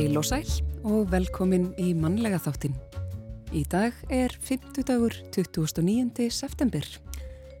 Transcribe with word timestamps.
Heil 0.00 0.16
og 0.16 0.24
sæl 0.24 0.46
og 0.88 1.10
velkomin 1.12 1.66
í 1.76 1.90
mannlega 1.92 2.38
þáttin. 2.40 2.72
Í 3.52 3.66
dag 3.68 3.92
er 4.08 4.32
50 4.32 4.86
dagur 4.88 5.12
29. 5.28 6.30
september. 6.32 6.86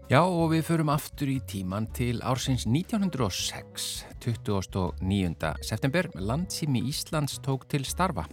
Já 0.08 0.22
og 0.22 0.54
við 0.54 0.62
förum 0.70 0.88
aftur 0.88 1.28
í 1.28 1.36
tíman 1.44 1.90
til 1.92 2.22
ársins 2.24 2.64
1906, 2.64 3.90
29. 4.24 5.50
september. 5.68 6.08
Landsými 6.16 6.80
Íslands 6.88 7.36
tók 7.44 7.68
til 7.68 7.84
starfa. 7.84 8.24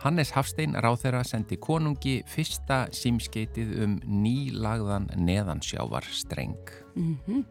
Hannes 0.00 0.32
Hafstein 0.32 0.72
ráþeira 0.80 1.20
sendi 1.28 1.60
konungi 1.60 2.22
fyrsta 2.24 2.86
símskeitið 2.96 3.76
um 3.84 3.98
nýlagðan 4.24 5.10
neðansjávar 5.20 6.08
streng. 6.08 6.56
Mm 6.96 7.18
-hmm. 7.26 7.44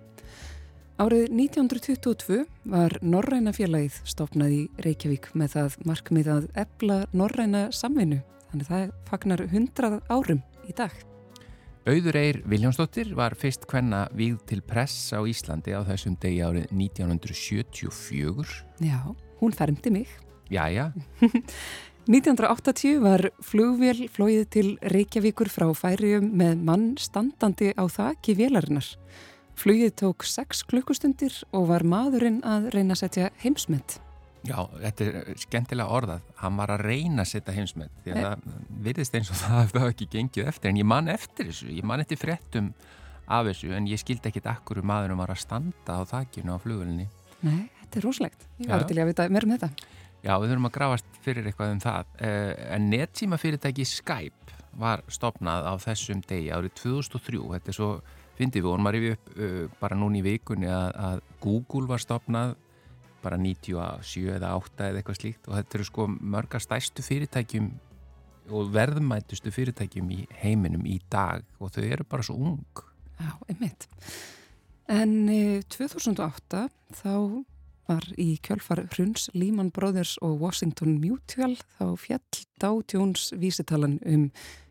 Árið 1.01 1.31
1922 1.33 2.43
var 2.69 2.93
Norræna 3.01 3.49
félagið 3.55 3.95
stofnað 4.05 4.51
í 4.53 4.59
Reykjavík 4.85 5.31
með 5.33 5.55
það 5.55 5.77
markmið 5.89 6.27
að 6.29 6.43
ebla 6.61 6.97
Norræna 7.17 7.63
samvinnu. 7.73 8.19
Þannig 8.51 8.67
það 8.67 8.91
fagnar 9.09 9.41
100 9.47 9.97
árum 10.13 10.43
í 10.69 10.75
dag. 10.77 10.93
Auður 11.89 12.19
Eir 12.21 12.37
Viljánsdóttir 12.45 13.09
var 13.17 13.33
fyrst 13.33 13.65
hvenna 13.71 14.05
víð 14.13 14.37
til 14.51 14.61
press 14.61 15.09
á 15.17 15.25
Íslandi 15.25 15.73
á 15.73 15.81
þessum 15.81 16.13
degi 16.21 16.45
árið 16.45 16.69
1974. 16.69 18.61
Já, 18.85 19.01
hún 19.41 19.57
fermdi 19.57 19.89
mig. 19.97 20.13
Jæja. 20.53 20.93
1980 22.03 23.01
var 23.01 23.31
flugvél 23.41 24.05
flóið 24.13 24.45
til 24.53 24.77
Reykjavíkur 24.93 25.49
frá 25.49 25.73
færium 25.73 26.29
með 26.37 26.61
mann 26.69 26.97
standandi 27.01 27.73
á 27.73 27.81
þakki 27.89 28.37
vélarinnar. 28.37 28.85
Flugið 29.59 29.93
tók 30.01 30.25
6 30.25 30.63
klukkustundir 30.69 31.35
og 31.53 31.67
var 31.69 31.85
maðurinn 31.85 32.41
að 32.47 32.71
reyna 32.73 32.95
að 32.95 33.03
setja 33.03 33.29
heimsmynd. 33.43 33.99
Já, 34.43 34.57
þetta 34.81 35.05
er 35.05 35.37
skemmtilega 35.39 35.95
orðað. 35.95 36.25
Hann 36.41 36.57
var 36.59 36.73
að 36.73 36.83
reyna 36.89 37.23
að 37.23 37.29
setja 37.31 37.55
heimsmynd 37.55 37.93
því 38.03 38.15
að 38.15 38.25
það 38.25 38.47
virðist 38.87 39.15
eins 39.19 39.31
og 39.31 39.39
það 39.43 39.59
hefði 39.61 39.85
ekki 39.93 40.09
gengið 40.17 40.49
eftir 40.51 40.73
en 40.73 40.81
ég 40.81 40.89
man 40.89 41.11
eftir 41.13 41.47
þessu. 41.51 41.69
Ég 41.71 41.87
man 41.87 42.03
eftir 42.03 42.19
fréttum 42.19 42.73
af 43.31 43.47
þessu 43.47 43.71
en 43.77 43.87
ég 43.87 44.01
skildi 44.01 44.31
ekkit 44.31 44.49
akkur 44.51 44.81
um 44.81 44.89
maðurum 44.91 45.21
var 45.23 45.31
að 45.31 45.43
standa 45.45 45.95
á 45.95 46.01
þakkinu 46.09 46.57
á 46.57 46.63
flugvölinni. 46.63 47.07
Nei, 47.43 47.69
þetta 47.83 48.01
er 48.01 48.07
rosalegt. 48.09 48.47
Ég 48.59 48.73
var 48.73 48.87
til 48.89 48.99
að 48.99 49.13
vita 49.13 49.29
meira 49.31 49.47
um 49.47 49.55
þetta. 49.55 49.71
Já, 50.23 50.33
við 50.39 50.53
þurfum 50.53 50.67
að 50.69 50.75
grafast 50.77 51.17
fyrir 51.23 51.47
eitthvað 51.47 51.73
um 51.77 51.81
það. 51.83 52.11
En 52.73 52.85
nettsíma 52.91 53.39
fyrirtæki 53.39 53.87
Skype 53.87 54.59
var 54.79 55.03
stopnað 55.11 55.69
á 55.69 55.73
þessum 55.81 56.21
degi 56.27 56.51
árið 56.53 56.75
2003. 56.81 57.41
Þetta 57.53 57.73
er 57.73 57.77
svo 57.77 57.93
Fyndi 58.33 58.63
við 58.63 58.65
vorum 58.65 58.89
að 58.89 58.95
rifja 58.95 59.15
upp 59.15 59.33
uh, 59.37 59.57
bara 59.77 59.97
núni 59.97 60.21
í 60.23 60.25
vikunni 60.25 60.69
að, 60.71 60.87
að 60.97 61.19
Google 61.43 61.89
var 61.91 62.01
stopnað 62.01 62.55
bara 63.23 63.37
97 63.39 64.33
eða 64.35 64.55
8 64.57 64.87
eða 64.89 64.99
eitthvað 64.99 65.19
slíkt 65.19 65.47
og 65.47 65.57
þetta 65.57 65.77
eru 65.77 65.87
sko 65.87 66.07
mörga 66.11 66.59
stæstu 66.59 67.05
fyrirtækjum 67.05 67.69
og 68.51 68.73
verðmætustu 68.73 69.53
fyrirtækjum 69.55 70.09
í 70.11 70.23
heiminum 70.41 70.83
í 70.89 70.97
dag 71.13 71.45
og 71.61 71.71
þau 71.75 71.83
eru 71.85 72.07
bara 72.09 72.25
svo 72.25 72.35
ung. 72.35 72.83
Já, 73.21 73.31
einmitt. 73.47 73.87
En 74.91 75.29
e, 75.31 75.61
2008 75.71 76.65
þá 76.99 77.13
var 77.87 78.07
í 78.19 78.33
kjölfar 78.43 78.81
Hruns, 78.91 79.29
Lehman 79.35 79.71
Brothers 79.75 80.17
og 80.23 80.41
Washington 80.41 80.97
Mutual 80.99 81.55
þá 81.77 81.85
fjall 81.99 82.43
dátjóns 82.59 83.29
vísitalan 83.39 83.99
um 84.03 84.27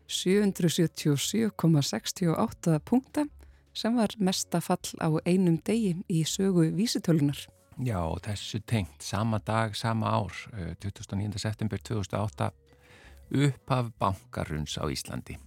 777,68 0.07 2.79
punkta 2.85 3.25
sem 3.73 3.95
var 3.97 4.09
mesta 4.19 4.61
fall 4.61 4.79
á 5.01 5.09
einum 5.25 5.57
degi 5.65 5.95
í 6.09 6.23
sögu 6.27 6.71
vísitölunar. 6.77 7.47
Já, 7.81 7.97
þessu 8.21 8.59
tengt 8.69 9.01
sama 9.01 9.39
dag, 9.41 9.73
sama 9.75 10.11
ár, 10.13 10.29
29. 10.79 11.39
september 11.41 11.81
2008, 11.81 12.51
upphaf 13.33 13.89
bankaruns 13.97 14.77
á 14.77 14.85
Íslandi. 14.85 15.39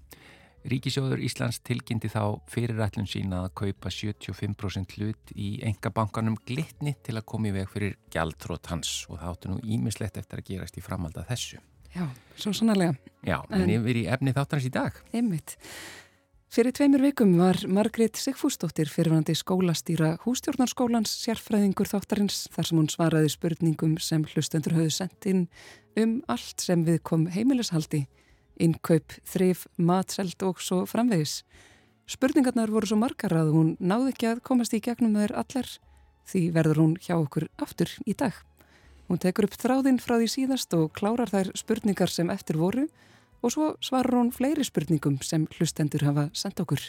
Ríkisjóður 0.66 1.20
Íslands 1.22 1.60
tilkynnti 1.62 2.10
þá 2.10 2.42
fyrirætlun 2.50 3.06
sína 3.06 3.44
að 3.44 3.52
kaupa 3.60 3.92
75% 3.94 4.96
hlut 4.96 5.30
í 5.38 5.60
enga 5.62 5.92
bankanum 5.94 6.34
glitni 6.48 6.96
til 7.06 7.14
að 7.14 7.28
koma 7.30 7.52
í 7.52 7.54
veg 7.54 7.70
fyrir 7.70 7.94
gjaldtrótt 8.10 8.72
hans 8.72 9.04
og 9.06 9.20
það 9.20 9.30
áttu 9.30 9.52
nú 9.52 9.60
ímislegt 9.62 10.18
eftir 10.18 10.42
að 10.42 10.50
gerast 10.50 10.80
í 10.80 10.82
framhald 10.82 11.22
að 11.22 11.30
þessu. 11.30 11.62
Já, 11.94 12.08
svo 12.36 12.52
sannarlega. 12.56 12.96
Já, 13.26 13.40
en, 13.50 13.62
en 13.62 13.70
yfir 13.76 14.02
í 14.02 14.08
efni 14.10 14.34
þáttarins 14.34 14.68
í 14.68 14.74
dag. 14.74 14.98
Einmitt. 15.14 15.56
Fyrir 16.56 16.72
tveimur 16.72 17.02
vikum 17.02 17.34
var 17.36 17.58
Margrét 17.68 18.16
Sigfúsdóttir 18.16 18.88
fyrirvandi 18.88 19.34
skólastýra 19.36 20.14
hústjórnarskólans 20.22 21.10
sérfræðingur 21.24 21.90
þáttarins 21.90 22.46
þar 22.54 22.68
sem 22.68 22.78
hún 22.80 22.88
svaraði 22.88 23.32
spurningum 23.34 23.96
sem 24.00 24.24
hlustendur 24.30 24.76
höfðu 24.78 24.94
sendt 24.94 25.26
inn 25.28 25.42
um 26.00 26.14
allt 26.32 26.62
sem 26.64 26.86
við 26.86 27.02
kom 27.04 27.26
heimilishaldi, 27.34 28.06
innkaup, 28.62 29.18
þrif, 29.28 29.66
matselt 29.76 30.46
og 30.46 30.62
svo 30.64 30.84
framvegis. 30.88 31.42
Spurningarnar 32.08 32.70
voru 32.70 32.88
svo 32.88 33.00
margar 33.02 33.34
að 33.36 33.52
hún 33.52 33.74
náði 33.76 34.14
ekki 34.14 34.30
að 34.30 34.44
komast 34.46 34.76
í 34.76 34.80
gegnum 34.80 35.18
þeir 35.18 35.36
allar 35.42 35.72
því 36.30 36.42
verður 36.54 36.82
hún 36.84 36.94
hjá 37.02 37.18
okkur 37.18 37.50
aftur 37.60 37.90
í 38.06 38.14
dag. 38.16 38.32
Hún 39.06 39.20
tekur 39.22 39.46
upp 39.46 39.54
þráðinn 39.54 40.00
frá 40.02 40.16
því 40.18 40.28
síðast 40.32 40.72
og 40.74 40.90
klárar 40.96 41.30
þær 41.30 41.52
spurningar 41.54 42.10
sem 42.10 42.30
eftir 42.32 42.58
voru 42.58 42.88
og 43.38 43.52
svo 43.54 43.66
svarar 43.78 44.18
hún 44.18 44.32
fleiri 44.34 44.64
spurningum 44.66 45.20
sem 45.22 45.44
hlustendur 45.58 46.02
hafa 46.08 46.24
sendt 46.34 46.62
okkur. 46.62 46.82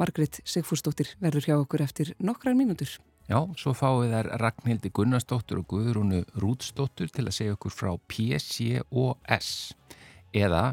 Margrit 0.00 0.40
Sigfúrsdóttir 0.48 1.12
verður 1.20 1.48
hjá 1.48 1.56
okkur 1.58 1.84
eftir 1.84 2.14
nokkrar 2.18 2.56
mínútur. 2.56 2.96
Já, 3.28 3.38
svo 3.60 3.72
fáið 3.76 4.14
þær 4.14 4.30
Ragnhildi 4.40 4.90
Gunnarsdóttur 4.96 5.60
og 5.60 5.68
Guðrúnu 5.70 6.22
Rúdsdóttur 6.40 7.12
til 7.12 7.26
að 7.28 7.36
segja 7.36 7.58
okkur 7.58 7.72
frá 7.72 7.92
PCOS 8.08 9.52
eða 10.36 10.64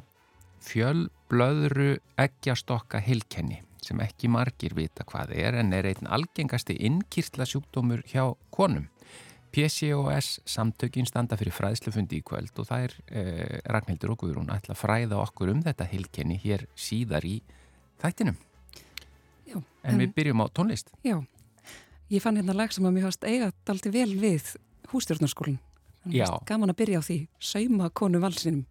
fjölblöðru 0.64 1.94
eggjastokka 2.20 3.02
hilkenni 3.04 3.62
sem 3.82 4.02
ekki 4.04 4.30
margir 4.30 4.76
vita 4.78 5.04
hvað 5.08 5.34
er 5.36 5.58
en 5.62 5.72
er 5.74 5.88
einn 5.90 6.10
algengasti 6.10 6.76
innkýrtla 6.86 7.48
sjúkdómur 7.50 8.04
hjá 8.08 8.30
konum. 8.54 8.90
PCOS 9.52 10.40
samtökin 10.48 11.08
standa 11.10 11.38
fyrir 11.40 11.56
fræðslufundi 11.56 12.22
í 12.22 12.26
kvöld 12.26 12.56
og 12.62 12.68
það 12.70 12.86
er 12.86 12.96
eh, 13.08 13.58
Ragnhildur 13.72 14.14
og 14.16 14.24
Guðrún 14.24 14.52
ætla 14.54 14.76
að 14.76 14.82
fræða 14.82 15.20
okkur 15.22 15.52
um 15.54 15.62
þetta 15.66 15.88
hilkenni 15.92 16.40
hér 16.42 16.66
síðar 16.76 17.28
í 17.28 17.38
þættinum. 18.02 18.40
Já, 19.46 19.58
en, 19.60 19.94
en 19.94 20.02
við 20.04 20.16
byrjum 20.18 20.44
á 20.44 20.48
tónlist. 20.56 20.94
Já, 21.06 21.18
ég 22.12 22.24
fann 22.24 22.40
hérna 22.40 22.56
lag 22.58 22.74
sem 22.74 22.88
að 22.88 22.98
mér 22.98 23.10
hafst 23.10 23.28
eigat 23.28 23.74
aldrei 23.74 23.94
vel 24.00 24.12
við 24.20 24.54
hústjórnarskólinn. 24.94 25.60
Gaman 26.50 26.72
að 26.74 26.80
byrja 26.82 27.02
á 27.02 27.04
því 27.06 27.18
Sauma 27.52 27.92
konu 27.94 28.22
valsinum. 28.24 28.66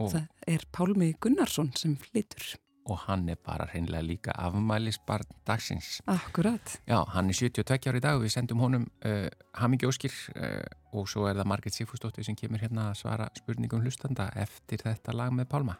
Og 0.00 0.10
það 0.10 0.50
er 0.50 0.62
Pálmi 0.74 1.12
Gunnarsson 1.22 1.68
sem 1.78 1.92
flytur 2.00 2.54
og 2.84 2.98
hann 3.06 3.28
er 3.32 3.38
bara 3.40 3.66
hreinlega 3.70 4.04
líka 4.04 4.34
afmælisbarn 4.36 5.30
dagsins. 5.46 6.02
Akkurat. 6.06 6.78
Já, 6.88 7.00
hann 7.14 7.30
er 7.30 7.38
72 7.38 7.88
ári 7.88 8.00
í 8.00 8.04
dag 8.04 8.18
og 8.18 8.26
við 8.26 8.34
sendum 8.36 8.60
honum 8.60 8.86
uh, 9.06 9.28
hamingi 9.60 9.88
óskir 9.88 10.12
uh, 10.36 10.60
og 10.92 11.08
svo 11.08 11.26
er 11.28 11.38
það 11.38 11.50
Margret 11.52 11.76
Sifustóttir 11.76 12.26
sem 12.26 12.36
kemur 12.36 12.62
hérna 12.62 12.90
að 12.90 13.00
svara 13.02 13.30
spurningum 13.38 13.82
hlustanda 13.84 14.28
eftir 14.36 14.84
þetta 14.84 15.16
lag 15.16 15.32
með 15.32 15.50
Pálma. 15.50 15.78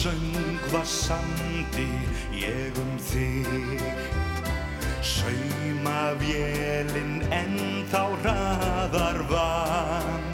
Söngva 0.00 0.80
sandi 0.84 1.88
ég 2.32 2.76
um 2.80 2.92
þig. 3.04 3.82
Sauma 5.04 6.14
vélinn 6.20 7.20
en 7.28 7.58
þá 7.92 8.04
raðar 8.24 9.20
van 9.28 10.24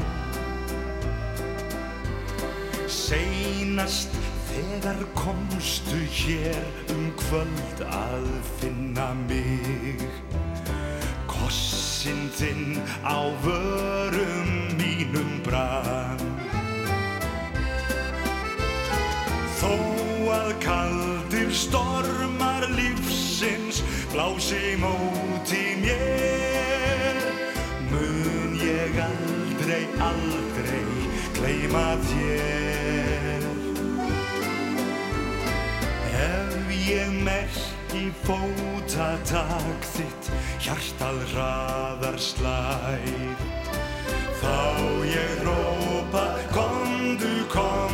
Seinast 2.87 4.15
þegar 4.53 5.03
komstu 5.19 5.99
hér 6.21 6.63
um 6.95 7.11
kvöld 7.25 7.83
að 7.91 8.31
finna 8.61 9.09
mig. 9.27 10.07
Kossin 11.31 12.29
þinn 12.39 12.79
á 13.03 13.19
vörum 13.43 14.55
mínum 14.79 15.41
brann 15.47 16.36
Þó 19.67 20.31
að 20.31 20.51
kaldir 20.63 21.49
stormar 21.51 22.69
lífsins 22.77 23.81
blási 24.13 24.77
móti 24.79 25.65
mér 25.83 27.19
mun 27.91 28.55
ég 28.63 28.95
aldrei, 29.03 29.83
aldrei 30.07 30.85
gleyma 31.35 31.87
þér. 32.13 33.49
Ef 36.15 36.71
ég 36.87 37.19
merki 37.27 37.77
merki 37.97 38.13
fótatak 38.25 39.87
þitt 39.95 40.31
hjartað 40.61 41.21
hraðar 41.33 42.19
slæð 42.19 43.45
þá 44.41 44.57
ég 45.09 45.45
rópa 45.47 46.27
kondu, 46.53 47.47
kondu 47.49 47.86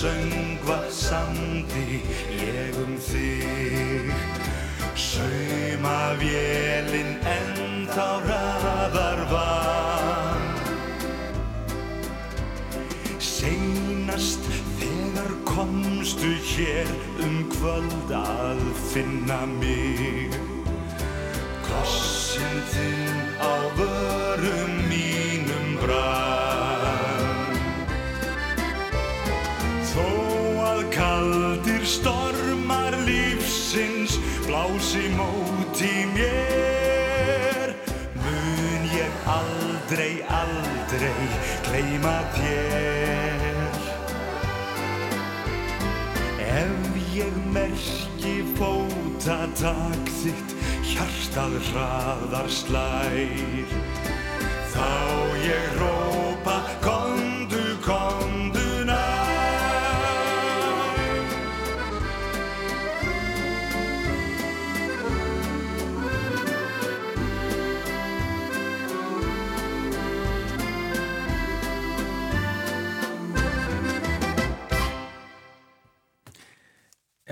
söngva 0.00 0.80
sandi 0.88 2.00
ég 2.32 2.76
um 2.80 2.94
þig. 2.96 4.08
Sauma 4.96 6.16
vélinn 6.20 7.18
en 7.28 7.84
þá 7.90 8.08
raðar 8.24 9.20
van 9.32 10.46
Seinast 13.20 14.48
þegar 14.80 15.32
komstu 15.48 16.32
hér 16.48 16.88
um 17.26 17.42
kvöld 17.52 18.14
að 18.16 18.64
finna 18.92 19.42
mig. 19.58 20.36
Krossin 21.66 22.62
þinn 22.72 23.26
á 23.44 23.52
vörum 23.76 23.99
aldrei 41.00 41.28
gleyma 41.64 42.18
þér. 42.34 43.78
Ef 46.44 46.98
ég 47.14 47.38
merki 47.54 48.34
fótatak 48.58 50.12
þitt 50.20 50.54
hjartað 50.90 51.56
hraðar 51.70 52.52
slær 52.52 53.74
Þá 54.74 54.88
ég 55.46 55.74
rópa 55.80 56.09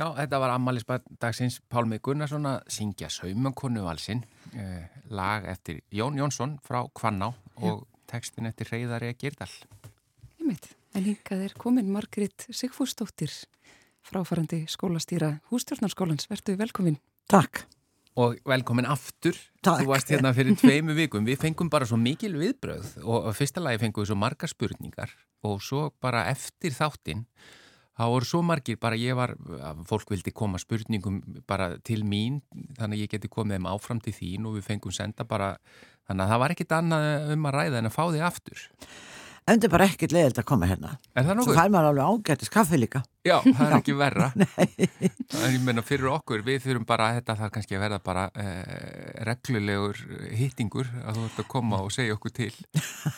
Já, 0.08 0.22
þetta 0.22 0.38
var 0.40 0.52
ammælisdagsins 0.54 1.58
Pálmi 1.68 1.98
Gunnarsson 2.00 2.46
að 2.48 2.62
syngja 2.72 3.10
Saumankonu 3.12 3.82
valsinn, 3.84 4.22
eh, 4.56 4.86
lag 5.10 5.44
eftir 5.44 5.82
Jón 5.92 6.16
Jónsson 6.16 6.54
frá 6.64 6.88
Kvanná 6.94 7.34
og 7.60 7.86
textin 8.06 8.46
eftir 8.46 8.70
Reyðari 8.72 9.12
Girdal. 9.18 9.50
Ég 10.40 10.46
meit, 10.46 10.70
en 10.94 11.04
hingað 11.04 11.44
er 11.44 11.52
komin 11.58 11.92
Margrit 11.92 12.46
Sigfúsdóttir, 12.48 13.28
fráfarandi 14.02 14.64
skólastýra 14.66 15.42
hústjórnarskólans. 15.50 16.28
Vertu 16.30 16.56
velkomin. 16.56 16.98
Takk. 17.28 17.66
Og 18.16 18.38
velkomin 18.46 18.86
aftur, 18.86 19.36
Takk. 19.62 19.82
þú 19.82 19.86
varst 19.92 20.08
hérna 20.08 20.32
fyrir 20.32 20.56
tveimu 20.56 20.94
vikum, 20.94 21.26
við 21.26 21.38
fengum 21.38 21.68
bara 21.68 21.84
svo 21.84 21.98
mikil 22.00 22.32
viðbröð 22.32 23.04
og 23.04 23.28
á 23.28 23.30
fyrsta 23.36 23.60
lagi 23.60 23.78
fengum 23.78 24.02
við 24.02 24.08
svo 24.08 24.16
margar 24.16 24.48
spurningar 24.48 25.12
og 25.44 25.60
svo 25.60 25.92
bara 26.00 26.24
eftir 26.32 26.72
þáttinn, 26.72 27.26
þá 27.98 28.04
voru 28.12 28.28
svo 28.28 28.40
margir, 28.46 28.78
bara 28.80 28.98
ég 28.98 29.16
var, 29.18 29.34
fólk 29.90 30.12
vildi 30.14 30.32
koma 30.36 30.60
spurningum 30.62 31.18
bara 31.50 31.72
til 31.82 32.04
mín, 32.06 32.40
þannig 32.78 33.00
að 33.00 33.02
ég 33.02 33.12
geti 33.16 33.30
komið 33.32 33.58
þeim 33.58 33.70
áfram 33.72 34.02
til 34.04 34.14
þín 34.14 34.46
og 34.46 34.58
við 34.58 34.68
fengum 34.70 34.94
senda 34.94 35.26
bara, 35.26 35.56
þannig 36.06 36.24
að 36.24 36.32
það 36.32 36.42
var 36.44 36.54
ekkit 36.54 36.76
annað 36.78 37.32
um 37.34 37.48
að 37.50 37.58
ræða 37.58 37.80
en 37.80 37.90
að 37.90 37.96
fá 37.96 38.04
þig 38.06 38.26
aftur. 38.28 38.66
En 39.48 39.56
þetta 39.56 39.64
er 39.68 39.72
bara 39.72 39.86
ekkert 39.88 40.12
leiðilt 40.12 40.38
að 40.42 40.44
koma 40.50 40.66
hérna. 40.68 40.90
Er 41.16 41.24
það 41.24 41.38
Svo 41.46 41.54
fær 41.56 41.70
maður 41.72 41.86
alveg 41.88 42.08
ágættis 42.12 42.50
kaffi 42.52 42.78
líka. 42.82 43.00
Já, 43.24 43.38
það 43.46 43.62
er 43.64 43.76
ekki 43.80 43.94
verra. 43.96 44.26
Er, 45.38 45.50
ég 45.54 45.60
meina, 45.64 45.82
fyrir 45.84 46.08
okkur, 46.12 46.40
við 46.44 46.62
þurfum 46.64 46.84
bara, 46.88 47.06
þetta 47.18 47.34
þarf 47.38 47.52
kannski 47.54 47.76
að 47.76 47.82
verða 47.84 47.98
bara 48.04 48.22
eh, 48.40 49.24
reglulegur 49.28 49.98
hittingur 50.36 50.88
að 51.04 51.18
þú 51.18 51.24
ert 51.28 51.40
að 51.42 51.48
koma 51.52 51.80
og 51.84 51.92
segja 51.92 52.16
okkur 52.16 52.32
til. 52.38 52.50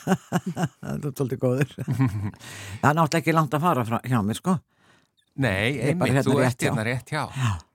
Það 0.80 0.90
er 0.90 1.14
svolítið 1.14 1.42
góður. 1.44 1.74
það 1.78 2.90
er 2.90 2.98
náttúrulega 2.98 3.20
ekki 3.22 3.34
langt 3.36 3.54
að 3.58 3.64
fara 3.66 3.84
frá, 3.90 3.98
hjá 4.10 4.18
mér, 4.26 4.38
sko. 4.40 4.56
Nei, 5.40 5.70
Ég 5.76 5.92
er 5.92 5.98
bara 6.00 6.10
einmitt, 6.10 6.18
hérna 6.18 6.26
þú 6.26 6.38
rétt 6.40 6.50
ert 6.50 6.60
hjá. 6.60 6.70
hérna 6.70 6.86
rétt 6.90 7.12
hjá. 7.14 7.22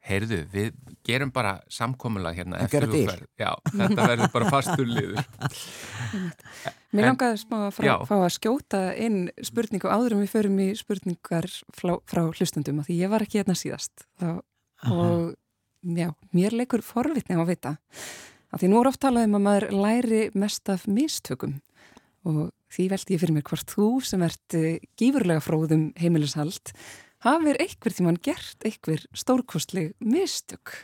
Heyrðu, 0.05 0.39
við 0.53 0.73
gerum 1.05 1.31
bara 1.33 1.55
samkomulag 1.71 2.37
hérna 2.37 2.59
Að 2.59 2.65
eftir 2.67 2.85
þú 2.91 2.99
ferð. 3.09 3.23
Já, 3.41 3.51
þetta 3.71 4.07
verður 4.11 4.31
bara 4.35 4.49
fastur 4.53 4.89
liður. 4.89 5.23
Mér 6.95 7.01
En- 7.01 7.09
langaði 7.09 7.39
smá 7.41 7.57
að 7.65 7.71
frá, 7.79 7.89
fá 8.07 8.13
að 8.19 8.27
skjóta 8.37 8.81
inn 9.01 9.17
spurningu 9.43 9.89
áður 9.89 10.15
en 10.15 10.21
við 10.23 10.31
förum 10.35 10.59
í 10.63 10.67
spurningar 10.77 11.47
frá, 11.75 11.95
frá 12.07 12.21
hlustundum 12.29 12.83
af 12.83 12.89
því 12.89 12.99
ég 13.01 13.11
var 13.11 13.25
ekki 13.25 13.41
hérna 13.41 13.57
síðast. 13.57 14.05
Þá, 14.21 14.29
og 14.93 15.33
já, 15.97 16.09
mér 16.37 16.55
leikur 16.61 16.85
forvitni 16.85 17.37
á 17.37 17.41
að 17.41 17.51
vita 17.55 17.75
af 18.55 18.61
því 18.61 18.69
nú 18.71 18.79
er 18.79 18.89
oft 18.91 19.01
talað 19.03 19.27
um 19.27 19.39
að 19.39 19.45
maður 19.49 19.65
læri 19.75 20.21
mest 20.37 20.69
af 20.71 20.85
mistökum. 20.87 21.57
Og 22.25 22.47
því 22.73 22.87
veldi 22.93 23.15
ég 23.17 23.21
fyrir 23.21 23.35
mér 23.35 23.45
hvort 23.50 23.74
þú 23.75 23.89
sem 24.05 24.24
ert 24.25 24.55
eh, 24.57 24.79
gífurlega 24.97 25.43
fróðum 25.43 25.89
heimilishald 26.00 26.71
hafir 27.25 27.58
einhver 27.60 27.96
tíman 27.98 28.22
gert 28.22 28.67
einhver 28.67 29.03
stórkostleg 29.17 29.96
mistök 30.00 30.77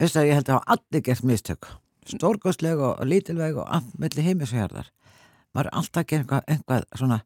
Veistu 0.00 0.18
að 0.20 0.28
ég 0.28 0.38
held 0.40 0.48
að 0.50 0.56
hafa 0.58 0.74
allir 0.74 1.02
gert 1.06 1.26
mistök. 1.26 1.68
Stórgóðsleg 2.10 2.80
og 2.82 3.04
lítilveg 3.06 3.60
og 3.62 3.68
allt 3.72 3.94
melli 4.00 4.24
heimis 4.26 4.50
og 4.52 4.58
hérðar. 4.60 4.90
Maður 5.54 5.70
er 5.70 5.78
alltaf 5.78 6.02
að 6.02 6.08
gera 6.10 6.24
eitthvað, 6.24 6.42
eitthvað 6.50 6.98
svona 6.98 7.20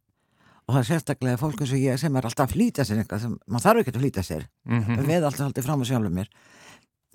og 0.69 0.75
það 0.75 0.81
er 0.83 0.89
sérstaklega 0.91 1.41
fólk 1.41 1.63
eins 1.65 1.73
og 1.73 1.81
ég 1.81 2.01
sem 2.01 2.17
er 2.21 2.27
alltaf 2.29 2.45
að 2.45 2.55
flýta 2.55 2.85
sér 2.85 3.01
eitthvað 3.01 3.23
sem 3.23 3.37
maður 3.49 3.65
þarf 3.65 3.81
ekki 3.83 3.93
að 3.95 4.03
flýta 4.03 4.25
sér. 4.27 4.45
Mm 4.69 5.01
Við 5.09 5.25
alltaf 5.25 5.47
alltaf 5.47 5.65
fram 5.65 5.81
á 5.81 5.87
sjálfum 5.89 6.19
mér. 6.21 6.29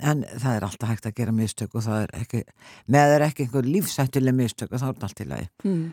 En 0.01 0.23
það 0.25 0.55
er 0.57 0.63
alltaf 0.65 0.89
hægt 0.89 1.05
að 1.05 1.13
gera 1.19 1.31
mistök 1.37 1.75
og 1.77 1.83
það 1.85 1.99
er 2.07 2.13
ekki, 2.17 2.39
með 2.89 3.03
það 3.05 3.11
er 3.15 3.25
ekki 3.27 3.43
einhver 3.45 3.67
lífsættileg 3.69 4.33
mistök 4.35 4.71
og 4.73 4.81
það 4.81 4.89
er 4.95 5.05
allt 5.07 5.21
í 5.21 5.27
lagi. 5.29 5.45
hmm. 5.63 5.83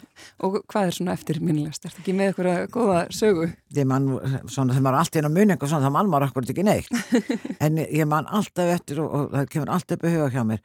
og 0.47 0.57
hvað 0.73 0.87
er 0.89 0.97
svona 0.97 1.13
eftir 1.19 1.41
minnilegast? 1.45 1.85
Ertu 1.85 2.01
ekki 2.01 2.15
með 2.17 2.31
einhverja 2.31 2.71
góða 2.73 3.03
sögu? 3.13 3.51
Man, 3.85 4.09
svona 4.49 4.73
þegar 4.73 4.87
maður 4.87 4.97
er 4.97 5.01
alltaf 5.03 5.21
inn 5.21 5.29
á 5.29 5.37
mun 5.37 5.53
eitthvað 5.53 5.73
svona, 5.75 5.85
þá 5.91 5.97
man 5.99 6.11
maður 6.15 6.27
akkurat 6.31 6.55
ekki 6.55 6.65
neitt 6.65 6.89
en 7.69 7.77
ég 7.85 8.09
man 8.09 8.31
alltaf 8.41 8.73
eftir 8.79 9.03
og, 9.05 9.13
og 9.13 9.29
það 9.37 9.51
kemur 9.53 9.75
alltaf 9.77 9.99
upp 10.01 10.09
í 10.09 10.15
huga 10.17 10.31
hjá 10.33 10.43
mér 10.49 10.65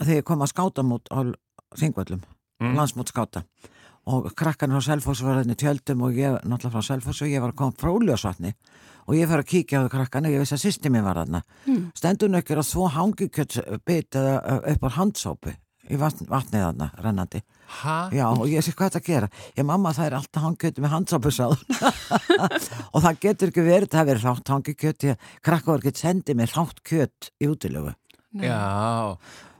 þegar 0.00 0.16
ég 0.22 0.28
kom 0.32 0.40
að 0.46 0.52
skáta 0.54 0.86
mút 0.86 1.12
á 1.12 1.18
Þingvöllum, 1.78 2.24
Mm. 2.60 2.74
landsmút 2.76 3.08
skáta 3.08 3.40
og 4.10 4.28
krakkan 4.38 4.74
frá 4.74 4.82
Selfoss 4.88 5.22
var 5.26 5.40
hérna 5.40 5.56
tjöldum 5.58 6.04
og 6.06 6.18
ég 6.18 6.36
náttúrulega 6.44 6.74
frá 6.76 6.86
Selfoss 6.90 7.22
og 7.22 7.30
ég 7.32 7.42
var 7.42 7.54
að 7.54 7.58
koma 7.62 7.76
frá 7.78 7.90
Úljósvatni 7.94 8.52
og 9.06 9.16
ég 9.16 9.30
fyrir 9.30 9.44
að 9.44 9.50
kíkja 9.54 9.80
á 9.80 9.82
það 9.86 9.94
krakkan 9.96 10.28
og 10.28 10.34
ég 10.36 10.44
vissi 10.44 10.56
að 10.58 10.64
sýsti 10.66 10.92
mér 10.92 11.06
var 11.06 11.22
þarna 11.22 11.42
Hmm. 11.66 11.90
stendur 11.94 12.30
nökkir 12.30 12.60
að 12.60 12.70
þvó 12.72 12.90
hangikjötsbit 12.98 14.20
eða 14.20 14.60
upp 14.74 14.84
á 14.86 14.90
handsópu 14.98 15.54
í 15.90 15.96
vatn, 15.98 16.28
vatnið 16.30 16.66
þarna, 16.66 16.90
rennandi 17.02 17.42
Ha? 17.70 18.10
Já, 18.10 18.24
og 18.26 18.48
ég 18.50 18.64
sé 18.66 18.72
hvað 18.74 18.88
þetta 18.90 19.06
gera. 19.06 19.28
Ég 19.54 19.62
mamma 19.64 19.92
það 19.94 20.06
er 20.08 20.14
alltaf 20.18 20.42
hangkjöti 20.42 20.82
með 20.82 20.90
handsápusáð 20.90 21.52
og 22.94 23.04
það 23.04 23.20
getur 23.22 23.52
ekki 23.52 23.62
verið, 23.62 23.90
það 23.92 24.08
verið 24.10 24.24
rátt 24.26 24.50
hangikjöti, 24.50 25.14
krakka 25.46 25.70
voru 25.70 25.84
ekki 25.84 26.02
sendið 26.02 26.40
með 26.40 26.56
rátt 26.56 26.80
kjöt 26.90 27.28
í 27.38 27.50
útilögu. 27.50 27.92
Nei. 28.40 28.48
Já, 28.50 28.58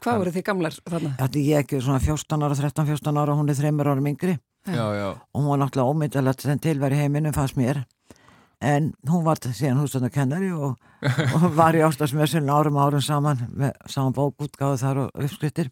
Hvað 0.01 0.21
voru 0.23 0.33
þið 0.35 0.45
gamlar 0.49 0.77
þarna? 0.89 1.15
Þetta 1.21 1.45
ég 1.45 1.65
ekki 1.65 1.81
svona 1.85 2.01
14 2.05 2.45
ára, 2.47 2.57
13-14 2.59 3.21
ára, 3.23 3.37
hún 3.37 3.53
er 3.53 3.59
þreymur 3.59 3.91
árum 3.93 4.09
yngri 4.11 4.37
já, 4.67 4.85
já. 4.97 5.09
og 5.21 5.41
hún 5.41 5.49
var 5.53 5.61
náttúrulega 5.63 5.93
ómyndalegt 5.95 6.45
sem 6.45 6.59
tilværi 6.59 7.01
heiminum 7.01 7.35
fannst 7.37 7.59
mér. 7.61 7.85
En 8.61 8.91
hún 9.09 9.25
var 9.25 9.41
síðan 9.41 9.81
hústöndakennari 9.81 10.51
og, 10.53 10.77
og 11.37 11.47
var 11.57 11.77
í 11.77 11.85
ástasmessun 11.85 12.51
árum 12.53 12.77
árum 12.77 13.01
saman 13.01 13.47
með 13.57 13.77
saman 13.89 14.17
bókútgáðu 14.17 14.81
þar 14.83 15.03
og 15.07 15.25
uppskrittir. 15.25 15.71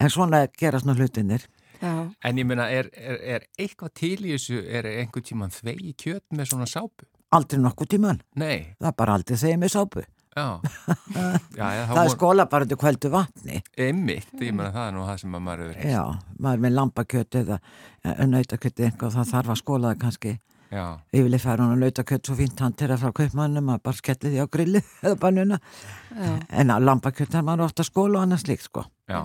En 0.00 0.12
svona 0.12 0.46
gerast 0.56 0.88
nú 0.88 0.96
hlutinir. 0.96 1.44
Já, 1.80 2.08
En 2.24 2.38
ég 2.40 2.46
meina, 2.48 2.70
er, 2.72 2.88
er, 2.96 3.18
er 3.20 3.42
eitthvað 3.60 3.92
til 4.00 4.16
í 4.24 4.32
þessu, 4.32 4.62
er 4.64 4.88
einhvern 4.88 5.24
tíman 5.28 5.52
þvegi 5.52 5.92
kjöt 6.00 6.24
með 6.32 6.52
svona 6.52 6.68
sápu? 6.70 7.04
Aldrei 7.36 7.60
nokkuð 7.60 7.90
tíman. 7.96 8.20
Nei, 8.38 8.76
Það 8.80 8.88
er 8.88 8.96
bara 8.96 9.16
aldrei 9.18 9.36
þegar 9.36 9.60
með 9.60 9.74
sápu. 9.74 10.04
Já, 10.36 10.60
já, 11.56 11.66
já 11.72 11.82
það 11.88 12.02
er 12.02 12.10
skóla 12.12 12.44
bara 12.52 12.66
til 12.68 12.76
kvöldu 12.80 13.08
vatni. 13.12 13.60
Emmitt, 13.80 14.34
ég 14.36 14.52
meina 14.52 14.68
það 14.74 14.88
er 14.88 14.92
nú 14.96 15.04
það 15.06 15.20
sem 15.22 15.36
maður 15.36 15.62
hefur 15.62 15.78
heist 15.80 15.92
Já, 15.94 16.02
maður 16.44 16.64
með 16.64 16.74
lambakjöt 16.76 17.38
eða 17.40 17.56
nautakjöt 18.28 18.82
eitthvað, 18.84 19.16
það 19.16 19.30
þarf 19.32 19.54
að 19.54 19.60
skóla 19.62 19.92
það 19.94 20.02
kannski. 20.04 20.34
Já, 20.66 20.84
yfirlega 21.14 21.44
fær 21.46 21.62
hún 21.62 21.72
að 21.76 21.82
nautakjöt 21.86 22.28
svo 22.28 22.36
fínt 22.36 22.60
hann 22.60 22.74
til 22.76 22.90
að 22.90 23.04
frá 23.04 23.12
kaupmannum 23.20 23.72
að 23.72 23.82
bara 23.86 24.00
skelli 24.00 24.32
því 24.34 24.44
á 24.44 24.46
grilli 24.58 24.82
eða 25.06 25.18
bannuna. 25.22 25.60
En 26.50 26.74
að 26.74 26.88
lambakjöt 26.90 27.32
þarf 27.32 27.48
maður 27.48 27.68
ofta 27.70 27.86
að 27.86 27.90
skóla 27.92 28.18
og 28.20 28.26
annars 28.26 28.46
líkt 28.50 28.66
sko. 28.68 28.84
Já. 29.08 29.20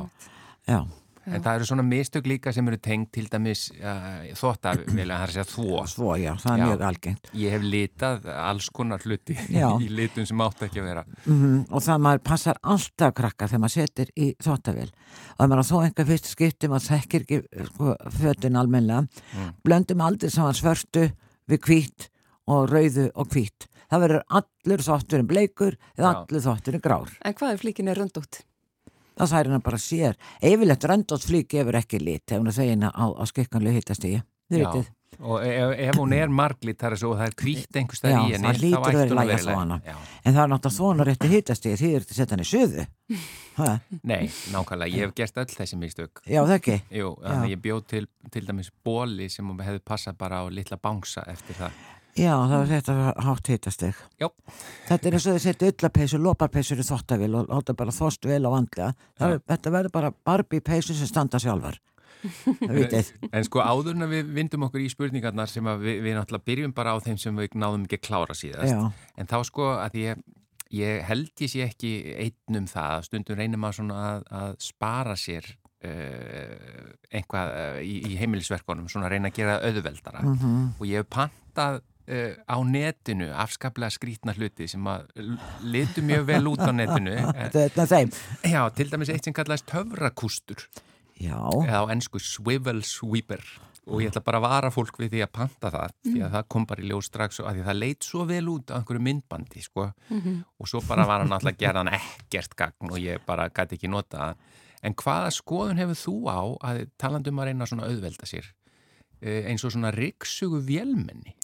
Já, 0.70 0.80
En 1.28 1.42
það 1.44 1.56
eru 1.60 1.66
svona 1.70 1.84
mistök 1.86 2.26
líka 2.26 2.50
sem 2.54 2.68
eru 2.68 2.78
tengt 2.82 3.12
til 3.14 3.28
dæmis 3.30 3.68
uh, 3.78 4.24
þóttavilja, 4.40 5.06
það 5.06 5.22
er 5.22 5.28
að 5.28 5.34
segja 5.36 5.46
þvó. 5.52 5.82
svo 5.92 6.16
já, 6.18 6.32
það 6.42 6.52
er 6.56 6.62
Já. 6.62 6.66
mjög 6.66 6.82
algengt 6.88 7.30
Ég 7.38 7.52
hef 7.56 7.62
litað 7.68 8.26
alls 8.34 8.70
konar 8.74 9.00
hluti 9.06 9.36
Já. 9.62 9.68
í 9.78 9.90
litum 9.94 10.26
sem 10.26 10.42
átt 10.42 10.64
ekki 10.66 10.82
að 10.82 10.88
vera. 10.90 11.04
mm 11.28 11.60
og 11.70 11.86
það 11.86 12.02
maður 12.08 12.24
passar 12.32 12.58
alltaf 12.64 13.14
krakka 13.22 13.48
þegar 13.52 13.62
maður 13.66 13.76
setur 13.78 14.12
í 14.18 14.28
þóttavél 14.42 14.90
og 14.90 15.46
ef 15.46 15.50
maður 15.54 15.70
þó 15.70 15.76
einhver 15.86 16.10
fyrst 16.10 16.32
skipti 16.34 16.68
maður 16.72 16.88
þekkir 16.90 17.26
ekki 17.28 17.42
sko, 17.70 17.96
fötin 18.20 18.58
almennilega 18.58 19.08
Mm. 19.32 19.52
blöndum 19.64 20.02
aldrei 20.04 20.30
saman 20.34 20.54
svörtu 20.58 21.12
við 21.48 21.60
hvít 21.68 22.10
og 22.48 22.70
rauðu 22.72 23.10
og 23.16 23.28
hvít 23.32 23.68
það 23.92 24.02
verður 24.06 24.24
allur 24.40 24.84
þótturinn 24.88 25.28
bleikur 25.30 25.78
eða 25.98 26.12
Já. 26.12 26.18
allur 26.26 26.44
þótturinn 26.50 26.82
grár 26.84 27.14
En 27.24 27.34
hvað 27.38 27.54
er 27.54 27.62
flíkin 27.62 27.88
er 27.92 28.00
röndótt? 28.02 28.42
Það 29.20 29.32
særi 29.34 29.54
hann 29.54 29.66
bara 29.66 29.82
sér 29.82 30.18
yfirleitt 30.42 30.88
röndótt 30.92 31.28
flík 31.28 31.52
gefur 31.52 31.78
ekki 31.82 32.00
lit 32.02 32.32
ef 32.32 32.40
hún 32.42 32.48
er 32.52 32.58
þegin 32.58 32.88
á, 32.90 33.06
á 33.12 33.24
skikkanlega 33.30 33.78
hittastígi 33.82 34.24
Og 35.22 35.44
ef, 35.44 35.74
ef 35.78 35.98
hún 36.00 36.14
er 36.16 36.32
marglit 36.34 36.80
þar 36.82 36.96
er 36.96 37.00
svo 37.02 37.12
það 37.20 37.28
er 37.28 37.34
hvítt 37.44 37.78
einhver 37.78 37.98
stað 38.00 38.14
í 38.16 38.32
henni, 38.32 38.48
að 38.48 38.64
í 38.64 38.70
ætti 38.72 39.12
hún 39.12 39.20
að 39.22 39.28
vera. 39.30 39.78
Já. 39.86 39.96
en 40.24 40.34
það 40.34 40.42
er 40.44 40.52
náttúrulega 40.54 40.76
svona 40.78 41.06
rétti 41.06 41.30
hittastígi 41.34 41.80
því 41.82 41.90
er 41.98 42.06
þetta 42.06 42.18
setja 42.18 42.34
hann 42.38 42.42
í 42.42 42.48
suðu 42.50 42.86
ha, 43.60 43.68
Nei, 44.08 44.30
nákvæmlega, 44.56 44.96
ég 44.96 45.04
hef 45.06 45.14
gert 45.20 45.38
öll 45.44 45.52
þessi 45.52 45.78
mistök. 45.78 46.24
já 46.26 46.40
það 46.42 46.56
ekki 46.56 46.78
Jú, 47.02 47.12
að 47.28 47.46
ég 47.52 47.62
bjóð 47.68 47.84
til, 47.92 48.04
til 48.34 48.46
dæmis 48.48 48.72
bóli 48.88 49.28
sem 49.30 49.52
hefði 49.62 49.84
passað 49.92 50.18
bara 50.24 50.42
á 50.42 50.46
litla 50.50 50.80
bángsa 50.82 51.28
eftir 51.30 51.60
það. 51.60 51.76
Já, 52.20 52.34
það 52.36 52.56
var 52.58 52.72
þetta 52.72 52.96
hátt 53.24 53.48
hitastig. 53.54 54.00
Já. 54.20 54.28
Þetta 54.90 55.08
er 55.08 55.16
eins 55.18 55.28
og 55.30 55.38
þið 55.38 55.46
setja 55.46 55.70
ullapeysu, 55.72 56.20
loparpeysur 56.20 56.82
í 56.84 56.88
þottavél 56.88 57.32
og 57.40 57.48
láta 57.54 57.76
bara 57.78 57.94
þost 57.96 58.28
vel 58.28 58.42
á 58.44 58.50
vandlega. 58.52 58.90
Það, 59.20 59.36
er- 59.38 59.46
þetta 59.54 59.74
verður 59.78 59.94
bara 59.96 60.12
Barbie 60.28 60.62
peysu 60.66 60.94
sem 60.98 61.08
standa 61.08 61.40
sjálfar. 61.40 61.80
Vitið. 62.22 63.14
En 63.34 63.48
sko 63.48 63.64
áður 63.66 63.96
en 63.96 64.06
að 64.06 64.12
við 64.18 64.28
vindum 64.36 64.68
okkur 64.68 64.84
í 64.84 64.90
spurningarnar 64.92 65.50
sem 65.50 65.66
að 65.72 65.80
við, 65.88 66.02
við 66.06 66.18
náttúrulega 66.20 66.48
byrjum 66.52 66.74
bara 66.78 66.94
á 66.94 66.98
þeim 67.02 67.18
sem 67.18 67.40
við 67.40 67.56
náðum 67.58 67.88
ekki 67.88 67.98
að 67.98 68.06
klára 68.10 68.36
síðast. 68.38 68.76
Já, 68.76 68.92
En 69.18 69.32
þá 69.32 69.38
sko 69.48 69.72
að 69.80 69.98
ég, 70.04 70.22
ég 70.76 71.02
held 71.08 71.32
ég 71.42 71.50
sé 71.50 71.64
ekki 71.66 71.94
einn 72.28 72.60
um 72.62 72.68
það, 72.70 73.08
stundum 73.08 73.40
reynir 73.40 73.58
maður 73.58 73.80
svona 73.80 74.04
að, 74.12 74.28
að 74.44 74.54
spara 74.68 75.16
sér 75.18 75.50
uh, 75.52 76.92
einhvað 77.12 77.54
uh, 77.56 77.80
í, 77.82 77.96
í 78.12 78.18
heimilisverkunum, 78.22 78.90
svona 78.92 79.08
að 79.10 79.16
reyna 79.16 79.32
að 79.32 79.40
gera 79.42 79.58
auðveldara 79.66 80.22
mhm, 80.28 80.60
og 80.78 80.86
ég 80.90 81.02
hef 81.02 81.10
pantað 81.18 81.82
uh, 82.08 82.34
á 82.46 82.58
netinu 82.68 83.32
afskaplega 83.34 83.94
skrítna 83.94 84.36
hluti 84.38 84.68
sem 84.72 84.88
að 84.90 85.10
litu 85.64 86.04
mjög 86.06 86.30
vel 86.30 86.44
út 86.54 86.64
á 86.64 86.72
netinu. 86.76 87.18
Þetta 87.56 87.84
er 87.86 87.92
þeim. 87.96 88.14
Já, 88.54 88.62
til 88.78 88.88
dæmis 88.94 89.12
eitt 89.14 89.28
sem 89.28 89.36
kallaðist 89.36 89.70
töfrakústur. 89.72 90.64
Já, 91.22 91.38
eða 91.68 91.84
á 91.86 91.92
ennsku 91.94 92.22
swivel 92.22 92.82
sweeper. 92.88 93.44
Og 93.92 94.04
ég 94.04 94.12
ætla 94.12 94.22
bara 94.24 94.38
að 94.38 94.46
vara 94.46 94.70
fólk 94.72 95.00
við 95.02 95.16
því 95.16 95.22
að 95.26 95.32
panta 95.34 95.70
það 95.74 95.94
því 96.06 96.20
að 96.22 96.36
það 96.36 96.50
kom 96.54 96.66
bara 96.70 96.84
í 96.84 96.90
ljós 96.92 97.08
strax 97.10 97.42
og 97.42 97.48
að 97.50 97.56
því 97.58 97.64
það 97.66 97.80
leit 97.82 98.06
svo 98.06 98.26
vel 98.30 98.44
út 98.54 98.72
á 98.72 98.78
einhverju 98.78 99.02
myndbandi 99.08 99.64
sko. 99.66 99.88
og 100.62 100.70
svo 100.70 100.82
bara 100.86 101.08
var 101.10 101.24
hann 101.24 101.34
alltaf 101.34 101.56
að 101.56 101.64
gera 101.64 101.82
hann 101.82 101.90
ekkert 101.98 102.56
gagn 102.56 102.94
og 102.94 103.02
ég 103.02 103.26
bara 103.26 103.50
gæti 103.50 103.80
ekki 103.80 103.90
nota 103.90 104.22
það 104.22 104.62
en 104.86 104.98
hvaða 104.98 105.34
skoðun 105.34 105.82
hefur 105.82 106.00
þú 106.00 106.16
á 106.30 106.42
að 106.70 106.82
talandum 107.02 107.42
að 107.42 107.50
reyna 107.50 107.68
svona 107.70 107.88
að 107.88 107.96
auðvelda 107.96 108.30
sér 108.30 108.48
eh, 109.22 109.50
eins 109.50 109.66
og 109.66 109.74
svona 109.76 109.94
ryggsugu 109.96 110.62
vélmenni 110.66 111.36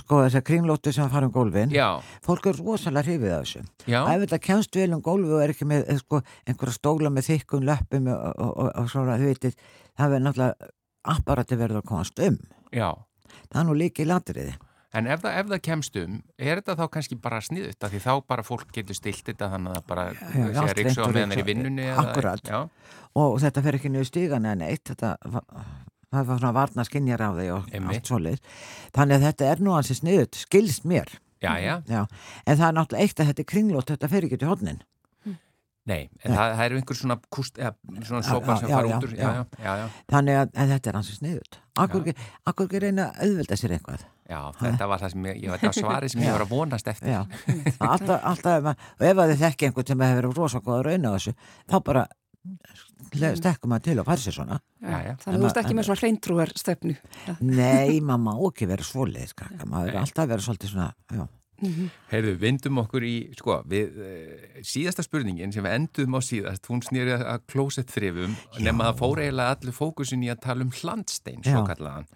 sko 0.00 0.22
þessar 0.24 0.44
kringlóttu 0.44 0.92
sem 0.92 1.10
fara 1.12 1.28
um 1.28 1.32
gólfin. 1.34 1.72
Já, 1.74 2.00
Fólk 2.26 2.50
er 2.50 2.58
rosalega 2.60 3.06
hrifið 3.08 3.34
af 3.36 3.44
þessu. 3.46 3.62
Ef 3.88 4.24
þetta 4.24 4.40
kemst 4.44 4.76
vel 4.76 4.88
um 4.96 5.04
gólfi 5.04 5.32
og 5.32 5.44
er 5.44 5.54
ekki 5.54 5.68
með 5.68 5.86
eh, 5.88 6.00
sko, 6.02 6.22
einhverja 6.46 6.76
stóla 6.76 7.12
með 7.12 7.30
þykkum 7.30 7.64
löppum 7.68 8.10
og, 8.12 8.26
og, 8.34 8.50
og, 8.50 8.72
og 8.82 8.90
svona, 8.92 9.18
þið 9.20 9.32
vitið, 9.34 9.60
það 9.96 10.14
verður 10.14 10.26
náttúrulega 10.28 10.72
apparati 11.14 11.60
verður 11.60 11.80
að 11.80 11.88
komast 11.94 12.20
um. 12.26 12.40
já 12.76 12.90
Það 13.50 13.60
er 13.60 13.66
nú 13.68 13.74
líki 13.78 14.04
í 14.04 14.08
latriði. 14.10 14.52
En 14.90 15.06
ef 15.06 15.20
það, 15.22 15.36
ef 15.38 15.50
það 15.52 15.60
kemst 15.62 15.96
um, 16.00 16.14
er 16.34 16.58
þetta 16.58 16.74
þá 16.80 16.86
kannski 16.96 17.16
bara 17.22 17.38
sniðut 17.46 17.84
af 17.86 17.92
því 17.92 18.00
þá 18.02 18.10
bara 18.32 18.42
fólk 18.42 18.72
getur 18.74 18.96
stilt 18.98 19.22
þetta 19.28 19.48
þannig 19.52 19.70
að 19.70 19.76
það 19.78 19.84
bara 19.92 20.06
já, 20.10 20.24
sé 20.26 20.46
allt 20.50 20.72
að 20.72 20.80
ryksu 20.80 21.04
á 21.06 21.08
meðan 21.14 21.34
er 21.36 21.42
í 21.42 21.44
vinnunni 21.46 21.86
Akkúrat. 21.94 22.50
Já, 22.50 22.58
og 23.22 23.36
þetta 23.44 23.62
fer 23.66 23.78
ekki 23.78 23.92
niður 23.94 24.08
stígan 24.10 24.48
eða 24.50 24.58
neitt 24.64 24.90
þetta, 24.90 25.12
það 26.10 26.28
var 26.30 26.42
svona 26.42 26.54
varna 26.56 26.86
skinjar 26.86 27.24
á 27.24 27.30
því 27.36 27.48
og 27.54 27.72
Einmitt. 27.72 27.96
allt 28.00 28.12
svoleið 28.12 28.38
þannig 28.96 29.16
að 29.18 29.26
þetta 29.28 29.50
er 29.54 29.64
nú 29.64 29.74
hansi 29.76 29.96
sniðut, 29.98 30.38
skilst 30.44 30.86
mér. 30.88 31.10
Já, 31.40 31.54
já. 31.56 31.74
Já. 31.88 32.04
en 32.46 32.56
það 32.58 32.66
er 32.68 32.74
náttúrulega 32.76 33.04
eitt 33.06 33.20
að 33.20 33.30
þetta 33.30 33.44
er 33.44 33.50
kringlót 33.54 33.92
þetta 33.94 34.08
fer 34.12 34.26
ekki 34.28 34.40
til 34.40 34.50
hodnin 34.50 34.82
Nei, 35.88 36.10
en 36.22 36.34
það, 36.36 36.50
það 36.58 36.64
eru 36.66 36.76
einhver 36.76 36.96
svona 36.98 37.14
kúst, 37.32 37.56
eða 37.58 37.70
svona 38.04 38.20
sopar 38.22 38.58
já, 38.58 38.60
sem 38.60 38.68
já, 38.68 38.74
fara 38.76 38.90
já, 38.90 38.96
út 38.98 39.06
úr 39.06 39.14
Já, 39.16 39.20
já. 39.22 39.30
já, 39.32 39.64
já, 39.64 39.72
já, 39.80 39.86
þannig 40.12 40.36
að, 40.36 40.50
að 40.60 40.72
þetta 40.74 40.90
er 40.90 40.98
hansi 40.98 41.14
sniðut 41.16 41.58
akkur 41.80 42.10
ekki, 42.12 42.80
reyna 42.84 43.06
að 43.08 43.22
auðvelda 43.24 43.56
sér 43.56 43.74
eitthvað? 43.78 44.04
Já 44.30 44.38
þetta 44.60 44.86
var 44.90 45.02
það 45.02 45.12
sem 45.14 45.26
ég, 45.26 45.38
ég 45.40 45.54
þetta 45.56 45.70
var 45.70 45.78
svarið 45.78 46.12
sem 46.12 46.22
ég 46.22 46.36
var 46.36 46.44
að 46.44 46.52
vonast 46.52 46.90
eftir. 46.92 47.16
Alltaf, 47.82 48.20
alltaf 48.30 48.68
og 48.70 49.06
ef 49.08 49.22
að 49.24 49.32
þið 49.32 49.40
þekki 49.46 49.68
einhvern 49.70 49.90
sem 49.90 50.04
hefur 50.04 50.20
verið 50.20 50.38
rosa 50.38 50.60
góða 50.62 50.84
raun 50.86 51.08
á 51.08 51.12
þessu 51.16 51.34
þá 51.64 51.76
bara 51.88 52.04
stekkum 53.40 53.72
maður 53.72 53.86
til 53.88 53.98
og 54.02 54.08
fær 54.08 54.22
sér 54.22 54.36
svona 54.38 54.60
Já, 54.80 54.96
já. 55.04 55.12
Þannig 55.20 55.34
að 55.34 55.42
þú 55.42 55.48
ert 55.50 55.60
ekki 55.60 55.76
með 55.76 55.88
svona 55.88 56.00
hreintrúar 56.00 56.54
stefnu. 56.56 56.94
nei, 57.44 58.00
maður 58.00 58.22
má 58.24 58.32
ekki 58.48 58.70
vera 58.70 58.86
skakka. 59.28 59.66
maður 59.68 59.92
er 59.92 60.00
alltaf 60.00 60.30
verið 60.30 60.46
svolítið 60.48 60.74
svona 60.74 60.94
já. 61.12 61.26
Heyrðu, 62.08 62.32
vindum 62.40 62.78
okkur 62.80 63.04
í, 63.04 63.14
sko, 63.36 63.58
við 63.68 63.98
uh, 64.00 64.60
síðasta 64.64 65.04
spurningin 65.04 65.52
sem 65.52 65.64
við 65.66 65.74
endum 65.76 66.16
á 66.16 66.20
síðast 66.24 66.68
hún 66.70 66.80
snýri 66.84 67.12
að, 67.12 67.24
að 67.34 67.42
klósett 67.52 67.92
þrifum 67.92 68.36
nema 68.64 68.86
það 68.88 69.00
fór 69.02 69.20
eiginlega 69.26 69.56
allir 69.58 69.76
fókusin 69.76 70.24
í 70.24 70.30
að 70.32 70.40
tala 70.46 70.64
um 70.64 70.72
hlandstein, 70.80 71.42
svo 71.44 71.60
kallaðan 71.68 72.08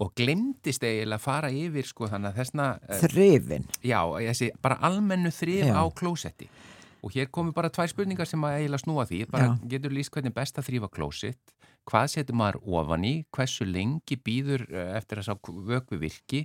og 0.00 0.12
glemdist 0.20 0.84
eiginlega 0.84 1.16
að 1.16 1.24
fara 1.24 1.52
yfir, 1.62 1.88
sko, 1.88 2.10
þannig 2.12 2.34
að 2.34 2.42
þessna 2.42 2.66
uh, 2.76 2.98
þrifin 3.06 3.66
Já, 3.80 4.00
þessi 4.28 4.50
bara 4.60 4.80
almennu 4.90 5.32
þrif 5.32 5.70
Já. 5.70 5.76
á 5.80 5.84
klósetti 5.96 6.50
og 7.00 7.14
hér 7.14 7.30
komu 7.32 7.54
bara 7.56 7.70
tvær 7.72 7.90
spurningar 7.90 8.28
sem 8.28 8.42
að 8.44 8.58
eiginlega 8.58 8.84
snúa 8.84 9.06
því. 9.08 9.20
Bara 9.30 9.50
Já. 9.50 9.54
getur 9.74 9.94
líst 9.94 10.12
hvernig 10.14 10.34
best 10.36 10.58
að 10.60 10.68
þrýfa 10.68 10.90
klósett? 10.96 11.54
Hvað 11.88 12.10
setur 12.14 12.36
maður 12.36 12.60
ofan 12.78 13.06
í? 13.08 13.14
Hversu 13.34 13.66
lengi 13.68 14.18
býður 14.20 14.66
eh, 14.68 14.92
eftir 14.98 15.20
að 15.20 15.30
sá 15.30 15.34
vökvi 15.70 16.00
virki? 16.00 16.42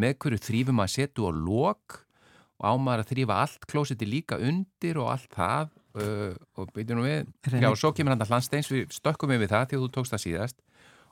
Með 0.00 0.16
hverju 0.22 0.40
þrýfum 0.46 0.80
maður 0.80 0.94
setu 0.94 1.28
á 1.28 1.32
lok? 1.34 2.00
Og 2.60 2.64
á 2.64 2.72
maður 2.76 3.04
að 3.04 3.12
þrýfa 3.12 3.38
allt 3.44 3.68
klósetti 3.68 4.08
líka 4.08 4.40
undir 4.40 5.00
og 5.00 5.12
allt 5.14 5.30
það? 5.36 5.76
Uh, 5.90 6.34
og 6.54 6.68
byrjum 6.70 7.00
nú 7.00 7.06
við. 7.06 7.30
Reyni. 7.50 7.64
já, 7.64 7.68
og 7.72 7.78
svo 7.80 7.90
kemur 7.90 8.14
hann 8.14 8.22
að 8.22 8.30
hlandsteins, 8.30 8.68
við 8.70 8.92
stökkum 8.94 9.32
við 9.32 9.48
það 9.50 9.64
því 9.72 9.78
að 9.78 9.82
þú 9.82 9.88
tókst 9.96 10.14
það 10.14 10.22
síðast. 10.22 10.60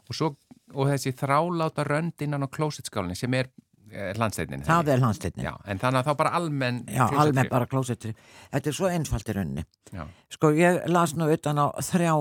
Og, 0.09 0.12
svo, 0.14 0.28
og 0.73 0.90
þessi 0.92 1.12
þráláta 1.18 1.85
rönd 1.88 2.23
innan 2.25 2.47
á 2.47 2.49
klósettskálinni 2.49 3.18
sem 3.18 3.35
er 3.35 3.50
eh, 3.92 4.12
hlandsteininni 4.16 4.64
það 4.66 4.88
er 4.95 5.02
landsteinni 5.02 5.45
Já, 5.45 5.52
en 5.66 5.78
þannig 5.83 6.00
að 6.02 6.09
þá 6.11 6.16
bara 6.21 6.33
almenn 6.38 6.78
Já, 6.87 7.07
klósetttré. 7.09 7.21
almennt 7.25 7.50
bara 7.50 7.66
klósettri. 7.66 8.14
Þetta 8.52 8.68
er 8.73 8.76
svo 8.78 8.88
einfalt 8.92 9.28
í 9.28 9.37
rauninni. 9.37 9.64
Já, 9.92 10.07
Sko, 10.35 10.50
ég 10.52 10.80
las 10.88 11.14
nú 11.14 11.28
utan 11.33 11.59
á 11.59 11.66
þrjá 11.80 12.14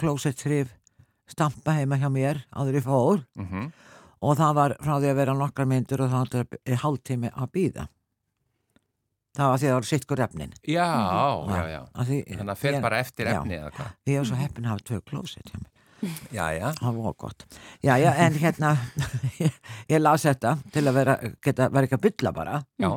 klósettrif 0.00 0.72
stampa 1.30 1.72
heima 1.78 1.96
hjá 2.00 2.08
mér 2.12 2.42
áður 2.52 2.78
í 2.80 2.84
fór 2.84 3.22
mhm, 3.38 3.68
og 4.24 4.36
það 4.38 4.54
var 4.58 4.74
frá 4.80 4.94
því 5.00 5.10
að 5.12 5.18
vera 5.20 5.34
nokkar 5.38 5.66
myndur 5.68 6.02
og 6.04 6.10
það 6.12 6.34
var 6.34 6.78
hálftími 6.84 7.30
að 7.32 7.50
býða. 7.54 7.86
Það 9.34 9.48
var 9.50 9.58
því 9.58 9.66
að 9.66 9.72
það 9.72 9.78
var 9.80 9.86
sitkur 9.90 10.20
efnin. 10.22 10.52
já, 10.62 10.84
já, 11.50 11.62
já. 11.72 11.80
Því, 12.06 12.18
Þannig 12.38 12.52
að 12.54 12.60
fer 12.60 12.72
ég- 12.76 12.82
bara 12.84 12.98
eftir 13.02 13.26
já. 13.26 13.32
efni 13.40 13.56
eða 13.58 13.70
hvað 13.74 13.88
Ég 14.06 14.18
var 14.20 14.28
svo 14.30 14.36
heppin 14.38 14.64
að 14.64 14.70
hafa 14.74 14.84
tvö 14.90 15.00
klósett 15.10 15.50
hjá 15.50 15.58
mér. 15.58 15.70
Já, 16.34 16.46
já 16.52 16.72
Það 16.80 17.02
var 17.02 17.18
gott. 17.18 17.44
Já, 17.82 17.96
já, 17.98 18.10
en 18.26 18.38
hérna, 18.40 18.76
ég, 19.40 19.60
ég 19.94 20.00
las 20.02 20.24
þetta 20.26 20.56
til 20.72 20.86
að 20.88 20.98
vera, 20.98 21.18
geta, 21.44 21.68
vera 21.72 21.88
ekki 21.88 21.98
að 21.98 22.06
bylla 22.08 22.32
bara. 22.36 22.62
Já, 22.82 22.90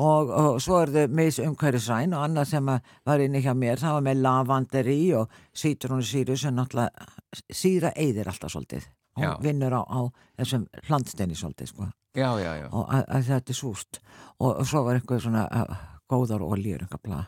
og, 0.00 0.30
og 0.30 0.60
svo 0.62 0.80
er 0.82 0.92
þau 0.94 1.14
mis 1.14 1.38
umhverfisræn 1.42 2.14
og 2.16 2.26
annað 2.26 2.50
sem 2.50 2.70
var 3.06 3.22
inni 3.22 3.42
hjá 3.44 3.52
mér 3.58 3.82
það 3.82 3.98
var 3.98 4.06
með 4.08 4.22
lavanderi 4.26 4.98
og 5.18 5.40
sítrónusýru 5.54 6.36
sem 6.38 6.56
náttúrulega 6.56 7.06
síra 7.54 7.92
eyðir 7.94 8.30
alltaf 8.30 8.54
svolítið 8.54 8.88
Já. 9.14 9.28
og 9.30 9.44
vinnur 9.44 9.76
á, 9.78 9.82
á 9.86 10.00
þessum 10.40 10.66
hlandsteini 10.88 11.38
svolítið 11.38 11.70
sko 11.70 11.88
já, 12.18 12.30
já, 12.42 12.52
já. 12.64 12.68
og 12.72 12.88
að, 12.90 13.04
að 13.06 13.26
þetta 13.30 13.54
er 13.54 13.60
súst 13.60 14.00
og, 14.40 14.50
og 14.50 14.66
svo 14.66 14.82
var 14.86 14.98
einhver 14.98 15.22
svona 15.22 15.46
góðar 16.10 16.42
oljur 16.42 16.82
einhver 16.82 17.02
bla 17.04 17.22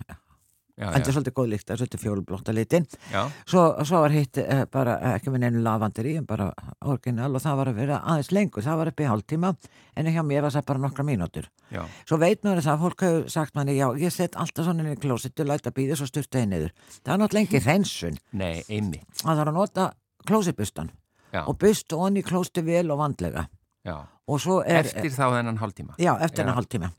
Já, 0.77 0.91
þetta 0.93 1.01
já. 1.01 1.09
er 1.09 1.15
svolítið 1.17 1.35
góð 1.37 1.47
líkt, 1.49 1.71
þetta 1.71 1.97
er 1.97 2.01
fjólblótta 2.03 2.53
litin. 2.53 2.87
Já, 3.09 3.21
svo, 3.49 3.63
svo 3.89 4.01
var 4.03 4.13
hitt 4.13 4.41
eh, 4.43 4.59
bara 4.69 4.97
eh, 5.01 5.15
ekki 5.17 5.33
með 5.33 5.47
neinu 5.47 5.63
lavandir 5.65 6.09
í, 6.11 6.15
bara 6.29 6.51
orginal 6.85 7.31
og 7.31 7.41
það 7.41 7.61
var 7.61 7.71
að 7.71 7.79
vera 7.81 8.01
aðeins 8.13 8.29
lengur, 8.37 8.65
það 8.67 8.81
var 8.83 8.91
upp 8.91 9.01
í 9.01 9.07
hálftíma 9.09 9.53
en 9.97 10.11
hjá 10.13 10.21
mér 10.29 10.45
var 10.45 10.53
það 10.53 10.67
bara 10.69 10.83
nokkra 10.83 11.07
mínútur. 11.09 11.49
Já, 11.73 11.81
svo 12.05 12.19
veit 12.21 12.45
maður 12.45 12.61
þess 12.61 12.73
að 12.75 12.85
fólk 12.85 13.05
hefur 13.07 13.25
sagt 13.33 13.57
manni 13.57 13.79
já, 13.79 13.87
ég 14.03 14.13
set 14.13 14.37
alltaf 14.37 14.69
svona 14.69 14.85
inn 14.85 14.93
í 14.93 15.01
klósitu, 15.01 15.47
læta 15.49 15.73
býða 15.73 15.97
svo 15.97 16.11
styrta 16.11 16.43
henni 16.43 16.59
niður, 16.61 16.75
það 16.99 17.15
er 17.15 17.23
náttúrulega 17.23 17.47
engi 17.47 17.63
hreinsun. 17.65 18.21
Nei, 18.37 18.61
einmitt. 18.69 19.09
Að 19.23 19.31
það 19.33 19.43
er 19.47 19.53
að 19.53 19.59
nota 19.63 19.87
klósitbustan 20.29 20.93
og 21.47 21.57
bust 21.61 21.97
onni 21.97 22.21
klósti 22.27 22.65
vel 22.67 22.91
og 22.93 23.01
vandlega. 23.01 23.47
Já, 23.87 23.97
og 24.29 24.43
svo 24.43 24.61
er 24.61 24.83
eftir 24.83 25.09
þá 25.15 25.39
þennan 25.39 25.61
hálftíma. 25.63 25.97
Já, 26.03 26.13
eftir 26.21 26.45
enn 26.45 26.53
hálftíma. 26.57 26.93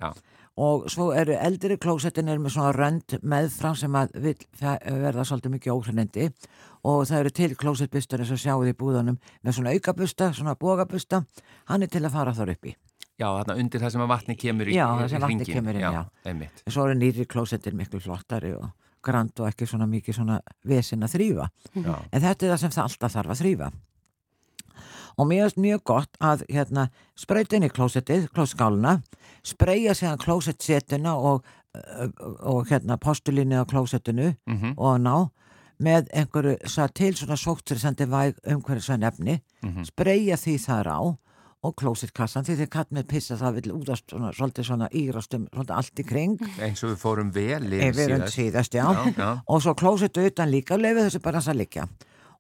Og 0.58 0.88
svo 0.90 1.12
eru 1.14 1.36
eldri 1.38 1.76
klósettin 1.78 2.30
er 2.34 2.40
með 2.42 2.56
svona 2.56 2.72
rönd 2.74 3.14
meðfram 3.22 3.76
sem 3.78 3.94
að 4.00 4.16
vil 4.24 4.36
verða 4.58 5.26
svolítið 5.30 5.54
mikið 5.54 5.74
óhreinindi 5.76 6.26
og 6.88 7.04
það 7.06 7.20
eru 7.20 7.32
til 7.38 7.50
klósettbustar 7.60 8.24
eins 8.24 8.32
og 8.34 8.42
sjáuð 8.42 8.72
í 8.72 8.74
búðunum 8.80 9.20
með 9.46 9.54
svona 9.58 9.74
aukabusta, 9.76 10.32
svona 10.34 10.56
bógabusta, 10.58 11.24
hann 11.70 11.84
er 11.86 11.92
til 11.94 12.02
að 12.08 12.16
fara 12.16 12.34
þar 12.34 12.54
upp 12.56 12.66
í. 12.72 12.74
Já, 13.18 13.28
þarna 13.34 13.56
undir 13.62 13.82
það 13.82 13.94
sem 13.94 14.02
að 14.06 14.12
vatni 14.14 14.36
kemur 14.38 14.70
í 14.70 14.76
Já, 14.78 14.86
í 14.88 14.98
það 15.04 15.10
sem 15.14 15.24
hringinn. 15.28 15.54
kemur 15.54 15.78
inn, 15.78 15.86
já. 15.94 16.04
einmitt 16.30 16.64
En 16.66 16.74
svo 16.74 16.84
eru 16.86 16.98
nýri 16.98 17.26
klósettir 17.30 17.74
miklu 17.78 18.00
flottari 18.02 18.52
og 18.58 18.68
grand 19.08 19.40
og 19.42 19.48
ekki 19.52 19.66
svona 19.70 19.86
mikið 19.90 20.18
svona 20.20 20.40
vesin 20.66 21.06
að 21.06 21.14
þrýfa. 21.18 21.48
Já, 21.78 21.96
En 22.12 22.22
þetta 22.22 22.46
er 22.46 22.52
það 22.56 22.62
sem 22.66 22.74
það 22.78 22.84
alltaf 22.90 23.14
þarf 23.18 23.34
að 23.34 23.42
þrýfa. 23.42 23.70
Og 25.18 25.26
mér 25.26 25.48
finnst 25.48 25.62
mjög 25.62 25.84
gott 25.90 26.18
að 26.22 26.44
hérna, 26.54 26.88
sprauta 27.18 27.58
inn 27.58 27.66
í 27.66 27.72
klósettið, 27.74 28.28
klósskáluna, 28.36 29.00
spreyja 29.46 29.96
séðan 29.98 30.22
klósettsetuna 30.22 31.16
og, 31.18 31.48
og, 31.74 32.20
og 32.46 32.70
hérna, 32.70 33.00
postulínu 33.02 33.64
á 33.64 33.66
klósettinu 33.70 34.36
mhm, 34.46 34.76
og 34.78 35.02
ná 35.02 35.16
með 35.82 36.10
einhverju 36.14 36.58
sá 36.70 36.88
til 36.90 37.14
svona 37.18 37.38
sóttrisandi 37.38 38.06
væg 38.10 38.38
umhverjusvæn 38.46 39.06
efni, 39.10 39.40
mhm, 39.66 39.90
spreyja 39.90 40.38
því 40.38 40.58
þar 40.66 40.92
á 40.94 41.00
og 41.66 41.74
klósettkassan 41.82 42.46
því 42.46 42.56
þegar 42.60 42.74
katt 42.76 42.92
með 42.94 43.08
pissa 43.12 43.38
það 43.40 43.56
vil 43.58 43.74
útast 43.74 44.12
svona, 44.12 44.30
svolítið 44.38 44.68
svona 44.70 44.90
írastum 44.94 45.48
svolítið 45.50 45.78
allt 45.80 46.02
í 46.02 46.06
kring. 46.06 46.36
Eins 46.62 46.84
og 46.86 46.94
við 46.94 47.00
fórum 47.02 47.32
vel 47.34 47.72
ef 47.74 47.96
við 47.98 48.04
erum 48.06 48.28
síðast, 48.32 48.78
já. 48.78 48.86
Já, 48.86 49.02
já, 49.18 49.30
og 49.42 49.64
svo 49.66 49.74
klósettu 49.78 50.28
utan 50.30 50.54
líka 50.54 50.78
lefið 50.78 51.08
þessu 51.08 51.24
bara 51.26 51.42
að 51.42 51.58
liggja 51.64 51.88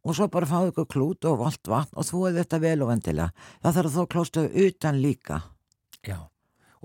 og 0.07 0.15
svo 0.15 0.29
bara 0.31 0.47
fáðu 0.47 0.71
ykkur 0.71 0.87
klút 0.93 1.27
og 1.27 1.41
volt 1.43 1.67
vatn 1.67 1.99
og 1.99 2.25
er 2.29 2.39
þetta 2.39 2.63
vel 2.63 2.79
og 2.85 2.91
vendilega. 2.93 3.45
Það 3.61 3.77
þarf 3.77 3.91
að 3.91 3.95
þú 3.97 4.07
klóstu 4.13 4.47
utan 4.63 4.99
líka. 5.03 5.43
Já. 6.07 6.17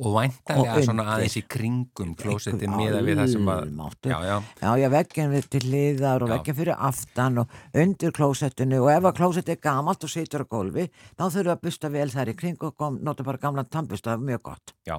Og 0.02 0.14
væntanlega 0.17 0.83
svona 0.87 1.05
aðeins 1.14 1.35
í 1.37 1.43
kringum 1.52 2.14
klósetti 2.19 2.69
miða 2.71 3.02
við 3.05 3.21
það 3.21 3.33
sem 3.35 3.50
að 3.52 3.59
Almáttugur. 3.67 4.12
Já, 4.14 4.19
já, 4.25 4.37
Já, 4.62 4.71
já, 4.81 4.88
veggin 4.95 5.35
við 5.35 5.49
til 5.52 5.61
hliðar 5.69 6.25
og 6.25 6.33
veggin 6.33 6.57
fyrir 6.59 6.81
aftan 6.88 7.43
og 7.43 7.59
undir 7.85 8.14
klósettinu. 8.17 8.81
Og 8.81 8.91
ef 8.95 9.11
að 9.11 9.19
klósetti 9.21 9.55
er 9.55 9.61
gamalt 9.62 10.07
og 10.09 10.12
situr 10.14 10.47
á 10.49 10.52
gólfi 10.57 10.88
þá 10.88 11.26
þurfum 11.26 11.43
við 11.45 11.52
að 11.55 11.62
busta 11.69 11.93
vel 11.93 12.09
þær 12.14 12.33
í 12.33 12.37
kring 12.41 12.64
og 12.64 12.75
kom, 12.81 12.99
nota 13.05 13.26
bara 13.29 13.43
gamla 13.43 13.67
tannbusta, 13.69 14.17
mjög 14.17 14.43
gott. 14.49 14.75
Já. 14.88 14.97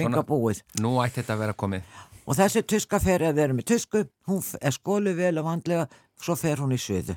Binga 0.00 0.24
búið. 0.24 0.64
Nú 0.80 0.96
ætti 1.04 1.20
þetta 1.20 1.36
að 1.36 1.44
vera 1.44 1.58
komið 1.60 2.00
og 2.30 2.38
þessi 2.38 2.62
tuska 2.70 3.00
fer 3.02 3.24
við 3.26 3.42
erum 3.42 3.58
í 3.62 3.66
tusku 3.66 4.04
hún 4.30 4.44
er 4.62 4.76
skólu 4.76 5.16
vel 5.18 5.34
og 5.40 5.48
vandlega 5.48 5.88
svo 6.20 6.36
fer 6.38 6.62
hún 6.62 6.76
í 6.76 6.78
suðu. 6.80 7.16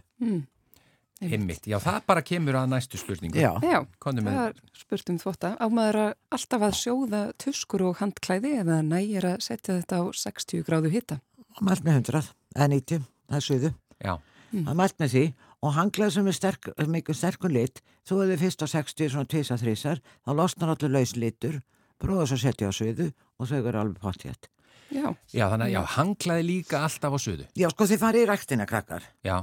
Einmitt, 1.24 1.70
já 1.70 1.77
það 1.79 2.01
bara 2.10 2.24
kemur 2.25 2.58
að 2.60 2.72
næstu 2.74 3.00
spurningu. 3.00 3.39
Já, 3.39 3.53
Já, 3.63 3.79
með 3.86 4.25
það 4.27 4.41
er 4.50 4.58
spurt 4.82 5.12
um 5.13 5.20
þvótta. 5.22 5.53
Á 5.55 5.65
maður 5.72 6.00
að 6.01 6.10
alltaf 6.36 6.65
að 6.67 6.75
sjóða 6.82 7.22
tuskur 7.39 7.86
og 7.88 8.01
handklæði 8.01 8.58
eða 8.63 8.82
nægir 8.84 9.29
að 9.29 9.46
setja 9.46 9.77
þetta 9.77 10.01
á 10.01 10.05
60 10.25 10.65
gráðu 10.67 10.91
hitta. 10.91 11.22
mælt 11.62 11.86
með 11.86 12.00
100 12.01 12.34
eða 12.58 12.67
90, 12.74 13.08
það 13.29 13.39
er 13.39 13.48
suðu. 13.48 13.74
Já, 14.03 14.13
það 14.51 14.74
er 14.74 14.79
mælt 14.82 15.00
með 15.00 15.15
því. 15.15 15.25
Og 15.63 15.72
hanglaði 15.77 16.12
sem 16.17 16.27
er 16.27 16.36
sterk, 16.36 16.67
mikið 16.91 17.15
sterkun 17.15 17.53
lit 17.55 17.79
þú 18.08 18.20
hefur 18.20 18.41
fyrst 18.41 18.63
á 18.63 18.67
60 18.67 19.13
svona 19.13 19.29
tvisa 19.32 19.58
þrísar 19.60 20.01
þá 20.25 20.32
losnar 20.36 20.73
allir 20.73 20.91
laus 20.91 21.15
litur 21.15 21.62
prófa 22.02 22.28
svo 22.28 22.36
að 22.36 22.43
setja 22.43 22.67
á 22.67 22.73
suðu 22.76 23.08
og 23.39 23.47
þau 23.47 23.60
eru 23.62 23.80
alveg 23.80 24.02
pottjætt 24.04 24.49
Já, 24.93 25.08
já 25.34 25.45
þannig 25.51 25.65
að 25.69 25.73
já, 25.73 25.82
hanglaði 25.97 26.45
líka 26.49 26.84
alltaf 26.88 27.17
á 27.17 27.19
suðu. 27.25 27.47
Já, 27.60 27.67
sko 27.73 27.89
þið 27.89 28.03
farið 28.06 28.25
í 28.25 28.29
ræktina 28.29 28.69
krakkar. 28.69 29.10
Já, 29.25 29.36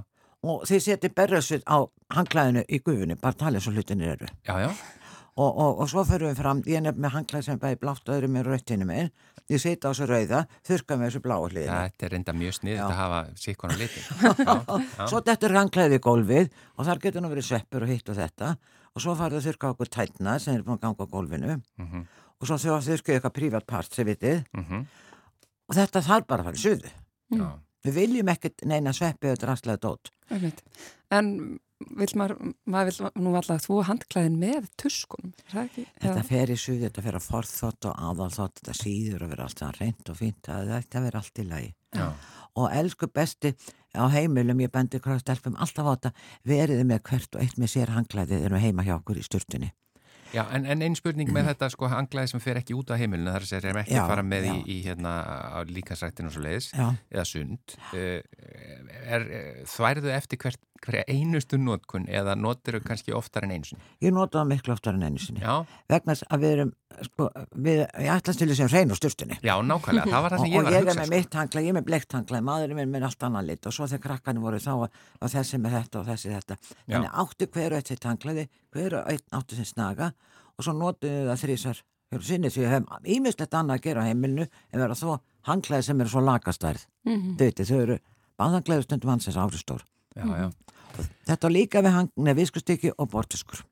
og 0.47 0.65
þið 0.71 0.87
setið 0.87 1.17
berrasuð 1.19 1.67
á 1.69 1.79
hanglaðinu 2.17 2.65
í 2.69 2.81
gufunni, 2.85 3.19
bara 3.21 3.39
talið 3.45 3.67
svo 3.67 3.75
hlutinir 3.75 4.15
eru. 4.17 4.31
Já, 4.49 4.57
já. 4.67 4.71
Og, 5.41 5.49
og, 5.49 5.79
og 5.81 5.89
svo 5.89 6.03
förum 6.05 6.33
við 6.33 6.41
fram, 6.43 6.59
ég 6.69 6.83
nefn 6.85 7.01
með 7.01 7.15
hanglaði 7.15 7.47
sem 7.47 7.61
bæði 7.61 7.79
blátt 7.81 8.09
öðru 8.13 8.29
með 8.29 8.49
rauttinu 8.51 8.89
minn 8.89 9.13
ég 9.51 9.61
setja 9.61 9.91
á 9.91 9.93
þessu 9.93 10.07
rauða, 10.09 10.41
þurka 10.67 10.97
með 10.97 11.09
þessu 11.09 11.23
bláa 11.25 11.39
hliðinu. 11.49 11.77
Þetta 11.91 12.07
er 12.07 12.15
reynda 12.15 12.35
mjög 12.39 12.57
snið 12.59 12.81
að 12.85 12.95
hafa 12.99 13.21
sikkona 13.41 13.79
litin 13.81 14.07
svo 15.11 15.23
þetta 15.27 15.49
er 15.49 15.57
hanglaðið 15.59 15.97
í 15.97 16.03
gólfið 16.07 16.51
og 16.77 16.89
þar 16.89 17.03
getur 17.05 17.25
nú 17.25 17.33
verið 17.33 17.49
sveppur 17.49 17.87
og 17.87 17.93
hitt 17.93 18.13
og 18.13 18.19
þetta. 18.21 18.53
Og 18.91 19.05
svo 19.05 19.15
farið 19.19 19.41
að 19.41 19.49
þurka 19.49 19.73
okkur 19.75 19.93
tætna 19.97 20.37
sem 20.43 20.57
er 20.57 20.65
búin 20.67 20.79
að 20.79 20.85
ganga 20.87 21.07
á 21.07 21.13
gólfinu. 21.15 21.59
Mhm, 21.83 22.07
og 22.41 22.49
svo 22.49 22.59
þurkaðu 22.59 23.17
eitthvað 23.17 23.37
prívat 23.37 23.67
part 23.67 23.95
sem 23.95 24.07
vitið. 24.07 24.45
Mhm, 24.57 24.87
og 25.71 25.79
þetta 25.79 26.05
þarf 26.11 26.27
bara 26.27 26.45
að 26.45 26.51
fara 26.51 26.61
í 26.61 26.65
suðu 26.67 26.95
já 27.39 27.51
við 27.87 27.97
viljum 27.97 28.31
ekkert 28.33 28.65
neina 28.69 28.93
sveppi 28.97 29.31
eða 29.31 29.41
drastlega 29.45 29.81
dót. 29.83 30.13
En 31.11 31.31
vill 31.97 32.13
maður, 32.21 32.53
maður 32.69 32.91
vill 32.91 33.25
nú 33.25 33.33
alltaf 33.39 33.65
þvó 33.65 33.81
handklæðin 33.89 34.37
með 34.41 34.69
tuskunum? 34.81 35.33
Þetta 35.51 36.25
fer 36.29 36.53
í 36.53 36.59
suð, 36.61 36.85
þetta 36.85 37.05
fer 37.07 37.19
að 37.19 37.27
forþótt 37.27 37.89
og 37.89 38.05
aðalþótt, 38.11 38.61
þetta 38.61 38.77
síður 38.77 39.25
að 39.25 39.35
vera 39.35 39.47
allt 39.49 39.63
það 39.63 39.81
reynd 39.81 40.13
og 40.13 40.21
fínt, 40.21 40.41
það 40.47 40.73
þetta 40.75 41.05
verður 41.07 41.21
allt 41.23 41.41
í 41.43 41.49
lagi. 41.49 41.75
Já, 41.97 42.09
Og 42.61 42.73
elsku 42.75 43.07
besti 43.15 43.55
á 43.95 44.05
heimilum, 44.11 44.61
ég 44.61 44.73
bendi 44.75 44.99
hvað 45.01 45.23
stelpum 45.23 45.57
alltaf 45.57 45.87
á 45.87 45.93
þetta, 45.95 46.11
veriði 46.51 46.87
með 46.87 47.05
hvert 47.09 47.37
og 47.37 47.45
eitt 47.45 47.59
með 47.63 47.73
sér 47.77 47.93
hanglaðið 47.95 48.47
erum 48.47 48.63
heima 48.63 48.85
hjá 48.87 48.97
okkur 48.99 49.23
í 49.23 49.25
sturtunni. 49.25 49.71
Já 50.35 50.45
en, 50.55 50.67
en 50.67 50.83
einn 50.87 50.95
spurning 50.99 51.31
með 51.35 51.49
þetta 51.51 51.69
sko 51.75 51.89
hanglaði 51.91 52.33
sem 52.35 52.43
fer 52.45 52.61
ekki 52.61 52.77
út 52.79 52.91
af 52.95 53.01
heimilinu 53.03 53.33
þar 53.35 53.47
sem 53.49 53.65
er 53.73 53.81
ekki 53.83 53.97
Já, 53.97 54.03
að 54.05 54.13
fara 54.13 54.23
með 54.27 54.47
í, 54.47 54.55
já. 54.55 54.65
í 54.71 54.77
hérna 54.87 55.15
á 55.27 55.59
líkasrættinu 55.67 56.31
og 56.31 56.37
svo 56.37 56.45
leiðis 56.47 56.71
eða 57.11 57.27
sund 57.29 57.77
Eh, 57.97 58.21
er, 59.11 59.25
er, 59.27 59.55
þværðu 59.67 60.13
eftir 60.15 60.39
hvert, 60.45 60.61
hverja 60.85 61.05
einustu 61.09 61.59
nótkun 61.61 62.07
eða 62.09 62.35
notir 62.39 62.79
þau 62.79 62.87
kannski 62.89 63.15
oftar 63.17 63.45
en 63.47 63.55
einu 63.55 63.69
sinni? 63.69 63.83
Ég 64.03 64.15
nota 64.17 64.41
það 64.41 64.51
miklu 64.53 64.75
oftar 64.75 64.97
en 64.97 65.05
einu 65.07 65.21
sinni. 65.23 65.43
Já, 65.45 65.67
Vegna 65.91 66.17
að 66.17 66.45
við 66.45 66.55
erum, 66.57 66.73
sko, 67.07 67.29
við, 67.67 67.83
ég 67.85 68.13
ætlast 68.15 68.41
til 68.41 68.49
þess 68.51 68.65
að 68.65 68.75
hrein 68.75 68.95
á 68.95 68.97
sturtunni. 68.99 69.39
já, 69.45 69.53
nákvæmlega, 69.71 70.09
það 70.11 70.25
var 70.25 70.35
það 70.35 70.41
og, 70.41 70.45
sem 70.45 70.55
ég 70.55 70.59
og 70.59 70.65
var 70.65 70.71
að 70.71 70.77
ég 70.77 70.81
er 70.81 70.89
hugsa 70.89 71.01
með 71.01 71.07
sko. 71.07 71.17
mitt 71.17 71.39
hangla, 71.41 71.65
ég 71.65 71.69
er 71.73 71.79
með 71.79 71.87
bleikt 71.91 72.17
hangla 72.17 72.43
maðurinn 72.49 72.81
minn 72.81 72.95
með 72.95 73.07
allt 73.11 73.29
annan 73.29 73.47
lit 73.47 73.67
og 73.67 73.77
svo 73.77 73.89
þegar 73.91 74.05
krakkarnir 74.07 74.45
voru 74.47 74.61
þá 74.65 74.73
að, 74.75 74.99
að 75.21 75.37
þessi 75.37 75.61
með 75.61 75.77
þetta 75.79 76.01
og 76.01 76.11
þessi 76.11 76.35
þetta. 76.35 76.59
Þannig 76.89 77.15
áttu 77.25 77.51
hver 77.55 77.71
og 77.71 77.79
eitt 77.81 77.93
sitt 77.93 78.09
hanglaði 78.09 78.49
hver 78.75 78.99
og 79.01 79.13
eitt 79.13 79.27
áttu 79.37 79.59
sinn 79.59 79.69
snaga 79.69 80.13
og 80.57 80.65
svo 80.65 80.77
notuðu 80.77 81.29
það 81.31 81.43
þrísar 81.45 81.83
sinni 82.27 82.51
því 82.51 82.65
að 82.67 82.73
hef 82.75 83.11
ímislegt 83.15 83.55
annað 83.55 83.77
að 83.79 83.85
gera 83.85 84.03
á 84.03 84.09
heimilinu 84.09 84.47
en 84.49 84.83
vera 84.83 84.97
þó 84.99 85.21
hanglaði 85.47 85.87
sem 85.87 86.01
eru 86.03 86.11
svo 86.11 86.23
lakastærð. 86.27 86.83
Þau 87.07 87.39
veitir, 87.39 87.69
þau 87.69 87.79
eru 87.85 87.99
bandanglaði 88.41 88.87
stundum 88.89 89.13
hansins 89.15 89.39
áristór 89.39 89.85
Já, 90.17 90.25
já, 90.27 90.49
þetta 91.29 91.47
á 91.47 91.51
líka 91.55 91.85
við 91.87 91.95
hangna 91.99 92.35
viskustykki 92.35 92.95
og 92.99 93.11
bortuskur 93.13 93.63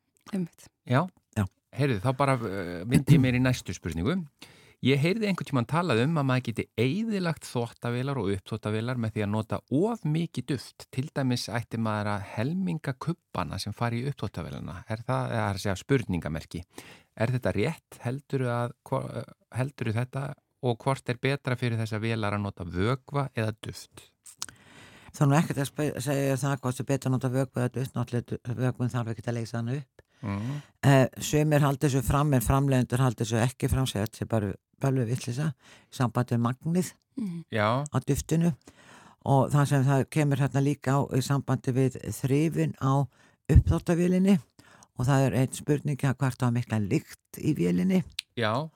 já, 0.87 1.01
Já. 1.35 1.45
heyrðu, 1.75 1.99
þá 2.05 2.11
bara 2.17 2.37
uh, 2.39 2.85
myndi 2.87 3.17
ég 3.17 3.23
mér 3.25 3.39
í 3.41 3.43
næstu 3.43 3.75
spurningu 3.75 4.21
Ég 4.87 5.01
heyrði 5.03 5.27
einhvern 5.27 5.49
tímann 5.49 5.67
talað 5.67 6.05
um 6.05 6.21
að 6.21 6.27
maður 6.29 6.43
geti 6.47 6.65
eigðilagt 6.79 7.47
þóttavilar 7.49 8.21
og 8.21 8.29
uppþóttavilar 8.31 9.01
með 9.03 9.17
því 9.17 9.23
að 9.25 9.31
nota 9.33 9.57
of 9.75 10.05
mikið 10.07 10.45
duft. 10.53 10.85
Til 10.95 11.09
dæmis 11.11 11.49
ætti 11.51 11.81
maður 11.83 12.13
að 12.13 12.29
helminga 12.37 12.95
kuppana 13.03 13.59
sem 13.59 13.75
fari 13.75 14.05
í 14.05 14.13
uppþóttavilana. 14.13 14.85
Er 14.87 15.03
það, 15.03 15.33
eða 15.35 15.41
það 15.41 15.49
er 15.49 15.59
að 15.59 15.65
segja 15.65 15.75
spurningamerki. 15.83 16.63
Er 17.19 17.35
þetta 17.35 17.55
rétt? 17.57 17.99
Helduru, 18.05 18.47
að, 18.55 18.77
hvo- 18.87 19.25
helduru 19.59 19.97
þetta 19.99 20.23
og 20.63 20.79
hvort 20.87 21.11
er 21.11 21.19
betra 21.27 21.59
fyrir 21.59 21.83
þessa 21.83 21.99
vilar 22.07 22.39
að 22.39 22.47
nota 22.47 22.69
vögva 22.79 23.27
eða 23.35 23.57
duft? 23.59 24.07
Þannig 25.17 25.39
ekkert 25.39 25.63
að 25.65 26.01
segja 26.05 26.37
það 26.37 26.61
hvort 26.61 26.79
þau 26.81 26.87
betur 26.89 27.15
nota 27.15 27.31
náttúrulega 27.33 28.57
vöggun 28.59 28.93
þarf 28.93 29.13
ekki 29.15 29.27
að 29.29 29.39
leysa 29.39 29.59
hann 29.59 29.75
upp. 29.79 30.05
Mm. 30.19 30.55
Uh, 30.83 31.05
sumir 31.23 31.63
haldi 31.63 31.87
þessu 31.87 32.03
fram 32.03 32.33
en 32.35 32.43
framlegendur 32.43 33.05
haldi 33.05 33.23
þessu 33.23 33.39
ekki 33.39 33.69
fram 33.71 33.87
segja 33.87 34.09
þetta 34.09 34.25
er 34.25 34.31
bara 34.33 34.49
bölvu 34.83 35.05
vittlisa 35.07 35.53
í 35.53 35.95
sambandi 35.95 36.35
með 36.35 36.47
magnið 36.49 36.95
Mhm. 37.19 37.45
Já, 37.51 37.83
á 37.83 37.99
duftinu. 38.07 38.53
Og 39.27 39.51
það 39.51 39.65
sem 39.67 39.85
það 39.85 40.05
kemur 40.15 40.39
hérna 40.39 40.63
líka 40.63 40.95
á 40.95 41.01
í 41.11 41.21
sambandi 41.21 41.73
við 41.75 41.99
þrifin 42.15 42.75
á 42.79 43.03
uppþóttavílinni 43.51 44.39
og 44.99 45.07
það 45.07 45.25
er 45.27 45.37
einn 45.41 45.53
spurning 45.57 45.99
að 45.99 46.17
hvert 46.21 46.45
á 46.47 46.49
mikla 46.55 46.79
lykt 46.79 47.41
í 47.43 47.55
vélinni. 47.59 48.05
Já, 48.39 48.71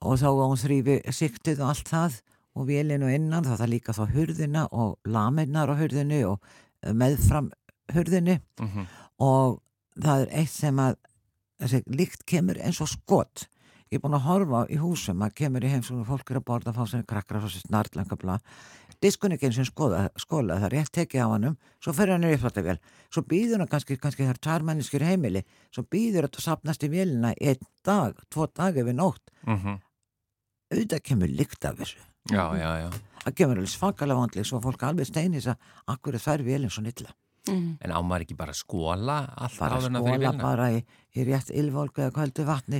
og 0.00 0.16
þá 0.20 0.28
á 0.32 0.44
hún 0.48 0.60
þrýfi 0.60 0.96
siktið 1.12 1.60
og 1.60 1.74
allt 1.74 1.92
það 1.92 2.18
og 2.54 2.68
vélinu 2.68 3.10
innan 3.12 3.46
þá 3.46 3.56
það 3.56 3.72
líka 3.72 3.96
þá 3.96 4.04
hurðina 4.14 4.66
og 4.72 4.98
laminnar 5.06 5.72
á 5.72 5.74
hurðinu 5.78 6.20
og 6.32 6.38
eh, 6.82 6.92
meðfram 6.92 7.50
hurðinu 7.94 8.38
mm 8.60 8.86
og 9.22 9.60
það 9.94 10.24
er 10.24 10.30
eitt 10.40 10.50
sem 10.50 10.78
að 10.82 10.96
þessi 11.62 11.78
líkt 11.86 12.24
kemur 12.26 12.58
eins 12.58 12.80
og 12.82 12.88
skot. 12.90 13.44
Ég 13.92 14.00
er 14.00 14.02
búin 14.02 14.16
að 14.18 14.24
horfa 14.26 14.64
í 14.74 14.78
húsum, 14.82 15.20
maður 15.20 15.36
kemur 15.38 15.64
í 15.64 15.70
heimsókn 15.70 16.00
og 16.02 16.08
fólk 16.08 16.32
er 16.32 16.40
að 16.40 16.46
borða 16.48 16.72
að 16.72 16.80
fá 16.80 16.90
sér 16.90 17.04
krakkar 17.06 17.38
og 17.38 17.44
svo 17.46 17.62
snartlenga 17.62 18.18
blá 18.18 18.40
diskunni 19.04 19.36
ekki 19.36 19.48
eins 19.48 19.60
og 19.60 19.68
skóla, 19.68 20.00
skóla 20.20 20.58
það 20.60 20.66
er 20.68 20.74
rétt 20.78 20.92
tekið 20.96 21.26
á 21.26 21.28
hannum, 21.34 21.56
svo 21.82 21.94
fer 21.96 22.12
hann 22.14 22.26
í 22.26 22.32
uppfattavél 22.36 22.78
svo 23.12 23.24
býður 23.28 23.62
hann 23.62 23.70
kannski, 23.72 23.98
kannski 24.00 24.28
þar 24.28 24.40
tvær 24.46 24.66
menneskir 24.70 25.04
heimili, 25.04 25.44
svo 25.74 25.84
býður 25.90 26.28
þetta 26.28 26.44
sapnast 26.44 26.86
í 26.86 26.92
vélina 26.92 27.34
einn 27.36 27.68
dag, 27.86 28.18
tvo 28.32 28.48
dag 28.48 28.80
yfir 28.80 28.96
nótt, 28.96 29.22
mm 29.44 29.58
-hmm. 29.60 29.78
auðvitað 30.72 31.06
kemur 31.10 31.28
lykt 31.28 31.64
af 31.64 31.78
þessu 31.80 32.00
Já, 32.32 32.44
já, 32.56 32.70
já 32.84 32.90
það 33.24 33.34
kemur 33.40 33.58
alveg 33.60 33.72
svakalega 33.72 34.20
vandli 34.20 34.44
svo 34.44 34.60
fólk 34.64 34.82
alveg 34.88 35.08
steinis 35.08 35.46
að 35.48 35.56
akkur 35.92 36.16
er 36.16 36.24
þær 36.24 36.44
vélinn 36.46 36.72
svo 36.72 36.84
nilla 36.86 37.12
Mm. 37.44 37.76
En 37.84 37.92
ámar 37.92 38.22
ekki 38.24 38.32
bara 38.32 38.54
skóla 38.56 39.18
allt 39.36 39.58
bara 39.60 39.76
áður 39.76 39.90
en 39.90 39.98
að 39.98 40.06
fyrir 40.06 40.14
skóla 40.14 40.30
vilna? 40.30 40.42
bara 40.46 40.68
í, 40.72 40.78
í 41.12 41.24
rétt 41.28 41.50
ylvolku 41.52 42.00
eða 42.00 42.14
kvöldu 42.16 42.46
vatni 42.48 42.78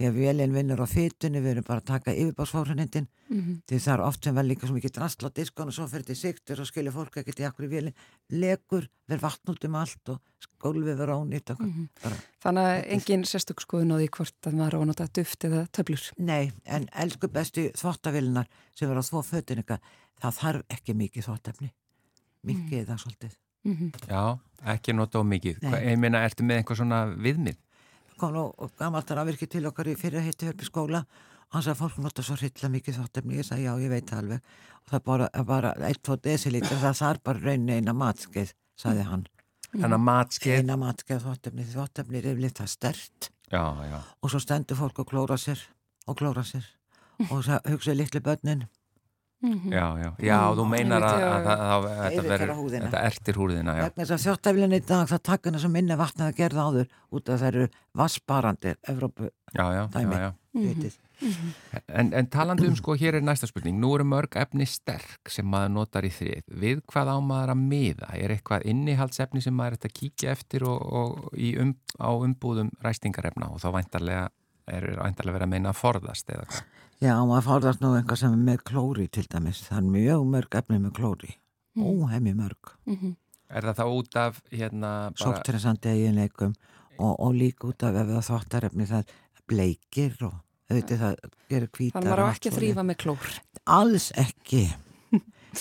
því 0.00 0.06
að 0.08 0.16
vélinn 0.16 0.54
vinnur 0.56 0.80
á 0.80 0.86
fytunni 0.88 1.40
við 1.44 1.50
erum 1.52 1.64
bara 1.68 1.82
að 1.82 1.90
taka 1.90 2.14
yfirbásfórunindin 2.16 3.06
Mhm. 3.30 3.60
því 3.68 3.76
það 3.84 3.92
er 3.94 4.00
oft 4.00 4.24
sem 4.24 4.34
vel 4.34 4.46
líka 4.48 4.66
svo 4.66 4.74
mikið 4.74 4.94
drastl 4.96 5.26
á 5.28 5.30
diskon 5.36 5.68
og 5.68 5.74
svo 5.76 5.86
fyrir 5.86 6.06
til 6.06 6.16
siktur 6.16 6.60
og 6.60 6.66
skilja 6.66 6.90
fólk 6.90 7.18
ekkert 7.20 7.38
í 7.38 7.46
akkur 7.46 7.66
í 7.68 7.70
vélinn 7.70 7.94
legur, 8.32 8.88
verð 9.08 9.20
vatn 9.22 9.52
út 9.52 9.64
um 9.68 9.74
allt 9.76 10.08
og 10.08 10.20
skólfið 10.40 10.96
verður 10.96 11.20
ónýtt 11.20 11.50
og 11.52 11.60
Mhm. 11.60 11.88
bara, 12.02 12.16
Þannig 12.42 12.64
að 12.64 12.88
engin 12.96 13.22
sérstök 13.28 13.60
skoðun 13.60 13.92
á 13.92 13.96
því 14.00 14.08
hvort 14.10 14.40
að 14.48 14.54
maður 14.54 14.74
á 14.74 14.80
að 14.80 14.86
nota 14.86 15.06
duft 15.12 15.44
eða 15.44 15.68
töflur. 15.70 16.12
nei, 16.18 16.50
en 16.64 16.88
elsku 16.92 17.28
bestu 17.28 17.70
þvottavélinnar 17.76 18.46
sem 18.74 18.88
verður 18.88 19.04
á 19.04 19.10
þvó 19.10 19.22
fötunika 19.24 19.78
það 20.20 20.32
þarf 20.40 20.62
ekki 20.70 20.94
mikið 20.96 21.24
þvottefni 21.28 21.70
mikið 22.46 22.86
það 22.86 22.98
svolítið 23.04 23.32
Mm 23.62 23.92
Já, 24.08 24.38
ekki 24.64 24.94
nota 24.96 25.18
á 25.20 25.22
mikið. 25.22 25.58
Hva, 25.60 25.76
Ég 25.84 25.98
meina, 25.98 26.24
ertu 26.24 26.42
með 26.42 26.62
eitthvað 26.64 26.76
svona 26.80 27.14
viðmið? 27.14 27.56
Kom 28.20 28.36
nú 28.36 28.44
gammalt 28.78 29.10
að 29.10 29.32
virki 29.32 29.48
til 29.50 29.64
okkar 29.70 29.90
í 29.90 29.96
fyrir 29.98 30.24
heitti 30.24 30.50
upp 30.50 30.62
í 30.62 30.68
skóla. 30.68 31.02
Og 31.50 31.56
hann 31.56 31.64
sagði 31.66 31.74
að 31.74 31.80
fólk 31.80 31.98
nota 32.04 32.22
svo 32.22 32.36
hrilla 32.38 32.70
mikið 32.70 33.00
þóttefni 33.00 33.40
ég 33.40 33.46
sagði 33.48 33.66
já 33.66 33.72
ég 33.82 33.90
veit 33.90 34.10
það 34.10 34.22
alveg. 34.22 34.54
Og 34.84 34.92
það 34.92 35.04
bara, 35.08 35.28
bara 35.48 35.74
1-2 35.88 36.16
desilítur 36.28 36.82
það 36.84 37.00
þarf 37.00 37.24
bara 37.26 37.44
raunin 37.48 37.74
eina 37.74 37.96
matskeið 37.96 38.54
sagði 38.78 39.06
hann, 39.08 39.26
Þannig 39.70 39.96
að 39.96 40.06
matskeið? 40.06 40.56
Eina 40.60 40.76
matskeið 40.80 41.26
þóttefni 41.26 41.66
því 41.66 41.76
þóttefni 41.76 42.18
er 42.18 42.28
yfirleitt 42.32 42.58
það 42.58 42.70
stert 42.72 43.30
Já, 43.50 43.62
já. 43.82 43.98
Og 44.22 44.30
svo 44.30 44.40
stendur 44.42 44.78
fólk 44.78 45.00
og 45.02 45.08
klóra 45.10 45.36
sér 45.38 45.62
og 46.06 46.18
klóra 46.18 46.44
sér. 46.46 46.66
Og 47.30 47.42
það 47.46 47.66
hugsaði 47.72 47.98
litlu 47.98 48.22
börnin 48.24 48.66
-hmm. 49.40 49.72
Já, 49.72 49.86
já, 50.02 50.10
já, 50.28 50.38
þú 50.54 50.64
meinar 50.68 51.02
að, 51.02 51.22
að, 51.24 51.46
að, 51.50 51.60
að, 51.66 51.84
þetta 52.04 52.22
verður, 52.28 52.54
þetta 52.74 53.02
ertir 53.10 53.34
húðina, 53.40 53.76
já. 53.76 53.82
vegna 53.88 54.04
þess 54.04 54.16
að 54.16 54.24
þjótteflin 54.26 54.76
í 54.76 54.80
dag 54.86 55.08
það 55.08 55.22
takkana 55.30 55.58
sem 55.58 55.72
minni 55.72 55.96
vatna 55.96 56.28
að 56.28 56.36
gerða 56.36 56.66
áður 56.68 56.88
út 57.10 57.28
af 57.28 57.40
það 57.40 57.48
eru 57.52 57.68
vassbarandi 57.94 58.74
Evrópu 58.88 59.30
Já, 59.50 59.66
já, 59.74 59.86
Dæmi. 59.90 60.14
já, 60.14 60.20
já. 60.20 60.32
vitið 60.52 60.98
En, 61.86 62.12
en 62.16 62.28
talandi 62.32 62.64
um 62.68 62.76
sko, 62.78 62.94
hér 62.96 63.18
er 63.18 63.24
næsta 63.24 63.48
spurning, 63.50 63.76
nú 63.80 63.92
eru 63.96 64.06
mörg 64.08 64.38
efni 64.40 64.64
sterk 64.68 65.28
sem 65.28 65.44
maður 65.44 65.74
notar 65.74 66.06
í 66.08 66.12
þrið. 66.14 66.46
Við 66.62 66.80
hvað 66.88 67.12
á 67.12 67.16
maður 67.20 67.52
að 67.54 67.64
miða? 67.72 68.08
Er 68.16 68.32
eitthvað 68.32 68.64
innihaldsefni 68.72 69.42
sem 69.44 69.56
maður 69.56 69.76
er 69.76 69.90
að 69.90 69.96
kíkja 69.98 70.32
eftir 70.32 70.64
og, 70.68 70.80
og 70.80 71.36
í 71.36 71.52
um, 71.60 71.74
á 72.00 72.08
umbúðum 72.16 72.72
ræstingarefna 72.80 73.50
og 73.52 73.60
þá 73.60 73.68
væntarlega 73.76 74.24
er 74.66 74.86
væntarlega 74.98 75.36
verið 75.38 75.46
að 75.46 75.52
meina 75.54 75.72
að 75.72 75.80
forðast 75.80 76.32
eða 76.32 76.46
hvað? 76.50 76.68
Já, 77.00 77.14
maður 77.24 77.46
fórðast 77.46 77.80
nú 77.80 77.94
einhvað 77.96 78.20
sem 78.20 78.34
er 78.36 78.40
með 78.44 78.64
klóri 78.68 79.06
til 79.08 79.24
dæmis. 79.24 79.62
Það 79.64 79.78
er 79.78 79.86
mjög 79.94 80.26
mörg 80.34 80.56
efni 80.60 80.80
með 80.82 80.92
klóri. 80.98 81.30
Mm. 81.78 81.86
Óhemmi 81.86 82.34
mörg. 82.36 82.74
Mhm. 82.90 83.16
Er 83.50 83.66
það 83.66 83.80
þá 83.80 83.86
út 83.96 84.16
af 84.20 84.36
hérna 84.52 84.90
bara... 85.10 85.22
Sóttressandi 85.24 85.90
eiginleikum 85.90 86.52
og, 87.00 87.14
og 87.16 87.32
líka 87.34 87.66
út 87.70 87.82
af 87.82 87.96
ef 87.98 88.12
það 88.12 88.28
þvottarefni 88.28 88.86
það 88.90 89.14
bleikir 89.50 90.14
og 90.28 90.36
auðvitað 90.70 91.00
það 91.00 91.16
gerir 91.50 91.72
hvítar. 91.72 91.96
Þannig 91.96 92.12
að 92.12 92.20
maður 92.20 92.36
ekki 92.36 92.52
þrýfa 92.54 92.84
með 92.86 92.98
klór. 93.04 93.32
Alls 93.80 94.10
ekki. 94.20 94.62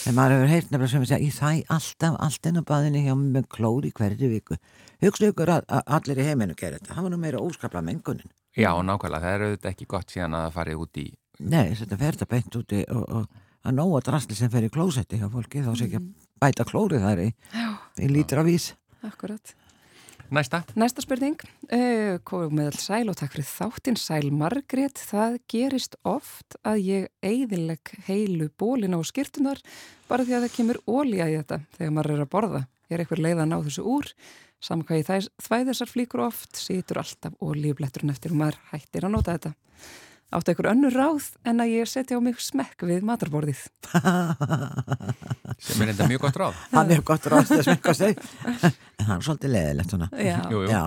En 0.05 0.13
maður 0.13 0.35
hefur 0.35 0.51
heyrt 0.51 0.67
nefnilega 0.69 0.91
sem 0.91 1.01
að 1.01 1.09
segja, 1.09 1.25
ég 1.25 1.37
þæ 1.39 1.71
alltaf 1.73 2.17
allt 2.27 2.45
inn 2.45 2.61
á 2.61 2.63
baðinu 2.69 2.99
hjá 3.01 3.13
mig 3.17 3.31
með 3.39 3.47
klóri 3.55 3.89
hverju 3.97 4.29
viku. 4.35 4.59
Hugsa 5.01 5.31
ykkur 5.31 5.49
að, 5.55 5.63
að 5.65 5.95
allir 5.97 6.21
í 6.21 6.27
heiminu 6.27 6.57
gerir 6.59 6.77
þetta. 6.77 6.93
Það 6.93 7.07
var 7.07 7.13
nú 7.15 7.19
meira 7.23 7.41
óskapla 7.41 7.81
mengunin. 7.87 8.29
Já, 8.59 8.71
nákvæmlega, 8.83 9.21
það 9.23 9.35
er 9.35 9.45
auðvitað 9.47 9.71
ekki 9.71 9.87
gott 9.95 10.11
síðan 10.13 10.35
að 10.35 10.47
það 10.47 10.57
farið 10.57 10.81
út 10.83 10.99
í... 10.99 11.05
Nei, 11.39 11.67
þetta 11.79 11.99
fer 12.01 12.17
þetta 12.17 12.29
beint 12.33 12.57
úti 12.59 12.81
og, 12.91 13.05
og 13.07 13.69
að 13.69 13.77
nóga 13.77 14.01
drastli 14.09 14.35
sem 14.35 14.51
fer 14.51 14.67
í 14.67 14.71
klósetti 14.73 15.19
hjá 15.19 15.29
fólki 15.31 15.63
þá 15.63 15.71
sé 15.79 15.87
ekki 15.87 16.01
að 16.01 16.09
bæta 16.43 16.65
klórið 16.67 17.05
þar 17.05 17.21
í, 17.23 17.29
Já, 17.55 17.69
í 18.03 18.11
lítra 18.11 18.43
vís. 18.47 18.73
akkurat. 19.07 19.55
Næsta. 20.29 20.59
Næsta 20.77 21.01
spurning, 21.01 21.39
uh, 21.73 22.19
komið 22.27 22.67
all 22.69 22.81
sæl 22.83 23.07
og 23.09 23.15
takk 23.17 23.33
fyrir 23.33 23.47
þáttinn 23.49 23.97
sæl 23.97 24.27
Margrét, 24.29 24.99
það 25.01 25.39
gerist 25.49 25.95
oft 26.05 26.59
að 26.61 26.83
ég 26.85 27.07
eigðileg 27.25 27.93
heilu 28.05 28.51
bólina 28.59 28.99
og 28.99 29.07
skýrtunar 29.09 29.57
bara 30.11 30.27
því 30.27 30.35
að 30.37 30.45
það 30.45 30.53
kemur 30.59 30.81
ólíja 30.85 31.31
í 31.31 31.39
þetta 31.39 31.59
þegar 31.79 31.95
maður 31.95 32.13
er 32.13 32.21
að 32.27 32.31
borða. 32.35 32.61
Ég 32.89 32.97
er 32.97 33.03
eitthvað 33.03 33.23
leið 33.25 33.41
að 33.41 33.49
ná 33.49 33.57
þessu 33.65 33.87
úr, 33.89 34.11
saman 34.59 34.85
hvað 34.85 34.99
ég 35.01 35.07
þæ- 35.07 35.31
þvæ 35.47 35.57
þessar 35.69 35.89
flíkur 35.93 36.25
oft, 36.27 36.55
situr 36.59 36.99
alltaf 37.01 37.33
ólíubletturinn 37.41 38.11
eftir 38.11 38.31
og 38.31 38.37
maður 38.41 38.59
hættir 38.73 39.07
að 39.07 39.11
nota 39.15 39.37
þetta. 39.37 39.53
Áttu 40.29 40.51
einhver 40.51 40.67
önnur 40.69 40.93
ráð 40.93 41.31
en 41.45 41.57
að 41.63 41.71
ég 41.73 41.87
setja 41.89 42.17
á 42.17 42.21
mig 42.21 42.37
smekk 42.37 42.83
við 42.85 43.01
matarborðið. 43.07 43.63
sem 45.59 45.81
er 45.83 45.91
enda 45.93 46.07
mjög 46.09 46.21
gott 46.27 46.37
ráð. 46.41 46.57
Hann 46.73 46.91
er 46.93 47.01
gott 47.05 47.25
rást 47.31 47.53
að 47.55 47.63
smekka 47.65 47.93
sig 47.97 48.17
en 48.45 49.05
hann 49.07 49.17
er 49.19 49.25
svolítið 49.25 49.53
leðilegt 49.55 49.93
svona. 49.95 50.09
Já, 50.13 50.37
Jú, 50.51 50.61
jú. 50.65 50.69
Já, 50.69 50.83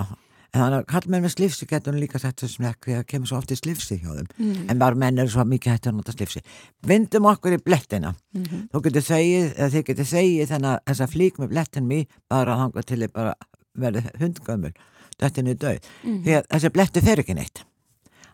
en 0.52 0.60
þannig 0.62 0.78
að 0.78 0.86
kall 0.92 1.10
með 1.14 1.24
með 1.26 1.34
slifsi 1.36 1.66
getur 1.70 1.92
hann 1.94 2.02
líka 2.04 2.20
sett 2.22 2.38
þessu 2.42 2.58
smekk 2.60 2.86
því 2.86 2.94
að 2.94 3.00
það 3.02 3.06
kemur 3.12 3.30
svo 3.32 3.38
oft 3.42 3.54
í 3.54 3.58
slifsi 3.58 3.98
hjá 4.02 4.10
þeim 4.18 4.28
Mm. 4.38 4.64
en 4.70 4.78
bara 4.78 4.94
menn 5.02 5.18
eru 5.18 5.28
svo 5.34 5.44
mikið 5.48 5.72
hætti 5.74 5.90
að 5.90 5.96
nota 5.98 6.12
slifsi. 6.16 6.42
Vindum 6.86 7.26
okkur 7.32 7.56
í 7.58 7.62
blettina. 7.64 8.14
Mhm. 8.36 8.68
Þú 8.72 8.82
getur 8.86 9.06
þegið, 9.10 9.54
eða 9.58 9.70
þið 9.74 9.84
getur 9.90 10.10
þegið 10.14 10.46
þennan 10.52 10.70
að 10.76 10.84
þessa 10.92 11.08
flík 11.16 11.38
með 11.42 11.48
blettin 11.56 11.86
mér 11.88 12.06
bara 12.30 12.56
þangað 12.62 12.84
til 12.86 12.98
þið 13.02 13.12
bara 13.12 13.34
verði 13.78 14.02
hundgömmul. 14.20 14.72
Þetta 15.20 15.38
er 15.38 15.46
niður 15.46 15.60
döð. 15.62 15.88
Mhm. 16.02 16.18
Því 16.24 16.34
að 16.38 16.48
þessi 16.54 16.72
bletti 16.72 17.04
fer 17.04 17.22
ekki 17.22 17.36
neitt. 17.36 17.64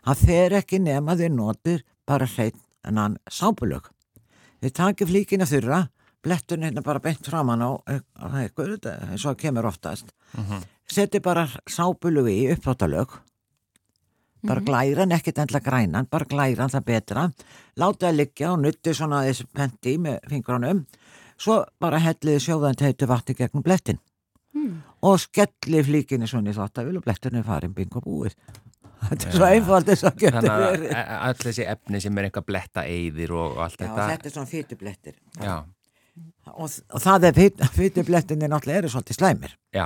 Hann 0.07 0.15
fer 0.15 0.55
ekki 0.59 0.79
nema 0.81 1.15
þið 1.19 1.31
notur 1.35 1.83
bara 2.07 2.25
hreinn 2.25 2.59
en 2.87 2.97
hann 2.97 3.17
sápulög. 3.29 3.89
Þið 4.63 4.73
takir 4.73 5.07
flíkina 5.07 5.47
þurra, 5.47 5.89
bletturinn 6.23 6.67
hérna 6.67 6.83
bara 6.83 6.99
beint 6.99 7.25
framan 7.25 7.61
á, 7.63 7.71
á 7.79 8.25
eitthvað, 8.43 8.75
þetta, 8.75 8.93
eins 9.11 9.25
og 9.25 9.35
það 9.35 9.41
kemur 9.43 9.69
oftast. 9.69 10.11
Mhm. 10.35 10.63
Seti 10.89 11.19
bara 11.19 11.47
sápulög 11.67 12.27
í 12.31 12.51
uppþáttalög, 12.55 13.19
bara 14.43 14.61
glæran, 14.61 15.11
ekkert 15.11 15.37
endla 15.37 15.59
grænan, 15.59 16.09
bara 16.09 16.25
glæran 16.25 16.71
það 16.71 16.85
betra. 16.85 17.33
Láta 17.77 18.07
það 18.07 18.15
liggja 18.15 18.51
og 18.53 18.59
nutti 18.63 18.93
svona 18.95 19.23
þessi 19.27 19.45
penti 19.53 19.97
með 19.97 20.19
fingrunum, 20.29 20.85
svo 21.37 21.65
bara 21.79 21.99
helliði 21.99 22.39
sjóðan 22.39 22.75
teitu 22.75 23.07
vatni 23.07 23.35
gegnum 23.35 23.63
blettin 23.63 23.99
Mm. 24.55 24.79
og 25.05 25.19
skelli 25.21 25.83
flíkinni 25.85 26.27
svona 26.27 26.49
í 26.49 26.55
þáttavil 26.57 26.97
og 26.97 27.03
bletturinn 27.05 27.39
er 27.39 27.45
farin 27.45 27.73
bingo 27.77 28.01
búið. 28.01 28.33
Þetta 28.99 29.27
er 29.29 29.35
svo 29.37 29.45
einfalt 29.47 29.87
þess 29.87 30.03
að 30.09 30.15
geta 30.19 30.41
að 30.41 30.63
verið. 30.65 30.93
all 30.97 31.37
þessi 31.39 31.65
efni 31.71 32.01
sem 32.03 32.17
er 32.17 32.25
eitthvað 32.27 32.45
bletta 32.49 32.83
eyðir 32.89 33.31
og, 33.31 33.53
og 33.55 33.61
allt 33.63 33.77
Já, 33.79 33.85
þetta. 33.85 34.07
þetta 34.09 34.27
er 34.27 34.33
svona 34.33 34.49
fytublettir. 34.51 35.19
Og, 36.49 36.69
og 36.93 37.03
það 37.03 37.27
er 37.29 37.39
fytublettinni 37.77 38.49
náttúrulega 38.51 38.81
eru 38.83 38.89
svolítið 38.91 39.19
slæmir. 39.19 39.53
já, 39.75 39.85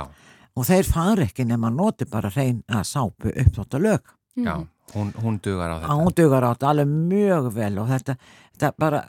Og 0.56 0.66
þeir 0.66 0.86
fara 0.86 1.24
ekki 1.26 1.44
nema 1.46 1.68
að 1.70 1.78
noti 1.82 2.04
bara 2.10 2.30
reyna 2.34 2.82
sápu 2.86 3.30
uppþótt 3.34 3.74
lög. 3.82 4.00
já, 4.36 4.54
hún, 4.94 5.12
hún 5.22 5.38
dugar 5.42 5.70
á 5.70 5.76
þetta. 5.82 5.94
Ándugar 5.94 6.44
átt 6.50 6.62
alveg 6.62 6.86
mjög 6.88 7.52
vel 7.54 7.78
og 7.78 7.88
þetta, 7.88 8.16
þetta 8.54 8.72
bara 8.78 9.04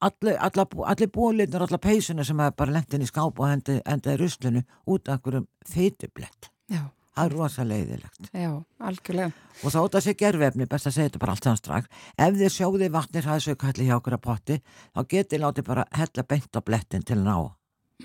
allir, 0.00 0.36
allir, 0.38 0.66
allir 0.86 1.10
búlinir, 1.14 1.62
allir 1.62 1.78
peysuna 1.82 2.24
sem 2.24 2.38
hafa 2.38 2.56
bara 2.56 2.72
lent 2.78 2.94
inn 2.94 3.02
í 3.02 3.08
skáp 3.10 3.38
og 3.40 3.48
enda, 3.50 3.80
enda 3.86 4.14
í 4.14 4.20
ruslunu 4.20 4.62
út 4.86 5.08
af 5.08 5.18
einhverjum 5.18 5.46
fytublett. 5.66 6.50
Já, 6.70 6.84
Það 7.18 7.26
er 7.26 7.32
rosa 7.34 7.64
leiðilegt. 7.66 8.28
já, 8.32 8.50
algjörlega. 8.78 9.32
Og 9.64 9.72
þá 9.74 9.78
þetta 9.82 10.00
sé 10.04 10.12
gerfefni, 10.14 10.66
best 10.70 10.86
að 10.86 10.92
segja 10.94 11.08
þetta 11.08 11.18
bara 11.18 11.32
allt 11.34 11.42
saman 11.48 11.56
strax. 11.58 11.88
Ef 12.16 12.34
þið 12.38 12.52
sjóði 12.54 12.90
vatnir 12.94 13.26
hæðsaukalli 13.26 13.86
hjá 13.88 13.96
okkur 13.98 14.14
að 14.14 14.22
potti, 14.22 14.58
þá 14.94 15.00
getið 15.10 15.42
látið 15.42 15.64
bara 15.66 15.84
hella 15.98 16.22
beint 16.30 16.54
á 16.54 16.60
blettin 16.62 17.02
til 17.02 17.16
að 17.18 17.24
ná 17.26 17.54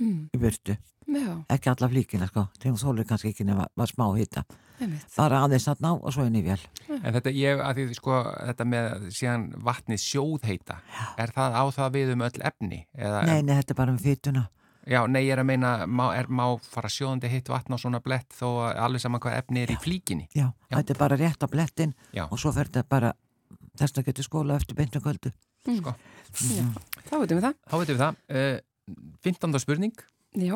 Mm. 0.01 0.29
í 0.33 0.37
burtu. 0.41 0.73
Já, 1.05 1.45
Ekki 1.53 1.69
alla 1.69 1.87
flíkina, 1.91 2.25
sko. 2.27 2.47
Þegar 2.57 2.79
þólir 2.81 3.05
kannski 3.05 3.29
ekki 3.29 3.45
nema 3.45 3.67
var 3.77 3.85
smá 3.85 4.07
hýta. 4.17 4.41
Bara 5.15 5.43
aðeins 5.45 5.67
að 5.71 5.83
ná 5.85 5.91
og 5.93 6.09
svo 6.15 6.25
inn 6.27 6.39
í 6.39 6.43
vél. 6.45 6.59
En 6.89 7.13
þetta, 7.13 7.31
ég, 7.35 7.61
því, 7.77 7.85
sko, 7.97 8.17
þetta 8.49 8.65
með 8.67 9.05
síðan 9.15 9.45
vatnið 9.63 10.01
sjóðheita, 10.03 10.79
er 11.21 11.33
það 11.35 11.55
á 11.55 11.63
það 11.77 11.95
við 11.97 12.11
um 12.15 12.25
öll 12.27 12.43
efni? 12.51 12.81
Eða, 12.97 13.23
Nei, 13.29 13.39
nei, 13.45 13.55
þetta 13.61 13.75
er 13.75 13.79
bara 13.79 13.95
með 13.95 14.07
fytuna. 14.09 14.43
Já, 14.83 14.99
nei, 15.07 15.21
ég 15.23 15.31
er 15.37 15.39
að 15.39 15.47
meina, 15.47 15.69
má, 15.87 16.09
er, 16.17 16.27
má 16.27 16.43
fara 16.59 16.89
sjóðandi 16.91 17.29
heitt 17.31 17.47
vatn 17.47 17.71
á 17.71 17.79
svona 17.79 18.01
blett 18.03 18.33
þó 18.35 18.47
að 18.65 18.81
alveg 18.83 19.03
saman 19.05 19.21
hvað 19.23 19.37
efni 19.39 19.63
er 19.63 19.71
í 19.71 19.77
flíkinni? 19.79 20.25
Já, 20.35 20.49
Já. 20.67 20.75
þetta 20.75 20.95
er 20.95 20.99
bara 20.99 21.19
rétt 21.21 21.45
á 21.45 21.47
blettin 21.47 21.93
Já. 22.11 22.25
og 22.27 22.35
svo 22.41 22.51
fer 22.51 22.67
þetta 22.67 22.83
bara 22.91 23.13
þess 23.79 24.01
að 24.01 24.09
getur 24.09 24.27
skóla 24.27 24.57
eftir 24.59 24.75
beintum 24.75 25.05
kvöldu. 25.05 25.31
Sko. 25.63 25.93
Já, 26.51 26.65
þá 27.07 27.13
veitum 27.21 27.39
við 27.39 27.45
það. 27.47 27.55
Þá 27.63 27.75
veitum 27.79 27.95
við 27.95 28.03
það. 28.03 28.19
Uh, 28.27 28.57
15. 29.23 29.59
spurning, 29.63 30.03
Já, 30.33 30.55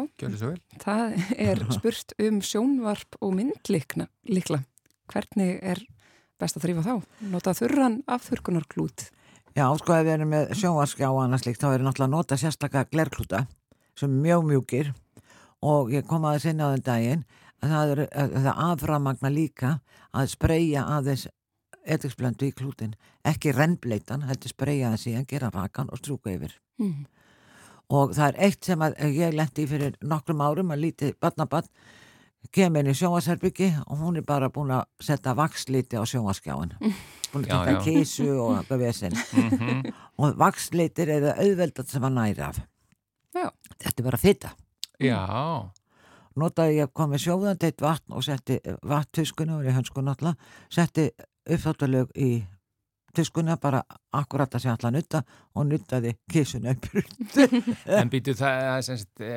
það 0.81 1.17
er 1.37 1.61
spurt 1.77 2.13
um 2.23 2.39
sjónvarp 2.41 3.17
og 3.21 3.35
myndlikna. 3.37 4.07
Likla. 4.29 4.63
Hvernig 5.11 5.59
er 5.61 5.83
best 6.41 6.57
að 6.57 6.65
þrýfa 6.67 6.85
þá? 6.85 6.95
Nota 7.33 7.53
þurran 7.57 7.99
afþurkunarklút? 8.09 9.07
Já, 9.57 9.65
sko 9.79 9.95
ef 9.95 10.03
við 10.05 10.13
erum 10.17 10.33
með 10.33 10.51
sjónvarskjá 10.59 11.07
og 11.09 11.23
annars 11.23 11.45
líkt 11.47 11.63
þá 11.63 11.71
er 11.71 11.85
náttúrulega 11.85 12.07
að 12.09 12.13
nota 12.13 12.37
sérstaklega 12.37 12.91
glerklúta 12.93 13.39
sem 13.97 14.11
er 14.11 14.21
mjög 14.27 14.43
mjúkir 14.51 14.91
og 15.65 15.89
ég 15.95 16.05
kom 16.05 16.27
aðeins 16.29 16.45
inn 16.51 16.61
á 16.61 16.69
þenn 16.69 16.85
daginn 16.85 17.23
að 17.65 17.71
það 17.73 17.93
er 17.95 18.01
það 18.35 18.61
aframagna 18.67 19.31
líka 19.33 19.71
að 20.13 20.29
spreyja 20.35 20.83
aðeins 20.97 21.25
etiksplendu 21.87 22.49
í 22.49 22.53
klútin 22.53 22.93
ekki 23.25 23.55
rennbleitan, 23.55 24.27
heldur 24.29 24.53
spreyja 24.53 24.91
það 24.93 25.01
síðan 25.07 25.27
gera 25.31 25.49
rakan 25.55 25.89
og 25.93 26.01
strúka 26.03 26.33
yfir 26.35 26.53
Mm. 26.77 27.07
Og 27.89 28.11
það 28.17 28.27
er 28.33 28.41
eitt 28.47 28.65
sem 28.67 28.81
að 28.83 28.97
ég 29.15 29.33
lendi 29.37 29.63
í 29.63 29.67
fyrir 29.69 29.95
nokkrum 30.03 30.41
árum 30.43 30.71
að 30.75 30.81
lítið 30.85 31.13
badnabann 31.23 31.67
kemur 32.53 32.79
inn 32.83 32.91
í 32.91 32.95
sjónvarsherbyggi 32.95 33.69
og 33.87 33.97
hún 34.01 34.17
er 34.19 34.25
bara 34.27 34.49
búin 34.53 34.71
að 34.71 34.85
setja 35.03 35.33
vaksliti 35.35 35.97
á 35.99 36.03
sjónvarskjáin 36.07 36.73
búin 36.79 37.43
að 37.43 37.47
Já, 37.47 37.55
taka 37.57 37.71
já. 37.71 37.81
kísu 37.83 38.27
og 38.39 38.57
eitthvað 38.61 38.83
vesinn 38.85 39.17
Mhm. 39.17 39.93
og 40.17 40.37
vakslitir 40.39 41.09
er 41.09 41.21
það 41.27 41.41
auðveldat 41.43 41.87
sem 41.91 42.03
að 42.03 42.13
næra 42.19 42.47
af 42.51 42.59
Já. 43.35 43.49
þetta 43.83 43.99
er 43.99 44.03
bara 44.09 44.17
fitta 44.17 44.49
Já, 44.99 45.19
notaði 46.37 46.77
ég 46.81 46.91
komið 46.93 47.23
sjóðandeitt 47.25 47.81
vatn 47.81 48.13
og 48.17 48.23
setti 48.23 48.59
vatntuskuna 48.83 49.57
og 49.59 49.65
ég 49.67 49.75
hönsku 49.77 50.01
náttúrulega 50.01 50.37
setti 50.69 51.09
uppþáttalög 51.47 52.11
í 52.15 52.31
tuskuna 53.17 53.57
bara 53.61 53.81
akkurat 54.17 54.53
að 54.57 54.63
sé 54.63 54.71
allan 54.71 54.97
nutta 54.97 55.21
og 55.57 55.67
nuttaði 55.69 56.13
kísuna 56.31 56.75
upp 56.75 56.87
en 57.99 58.11
býtu 58.13 58.35
það 58.37 58.63
er 58.69 58.85
sem 58.87 58.99
sagt, 59.01 59.21
e, 59.21 59.33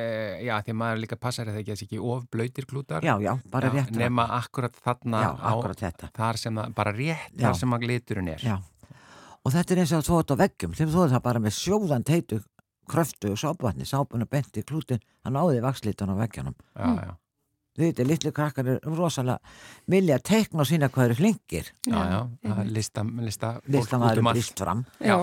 já, 0.47 0.55
því 0.61 0.75
að 0.75 0.81
maður 0.83 1.03
líka 1.05 1.21
passar 1.21 1.51
eða 1.51 1.63
ekki 1.63 1.75
að 1.75 1.81
sé 1.81 1.89
ekki 1.89 2.03
of 2.13 2.27
blöytir 2.33 2.69
klútar 2.71 3.07
já, 3.07 3.15
já, 3.23 3.33
bara 3.53 3.73
rétt 3.75 3.95
nema 3.97 4.29
akkurat 4.39 4.77
þarna 4.85 5.25
já, 5.25 5.31
á, 5.35 5.49
akkurat 5.55 6.07
þar 6.21 6.41
sem 6.41 6.61
það, 6.61 6.77
bara 6.77 6.95
rétt 6.97 7.35
Já. 7.35 7.47
þar 7.49 7.59
sem 7.63 7.77
að 7.77 7.89
liturinn 7.91 8.31
er. 8.35 8.45
Já. 8.45 8.57
og 9.41 9.55
þetta 9.55 9.75
er 9.75 9.83
eins 9.83 9.93
og 9.97 10.03
að 10.03 10.11
þóta 10.11 10.37
á 10.37 10.41
veggjum 10.45 10.77
þegar 10.79 10.95
þú 10.95 11.09
það 11.15 11.27
bara 11.27 11.43
með 11.45 11.57
sjóðan 11.57 12.07
teitu 12.07 12.41
kröftu 12.91 13.33
og 13.35 13.39
sápvatni, 13.41 13.87
sápuna 13.87 14.27
benti 14.31 14.65
klútin 14.67 15.03
hann 15.25 15.39
áði 15.39 15.63
vakslítan 15.63 16.11
á 16.11 16.15
veggjanum. 16.19 16.57
Já, 16.75 16.89
já, 17.07 17.13
þau 17.81 17.87
veitir, 17.89 18.09
litlu 18.09 18.33
krakkar 18.37 18.73
er 18.75 18.81
rosalega 18.87 19.39
vilja 19.91 20.19
að 20.19 20.27
teikna 20.31 20.65
og 20.65 20.69
sína 20.71 20.91
hvað 20.93 21.11
eru 21.11 21.19
flingir 21.21 21.71
já, 21.87 21.97
já, 21.97 22.19
einmitt. 22.45 22.75
lista, 22.77 23.05
lista 23.67 23.99
um 23.99 24.07
allt. 24.09 24.23
brist 24.31 24.61
fram 24.61 24.85
Já, 25.01 25.17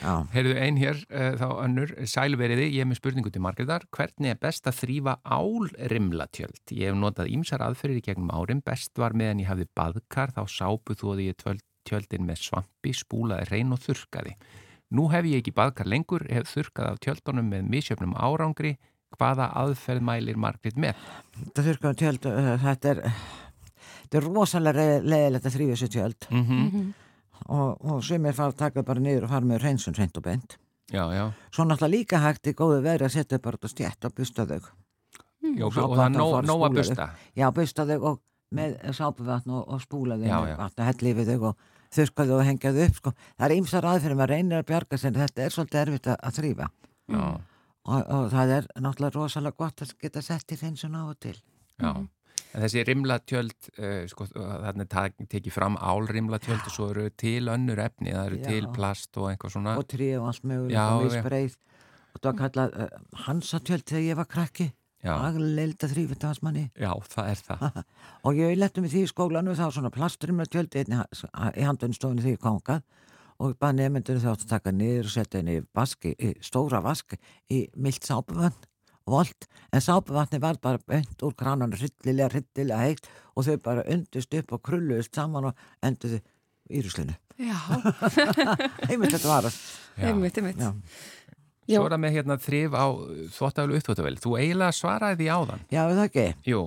já, 0.00 0.14
Heyrðu 0.34 0.54
ein 0.60 0.80
hér, 0.80 1.02
uh, 1.10 1.34
þá 1.40 1.46
önnur, 1.66 1.94
sælveriði, 2.10 2.70
ég 2.74 2.84
er 2.84 2.90
með 2.90 3.00
spurningu 3.00 3.34
til 3.34 3.44
Margreðar, 3.44 3.86
hvernig 3.94 4.34
er 4.34 4.40
best 4.42 4.66
að 4.70 4.80
þrýfa 4.82 5.18
álrimlatjöld? 5.22 6.64
Ég 6.74 6.90
hef 6.90 6.98
notað 6.98 7.30
ímsar 7.34 7.64
aðferðir 7.66 8.02
í 8.02 8.06
gegnum 8.08 8.32
árin, 8.34 8.64
best 8.64 8.94
var 9.00 9.16
meðan 9.16 9.44
ég 9.44 9.52
hafði 9.52 9.68
baðkar, 9.76 10.34
þá 10.34 10.42
sápu 10.50 10.98
þóði 10.98 11.30
ég 11.30 11.62
tjöldin 11.84 12.26
með 12.26 12.42
svampi, 12.48 12.94
spúlaði 12.96 13.50
reyn 13.50 13.74
og 13.76 13.82
þurrkaði. 13.84 14.34
Nú 14.94 15.08
hef 15.10 15.26
ég 15.26 15.42
ekki 15.42 15.54
baðkar 15.56 15.88
lengur, 15.90 16.24
hef 16.30 16.50
þurrkað 16.52 16.90
af 16.92 17.00
tjöldunum 17.02 17.48
með 17.50 17.70
misjöfnum 17.72 18.14
árangri, 18.14 18.76
hvaða 19.18 19.46
aðferð 19.62 20.02
mælir 20.06 20.36
Margrét 20.40 20.76
með? 20.80 20.94
þetta 21.38 21.64
þurrkaðum 21.68 21.98
tjöld 22.02 22.28
uh, 22.30 22.50
þetta 22.64 22.92
er 22.94 23.00
þetta 24.04 24.18
er 24.20 24.28
rosalega 24.28 24.84
leðilegt 25.02 25.48
að 25.48 25.56
þrýfa 25.56 25.76
þessu 25.78 25.88
tjöld. 25.96 26.28
Mm 26.30 26.44
Mhm. 26.44 26.92
og, 27.50 27.80
og 27.90 28.04
sem 28.06 28.24
er 28.26 28.32
farið 28.36 28.54
að 28.54 28.60
taka 28.62 28.82
bara 28.86 29.00
niður 29.02 29.24
og 29.26 29.32
fara 29.34 29.44
með 29.48 29.62
reynsun 29.66 29.94
reynd 29.98 30.16
og 30.16 30.22
bent 30.24 30.54
Já, 30.92 31.02
já, 31.16 31.24
svo 31.50 31.64
náttúrulega 31.64 31.90
líka 31.96 32.18
hægt 32.20 32.46
í 32.46 32.52
góðu 32.54 32.82
veri 32.84 33.04
að 33.06 33.14
setja 33.16 33.38
bara 33.42 33.56
út 33.56 33.64
á 33.64 33.70
stjætt 33.72 34.04
og 34.04 34.12
busta 34.14 34.44
þau. 34.46 34.60
Svo 35.72 35.84
og 35.88 35.96
það 35.96 36.04
er 36.04 36.12
nóg 36.14 36.32
fara 36.34 36.68
að 36.68 36.76
busta. 36.78 37.06
já, 37.36 37.46
busta 37.56 37.86
þau 37.88 37.98
og 38.10 38.20
með 38.54 38.76
sápuvatn 38.94 39.50
og, 39.50 39.64
og 39.74 39.80
spúla 39.82 40.18
þau 40.20 40.28
með 40.44 40.56
vatn 40.60 40.82
og 40.84 40.86
helli 40.90 41.10
yfir 41.14 41.26
þau 41.32 41.48
og 41.50 41.56
þurrka 41.94 42.26
þau 42.28 42.36
og 42.38 42.44
hengja 42.48 42.72
þau 42.76 42.84
upp 42.86 42.96
sko. 43.00 43.12
það 43.38 43.46
er 43.48 43.56
ýmsar 43.58 43.88
aðferðum 43.90 44.22
að 44.24 44.30
reynir 44.34 44.60
að 44.60 44.68
bjarga 44.70 45.00
sér 45.00 45.16
þetta 45.18 45.42
er 45.48 45.50
svolítið 45.56 45.80
erfitt 45.84 46.06
að, 46.12 46.16
að 46.22 46.38
þrýfa 46.38 46.68
Já, 47.08 47.24
og, 47.84 48.02
og 48.02 48.28
það 48.32 48.52
er 48.58 48.68
náttúrulega 48.80 49.18
rosalega 49.18 49.60
gott 49.60 49.84
að 49.84 49.94
geta 50.00 50.22
sett 50.24 50.54
í 50.54 50.60
reynsun 50.60 50.96
á 50.96 51.02
og 51.04 51.16
til. 51.22 51.36
Já. 51.82 51.92
En 52.54 52.62
þessi 52.62 52.84
rimlatjöld, 52.86 53.68
uh, 53.82 54.04
sko, 54.10 54.28
er 54.38 54.78
tekið 55.26 55.50
fram 55.54 55.76
álrimlatjöld 55.78 56.62
og 56.62 56.74
svo 56.74 56.88
eru 56.92 57.08
til 57.18 57.50
önnur 57.50 57.82
efni, 57.82 58.14
það 58.14 58.28
eru 58.30 58.38
Já. 58.38 58.46
til 58.46 58.68
plast 58.74 59.18
og 59.18 59.32
einhvað 59.32 59.56
svona. 59.56 59.74
og 59.78 59.88
trí 59.90 60.12
og 60.18 60.28
allt 60.30 60.46
mögulegt 60.46 60.76
Já, 60.76 60.86
og 60.94 62.22
það 62.22 62.30
var 62.30 62.38
kallað 62.38 62.78
uh, 62.78 62.98
hansatjöld 63.26 63.86
þegar 63.90 64.06
ég 64.06 64.18
var 64.22 64.30
krakki. 64.30 64.70
Já, 65.04 65.12
agleild 65.20 65.82
að 65.84 65.90
þrýfa 65.92 66.16
það 66.16 66.38
manni 66.46 66.62
já, 66.80 66.92
það 67.12 67.26
er 67.28 67.40
það. 67.44 67.80
og 68.24 68.38
ég 68.38 68.54
lettum 68.56 68.86
í 68.86 68.92
því 68.94 69.02
í 69.04 69.08
skólanum 69.10 69.56
þá 69.58 69.64
var 69.66 69.74
svona 69.76 69.90
plastrimlatjöld 69.92 70.76
í 70.80 70.84
handunstofunni 71.66 72.24
því 72.24 72.32
ég 72.38 72.40
kongað 72.40 72.80
og 73.42 73.56
bara 73.58 73.74
nefndur 73.76 74.20
þátt 74.22 74.44
að 74.46 74.52
taka 74.54 74.72
niður 74.74 75.08
og 75.08 75.14
setja 75.16 75.40
inn 75.42 75.50
í 75.54 75.58
vaski, 75.74 76.14
í 76.18 76.34
stóra 76.44 76.80
vask 76.84 77.16
í 77.50 77.64
milt 77.76 78.06
sápuvann 78.06 78.54
volt, 79.06 79.44
en 79.74 79.82
sápuvatni 79.84 80.38
var 80.40 80.56
bara 80.62 80.78
bönt 80.80 81.20
úr 81.26 81.34
krananu 81.36 81.76
hryllilega, 81.76 82.30
hryllilega 82.32 82.78
heitt 82.86 83.08
og 83.36 83.44
þau 83.44 83.58
bara 83.66 83.82
undust 83.92 84.32
upp 84.38 84.54
og 84.56 84.62
krulluðust 84.64 85.14
saman 85.18 85.50
og 85.50 85.66
enduðu 85.84 86.22
í 86.72 86.80
ruslinu 86.86 87.12
já, 87.36 87.58
heimilt 88.88 89.12
þetta 89.18 89.28
var 89.28 89.50
að 89.50 89.58
Já. 89.94 90.08
einmitt, 90.08 90.38
einmitt. 90.40 90.62
Svo 91.64 91.84
er 91.86 91.92
það 91.94 92.00
með 92.02 92.14
hérna 92.16 92.34
þrif 92.42 92.74
á 92.76 92.84
þvóttafélag 93.32 93.78
uppþvóttavél. 93.78 94.16
Þú 94.20 94.32
eiginlega 94.40 94.74
svaraði 94.76 95.16
því 95.20 95.28
áðan. 95.32 95.62
já, 95.72 95.80
er 95.84 95.94
það 95.96 96.08
ekki 96.08 96.24
Jú, 96.50 96.58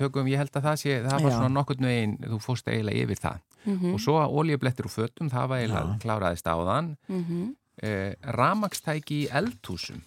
tökum, 0.00 0.30
ég 0.32 0.40
held 0.40 0.56
að 0.58 0.64
það 0.64 0.78
sé, 0.80 0.94
það 1.04 1.12
var 1.12 1.30
Já. 1.30 1.36
svona 1.36 1.50
nokkurn 1.54 1.86
veginn, 1.90 2.14
þú 2.24 2.38
fórst 2.42 2.70
eiginlega 2.72 3.04
yfir 3.04 3.20
það. 3.20 3.42
Mhm, 3.66 3.94
Og 3.94 4.00
svo 4.00 4.14
að 4.20 4.32
oljublettir 4.40 4.86
úr 4.88 4.92
fötum, 4.94 5.28
það 5.30 5.48
var 5.48 5.58
eiginlega 5.58 5.98
kláraðist 6.00 6.46
áðan. 6.48 6.96
mhm. 7.08 7.54
Eh, 7.82 8.12
Ramakstæki 8.22 9.22
í 9.24 9.28
eldhúsum, 9.32 10.02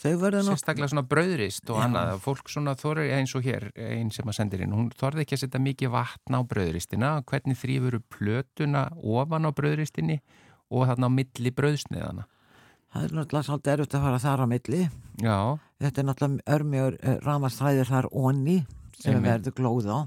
sérstaklega 0.00 0.88
svona 0.88 1.02
brauðrist 1.04 1.68
og 1.68 1.76
Já. 1.76 1.84
annað. 1.84 2.20
Fólk 2.24 2.48
svona 2.48 2.74
þorir 2.74 3.12
eins 3.12 3.34
og 3.36 3.42
hér, 3.44 3.70
einn 3.76 4.10
sem 4.10 4.24
að 4.24 4.36
sendir 4.38 4.62
inn, 4.62 4.72
hún 4.72 4.90
þorði 4.90 5.26
ekki 5.26 5.36
að 5.36 5.42
setja 5.44 5.60
mikið 5.60 5.90
vatn 5.92 6.32
á 6.32 6.40
brauðristina. 6.48 7.22
Hvernig 7.24 7.58
þrýfuru 7.60 8.00
plötuna 8.08 8.88
ofan 9.04 9.44
á 9.44 9.50
brauðristinni 9.52 10.20
og 10.70 10.86
þarna 10.88 11.08
á 11.08 11.10
milli 11.12 11.50
brauðsniðana? 11.50 12.24
það 12.90 13.04
er 13.04 13.12
náttúrulega 13.14 13.46
svolítið 13.46 13.72
erfitt 13.72 13.94
að 13.94 14.02
fara 14.02 14.18
þar 14.18 14.40
á 14.42 14.46
milli 14.50 14.80
Já, 15.22 15.38
þetta 15.78 16.00
er 16.00 16.06
náttúrulega 16.08 16.54
örmjögur 16.56 16.96
uh, 17.04 17.18
ramastræðir 17.26 17.86
þar 17.90 18.08
onni 18.10 18.56
sem 18.98 19.22
verður 19.22 19.54
glóð 19.54 19.86
á 19.86 19.98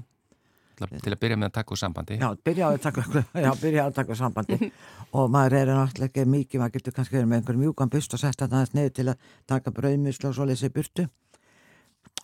til 0.78 1.12
að- 1.14 1.18
byrja 1.22 1.36
með 1.40 1.48
að 1.48 1.54
taka 1.58 1.74
úr 1.74 1.80
sambandi. 1.80 2.18
Já, 2.20 2.28
byrja 2.44 2.68
að 2.70 2.78
taka, 2.84 3.04
já, 3.46 3.50
byrja 3.62 3.84
að 3.88 3.94
taka 4.00 4.16
sambandi. 4.18 4.70
Og 5.14 5.30
maður 5.30 5.56
er 5.60 5.72
náttúrulega 5.72 6.10
ekki 6.10 6.24
mikið, 6.34 6.60
maður 6.64 6.74
getur 6.78 6.96
kannski 6.98 7.16
verið 7.18 7.28
með 7.32 7.40
einhver 7.42 7.58
mjúkan 7.62 7.92
bust 7.94 8.14
og 8.16 8.20
þetta 8.24 8.48
aðeins 8.50 8.74
niður 8.74 8.94
til 8.98 9.08
að 9.12 9.28
taka 9.46 9.70
brauðmislu 9.76 10.28
og 10.30 10.34
svo 10.38 10.46
leysi 10.50 10.70
burtu. 10.74 11.06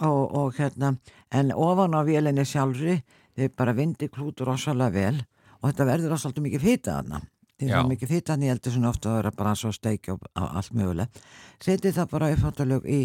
Og, 0.01 0.23
og 0.35 0.55
hérna, 0.57 0.95
en 1.37 1.51
ofan 1.53 1.93
á 1.95 2.01
vélinni 2.07 2.45
sjálfri, 2.49 3.01
þau 3.37 3.49
bara 3.59 3.75
vindi 3.77 4.09
klútur 4.09 4.49
rosalega 4.49 4.91
vel. 4.95 5.21
Og 5.61 5.69
þetta 5.71 5.87
verður 5.91 6.15
rosalega 6.15 6.45
mikið 6.47 6.65
fýta 6.65 6.95
þarna. 7.01 7.21
Því 7.61 7.69
það 7.69 7.77
er 7.83 7.89
mikið 7.91 8.09
fýta 8.15 8.33
þannig 8.33 8.49
heldur 8.55 8.73
svona 8.73 8.89
ofta 8.95 9.11
að 9.11 9.17
vera 9.19 9.31
bara 9.37 9.51
svo 9.61 9.71
steikja 9.77 10.15
á- 10.33 10.53
allt 10.57 10.71
mögulega 10.73 11.25
setið 11.61 11.93
það 11.99 12.07
bara 12.15 12.31
uppfattalög 12.33 12.87
í 12.89 13.01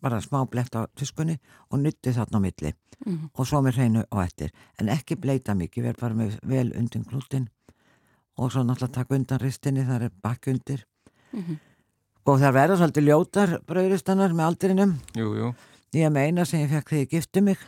bara 0.00 0.20
smá 0.20 0.44
blett 0.50 0.74
á 0.76 0.86
tuskunni 0.96 1.38
og 1.70 1.80
nutti 1.82 2.12
þarna 2.14 2.38
á 2.38 2.44
milli. 2.44 2.74
Mhm. 3.06 3.30
og 3.38 3.46
svo 3.46 3.60
með 3.62 3.76
hreinu 3.78 4.02
á 4.10 4.16
eftir. 4.24 4.50
En 4.80 4.88
ekki 4.88 5.14
bleita 5.16 5.54
mikið, 5.54 5.84
verð 5.84 6.00
bara 6.00 6.14
með 6.14 6.38
vel 6.42 6.72
undir 6.74 7.04
klútin 7.06 7.48
og 8.36 8.50
svo 8.52 8.62
náttúrulega 8.66 8.92
taka 8.92 9.14
undan 9.14 9.38
ristinni, 9.40 9.84
það 9.86 10.02
er 10.02 10.10
bakk 10.22 10.46
undir. 10.48 10.84
Mhm. 11.32 11.58
og 12.26 12.40
það 12.40 12.52
verða 12.52 12.76
svolítið 12.76 13.06
ljótar 13.08 13.58
brauðristannar 13.66 14.32
með 14.34 14.46
aldrinum. 14.46 14.98
Jú, 15.14 15.34
jú. 15.36 15.54
ég 15.94 16.04
er 16.06 16.10
með 16.10 16.26
eina 16.26 16.44
sem 16.44 16.60
ég 16.60 16.68
fekk 16.70 16.88
þegar 16.90 17.04
ég 17.06 17.10
gifti 17.10 17.40
mig. 17.42 17.58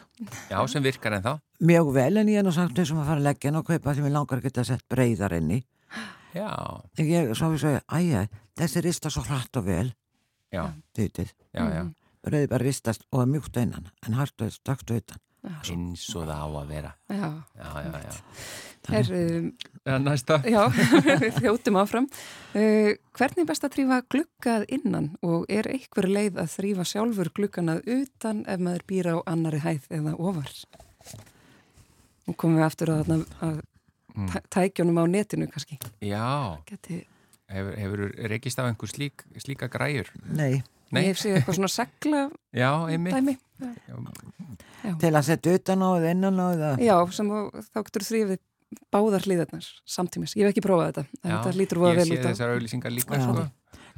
Já, 0.51 0.67
sem 0.69 0.83
virkar 0.83 1.13
en 1.15 1.23
þá. 1.23 1.41
mjög 1.63 1.93
vel 1.95 2.17
en 2.19 2.27
ég 2.29 2.39
er 2.39 2.43
nú 2.45 2.53
sagt 2.53 2.75
þessum 2.75 3.01
að 3.01 3.07
fara 3.07 3.21
að 3.21 3.29
leggja 3.29 3.57
og 3.59 3.65
kaupa 3.67 3.95
sem 3.95 4.05
ég 4.05 4.13
langar 4.13 4.39
að 4.39 4.43
geta 4.43 4.65
sett 4.65 4.85
breyðar 4.89 5.33
inni 5.39 5.65
Já, 6.35 6.51
en 6.99 7.07
ég, 7.07 7.33
svo 7.35 7.51
við 7.51 7.59
svo, 7.59 7.71
æja, 7.91 8.29
þessi 8.57 8.83
rista 8.85 9.11
svo 9.11 9.23
hratt 9.27 9.57
og 9.57 9.65
vel. 9.67 9.95
Já, 10.53 10.71
já, 11.55 11.65
já. 11.75 11.83
Brauði 12.25 12.49
bara 12.53 12.65
ristast 12.67 13.05
og 13.13 13.23
er 13.25 13.31
mjúkt 13.33 13.57
á 13.57 13.61
innan 13.65 13.89
en 14.07 14.17
hart 14.19 14.41
og 14.45 14.53
stakst 14.53 14.91
utan 14.91 15.19
Eins 15.41 16.03
og 16.21 16.27
það 16.29 16.37
á 16.37 16.49
að 16.53 16.67
vera. 16.69 16.89
Já, 17.09 17.29
Já, 17.57 17.69
já, 17.81 18.01
já. 18.05 18.17
er, 18.93 19.07
um, 19.39 19.47
Ja, 19.89 19.95
næsta. 19.99 20.37
já, 20.55 20.67
við 21.23 21.39
þjóttum 21.41 21.79
áfram. 21.81 22.09
Uh, 22.53 22.93
hvernig 23.17 23.41
er 23.41 23.49
best 23.49 23.65
að 23.65 23.73
þrýfa 23.79 23.99
gluggað 24.13 24.67
innan 24.69 25.07
og 25.25 25.47
er 25.49 25.65
einhver 25.73 26.09
leið 26.13 26.37
að 26.45 26.51
þrýfa 26.59 26.85
sjálfur 26.91 27.31
glugganað 27.33 27.81
utan 27.89 28.45
ef 28.53 28.61
maður 28.61 28.85
býr 28.93 29.09
á 29.13 29.17
annari 29.33 29.63
hæð 29.65 29.89
eða 29.97 30.13
ofar? 30.21 30.53
Nú 32.29 32.37
komum 32.37 32.61
við 32.61 32.67
aftur 32.69 32.93
að, 32.95 33.05
þarna 33.09 33.25
að 33.49 33.61
Mm. 34.11 34.27
tæ- 34.27 34.43
tækjunum 34.51 34.99
á 34.99 35.05
netinu 35.07 35.47
kannski. 35.47 35.77
Já, 36.03 36.59
Geti, 36.67 36.97
hefur, 37.49 37.75
hefur 37.79 38.01
rekist 38.29 38.59
af 38.59 38.67
einhver 38.67 38.91
slík, 38.91 39.23
slíka 39.39 39.69
græjur? 39.71 40.11
nei, 40.35 40.65
Nei. 40.91 41.03
Ég 41.05 41.13
hef 41.13 41.21
séð 41.23 41.37
eitthvað 41.39 41.57
svona 41.61 41.71
segla 41.71 42.21
Já, 42.57 42.71
einmitt. 42.91 43.15
dæmi. 43.15 43.37
til 45.01 45.13
að 45.15 45.27
setja 45.29 45.55
utan 45.59 45.83
á 45.85 45.89
eða 46.01 46.11
innan 46.15 46.41
á 46.41 46.47
eða 46.55 46.71
Já, 46.83 46.97
sem 47.13 47.29
þú- 47.29 47.65
þá 47.71 47.79
getur 47.87 48.07
þrýfið 48.09 48.39
báðar 48.95 49.25
hliðarnar 49.27 49.67
samtímis. 49.87 50.35
Ég 50.39 50.47
hef 50.47 50.55
ekki 50.55 50.63
prófað 50.65 50.93
þetta, 50.93 51.05
en 51.25 51.31
þetta 51.31 51.57
lítur 51.59 51.79
voða 51.83 51.97
vel 51.99 52.07
út 52.07 52.13
Ég 52.15 52.23
sé 52.23 52.29
þessar 52.31 52.55
auðlýsingar 52.55 52.95
líka 52.95 53.19
Já. 53.19 53.23
sko. 53.27 53.47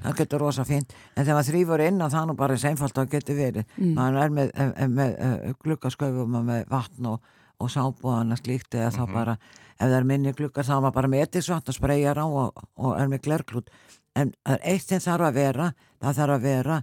það 0.02 0.16
getur 0.18 0.40
rosa 0.40 0.64
fínt 0.64 0.90
en 1.16 1.24
þegar 1.24 1.36
maður 1.38 1.50
þrýfur 1.52 1.80
inn 1.86 2.02
og 2.02 2.10
það 2.10 2.22
er 2.22 2.26
nú 2.26 2.36
bara 2.36 2.54
eins 2.56 2.64
einfalt 2.64 2.98
að 2.98 3.10
getur 3.12 3.36
verið 3.36 3.64
Mm. 3.78 3.94
maður 3.94 4.22
er 4.24 4.30
með, 4.30 4.52
með, 4.52 4.88
með, 4.88 5.10
með 5.20 5.54
gluggasköfum 5.62 6.34
og 6.40 6.44
með 6.48 6.64
vatn 6.68 7.06
og, 7.06 7.20
og 7.60 7.68
sápu 7.70 8.04
og 8.08 8.16
annars 8.20 8.42
líkt 8.48 8.74
eða 8.74 8.90
þá 8.90 9.12
bara 9.12 9.32
ef 9.78 9.86
það 9.86 9.96
er 10.00 10.04
minni 10.04 10.32
gluggar 10.32 10.64
þá 10.64 10.72
er 10.76 10.80
maður 10.82 10.94
bara 10.94 11.08
með 11.08 11.22
etisvatn 11.28 11.68
og 11.68 11.74
spreyjar 11.76 12.18
á 12.18 12.26
og, 12.26 12.64
og 12.76 12.98
er 12.98 13.06
með 13.12 13.22
glerklút 13.22 13.68
en 14.16 14.32
það 14.44 14.54
er 14.58 14.64
eitt 14.74 14.88
sem 14.88 15.00
þarf 15.00 15.28
að 15.28 15.38
vera 15.40 15.72
það 16.02 16.18
þarf 16.20 16.36
að 16.36 16.46
vera 16.46 16.78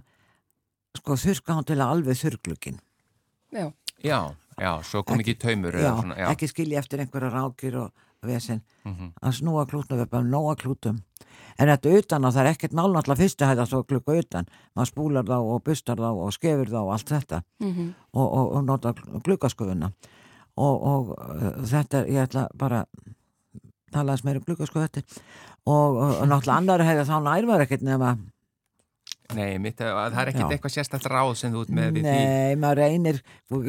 sko 0.98 1.16
þurrka 1.24 1.56
hann 1.56 1.68
til 1.68 1.78
að 1.78 1.94
alveg 1.94 2.20
þurrglugin 2.24 2.80
Já, 3.50 3.66
Já, 4.04 4.18
já, 4.60 4.70
svo 4.86 5.02
kom 5.02 5.20
ekki 5.20 5.34
taumur 5.38 5.74
já, 5.74 5.82
eða 5.82 5.96
svona, 6.00 6.16
já. 6.16 6.28
ekki 6.30 6.48
skilja 6.48 6.78
eftir 6.80 7.02
einhverja 7.02 7.30
rákir 7.34 7.76
og 7.80 7.90
vesen. 8.22 8.62
Mhm. 8.84 9.12
að 9.22 9.32
snúa 9.32 9.66
klútum 9.66 9.98
við 9.98 10.10
bara 10.10 10.24
nóga 10.24 10.56
klútum. 10.56 11.02
En 11.58 11.68
þetta 11.68 11.98
utan 11.98 12.24
og 12.24 12.34
það 12.34 12.46
er 12.46 12.50
ekkert 12.54 12.72
mál 12.72 12.92
náttúrulega 12.92 13.20
fyrstu 13.20 13.44
hæða 13.44 13.66
svo 13.66 13.82
glugga 13.84 14.16
utan. 14.18 14.46
Maður 14.76 14.90
spúlar 14.92 15.24
þá 15.24 15.36
og 15.40 15.62
bustar 15.64 15.96
þá 15.96 16.10
og 16.12 16.32
skefur 16.32 16.68
þá 16.68 16.80
og 16.80 16.92
allt 16.92 17.08
þetta. 17.08 17.42
Mm 17.60 17.94
og, 18.12 18.26
og, 18.32 18.52
og 18.56 18.64
nota 18.64 18.92
gluggaskufuna 19.24 19.92
og, 20.56 20.82
og 20.82 21.10
uh, 21.18 21.64
þetta 21.64 22.04
ég 22.08 22.26
ætla 22.26 22.48
bara 22.54 22.84
talaðis 23.92 24.24
meira 24.24 24.38
um 24.40 24.44
gluggaskufu 24.44 24.82
og, 24.82 25.20
og, 25.66 25.96
og 26.00 26.28
náttúrulega 26.30 26.56
annar 26.60 26.84
hefði 26.88 27.08
þá 27.10 27.16
nærvar 27.28 27.66
ekkert 27.66 27.82
nema 27.86 28.16
Nei, 29.30 29.60
mitt, 29.62 29.78
það 29.78 30.16
er 30.18 30.28
ekkert 30.32 30.42
Já. 30.42 30.54
eitthvað 30.56 30.72
sérstætt 30.74 31.04
ráð 31.06 31.28
sem 31.38 31.52
þú 31.54 31.60
ert 31.62 31.68
með 31.76 31.92
við 31.94 32.02
því. 32.02 32.14
Nei, 32.18 32.56
maður 32.58 32.80
reynir 32.82 33.20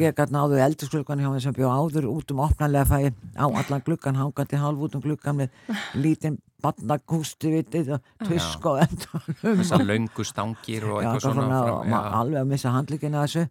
ég 0.02 0.16
gæti 0.18 0.34
náðu 0.34 0.58
eldursklukkan 0.64 1.22
hjá 1.22 1.28
mér 1.30 1.44
sem 1.44 1.54
bjóð 1.54 1.70
áður 1.76 2.08
út 2.10 2.32
um 2.34 2.40
opnarlega 2.42 2.88
fæ 2.90 3.12
á 3.38 3.46
allan 3.46 3.84
gluggan, 3.86 4.18
hangandi 4.18 4.58
halv 4.58 4.82
út 4.88 4.96
um 4.98 5.04
gluggan 5.04 5.38
með 5.38 5.54
lítinn 6.02 6.40
barnakústi 6.66 7.52
vitið 7.54 7.92
og 7.94 8.10
tusk 8.26 8.66
og 8.72 8.82
endur 8.88 9.22
þessar 9.62 9.86
löngu 9.86 10.26
stangir 10.26 10.88
og 10.90 10.98
eitthvað 10.98 11.24
svona 11.28 11.46
svona, 11.46 11.62
frá, 11.62 11.90
ma- 11.94 12.04
alveg 12.24 12.42
að 12.42 12.50
missa 12.56 12.74
handlíkina 12.74 13.22
þessu 13.22 13.46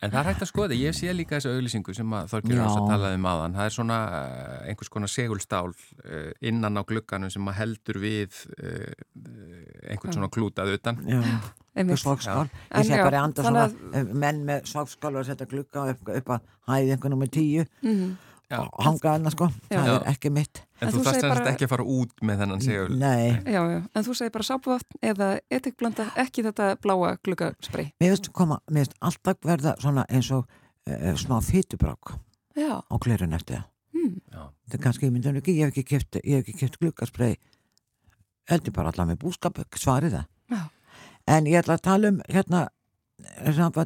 En 0.00 0.08
það 0.12 0.18
er 0.22 0.28
hægt 0.30 0.42
að 0.46 0.48
skoða, 0.48 0.76
ég 0.80 0.94
sé 0.96 1.12
líka 1.12 1.36
þessu 1.36 1.50
auglýsingu 1.52 1.92
sem 1.94 2.12
Já. 2.16 2.20
Rós 2.62 2.76
að 2.78 2.86
talaði 2.88 3.18
um 3.18 3.26
aðan 3.28 3.56
það 3.58 3.66
er 3.68 3.74
svona 3.74 3.98
uh, 4.08 4.54
einhvers 4.70 4.88
konar 4.94 5.10
segulstál 5.12 5.68
uh, 5.74 6.30
innan 6.40 6.80
á 6.80 6.82
glugganum 6.88 7.30
sem 7.34 7.50
að 7.52 7.58
heldur 7.60 7.98
við 8.00 8.38
uh, 8.56 8.94
einhvern 9.92 10.16
svona 10.16 10.30
klútað 10.32 10.72
utan 10.78 11.02
Já, 11.04 11.20
einmitt. 11.76 12.00
svagsskál 12.00 12.46
En 12.48 12.80
Ég 12.80 12.88
sé 12.88 13.02
bara 13.04 13.20
þannig 13.26 13.44
svona 13.44 13.66
eh, 14.00 14.08
menn 14.24 14.40
með 14.48 14.64
svagsskál 14.72 15.14
og 15.20 15.28
setja 15.28 15.48
glugga 15.50 15.84
upp, 15.92 16.08
upp 16.16 16.32
að 16.38 16.48
hæði 16.72 16.96
einhvern 16.96 17.16
nummer 17.18 17.30
tíu 17.36 17.66
Mhm. 17.84 18.10
Já. 18.16 18.29
Og 18.58 18.82
hanga 18.84 19.12
hana 19.14 19.30
sko, 19.30 19.46
það 19.70 19.88
er 19.94 20.06
ekki 20.10 20.30
mitt. 20.34 20.62
En, 20.80 20.88
En 20.88 20.94
þú 20.94 21.02
þarfst 21.04 21.22
bara- 21.28 21.50
ekki 21.52 21.66
að 21.66 21.70
fara 21.74 21.84
út 21.84 22.12
með 22.24 22.38
þennan 22.40 22.62
segul 22.64 22.96
Nei, 22.98 23.30
Já, 23.44 23.60
já, 23.68 23.78
en 23.94 24.04
þú 24.06 24.14
segir 24.16 24.32
bara 24.32 24.46
sápuvatn 24.48 24.98
eða 25.02 25.28
etikblanda, 25.50 26.06
ekki 26.16 26.42
þetta 26.46 26.70
bláa 26.80 27.16
gluggasprey. 27.22 27.92
mér 28.00 28.14
finnst 28.16 28.32
koma 28.32 28.60
mér 28.70 28.86
finnst 28.86 28.96
alltaf 29.00 29.36
verða 29.44 29.74
svona 29.78 30.06
eins 30.08 30.30
og 30.32 30.46
uh, 30.88 31.14
smá 31.20 31.40
fytubrák 31.44 32.14
Já, 32.56 32.80
á 32.80 32.94
glerun 32.98 33.32
eftir 33.36 33.56
það. 33.60 33.64
Mm. 33.94 34.20
Já. 34.32 34.42
þetta 34.66 34.78
er 34.78 34.82
kannski, 34.86 35.06
ég 35.06 35.12
myndi 35.12 35.28
hann 35.28 35.36
ekki, 35.36 35.54
ég 35.58 35.64
hef 35.68 35.74
ekki 35.76 35.84
kipt 35.84 36.16
ég 36.24 36.34
hef 36.40 36.48
ekki 36.48 36.58
kipt 36.58 36.78
gluggasprey 36.80 37.36
heldur 38.50 38.72
bara 38.72 38.88
allar 38.90 39.06
með 39.06 39.20
búskap, 39.22 39.60
svarið 39.76 40.16
það. 40.16 40.26
Já. 40.50 40.70
en 41.28 41.44
ég 41.46 41.60
ætla 41.62 41.76
að 41.76 41.82
tala 41.82 42.08
um 42.08 42.20
hérna 42.28 42.68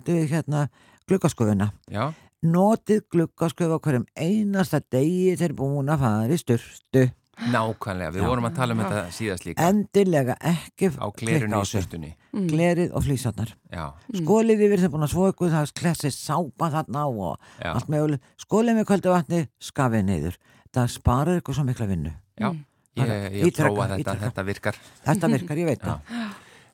við 0.06 0.28
hérna 0.30 0.68
gluggaskofuna. 1.08 1.72
Já, 1.90 2.14
notið 2.44 3.02
gluggasköfu 3.12 3.76
á 3.76 3.84
hverjum 3.84 4.06
einasta 4.16 4.80
degi 4.92 5.34
þeir 5.40 5.54
búin 5.58 5.88
að 5.92 6.02
fara 6.04 6.32
í 6.34 6.40
styrstu 6.40 7.04
nákvæmlega, 7.50 8.12
við 8.14 8.22
Já. 8.22 8.26
vorum 8.30 8.44
að 8.46 8.54
tala 8.54 8.74
um 8.76 8.78
Já. 8.80 8.84
þetta 8.86 9.14
síðast 9.16 9.44
líka. 9.48 9.64
Endilega 9.68 10.36
ekki 10.38 10.90
á 10.94 11.06
í 11.10 11.64
sig. 11.66 11.80
sýstunni 11.82 12.12
Mm. 12.34 12.46
glerið 12.50 12.92
og 12.94 13.02
flýsarnar 13.04 13.50
Já, 13.72 13.92
skólið 14.14 14.62
yfir 14.66 14.78
þeir 14.84 14.92
búin 14.94 15.06
að 15.06 15.10
svo 15.14 15.28
ykkur 15.32 15.50
það 15.50 15.72
klessið 15.80 16.14
sápa 16.14 16.70
þarna 16.70 17.02
á 17.02 17.08
og 17.10 17.38
já, 17.62 17.72
allt 17.74 17.88
möguleg 17.88 18.20
skólið 18.38 18.78
með 18.78 18.86
kvöldu 18.90 19.10
vatni 19.14 19.48
skafið 19.60 20.04
niður. 20.04 20.36
Það 20.74 20.88
sparar 20.94 21.40
ykkur 21.40 21.54
svo 21.54 21.64
mikla 21.64 21.86
vinnu. 21.86 22.12
Já 22.38 22.54
Mm. 22.94 23.10
Ég, 23.10 23.32
ég 23.42 23.56
prófa 23.58 23.88
þetta, 23.90 24.12
þetta 24.22 24.42
virkar. 24.46 24.76
Þetta 25.04 25.26
virkar, 25.32 25.56
ég 25.58 25.66
veit 25.66 25.80
það 25.82 25.98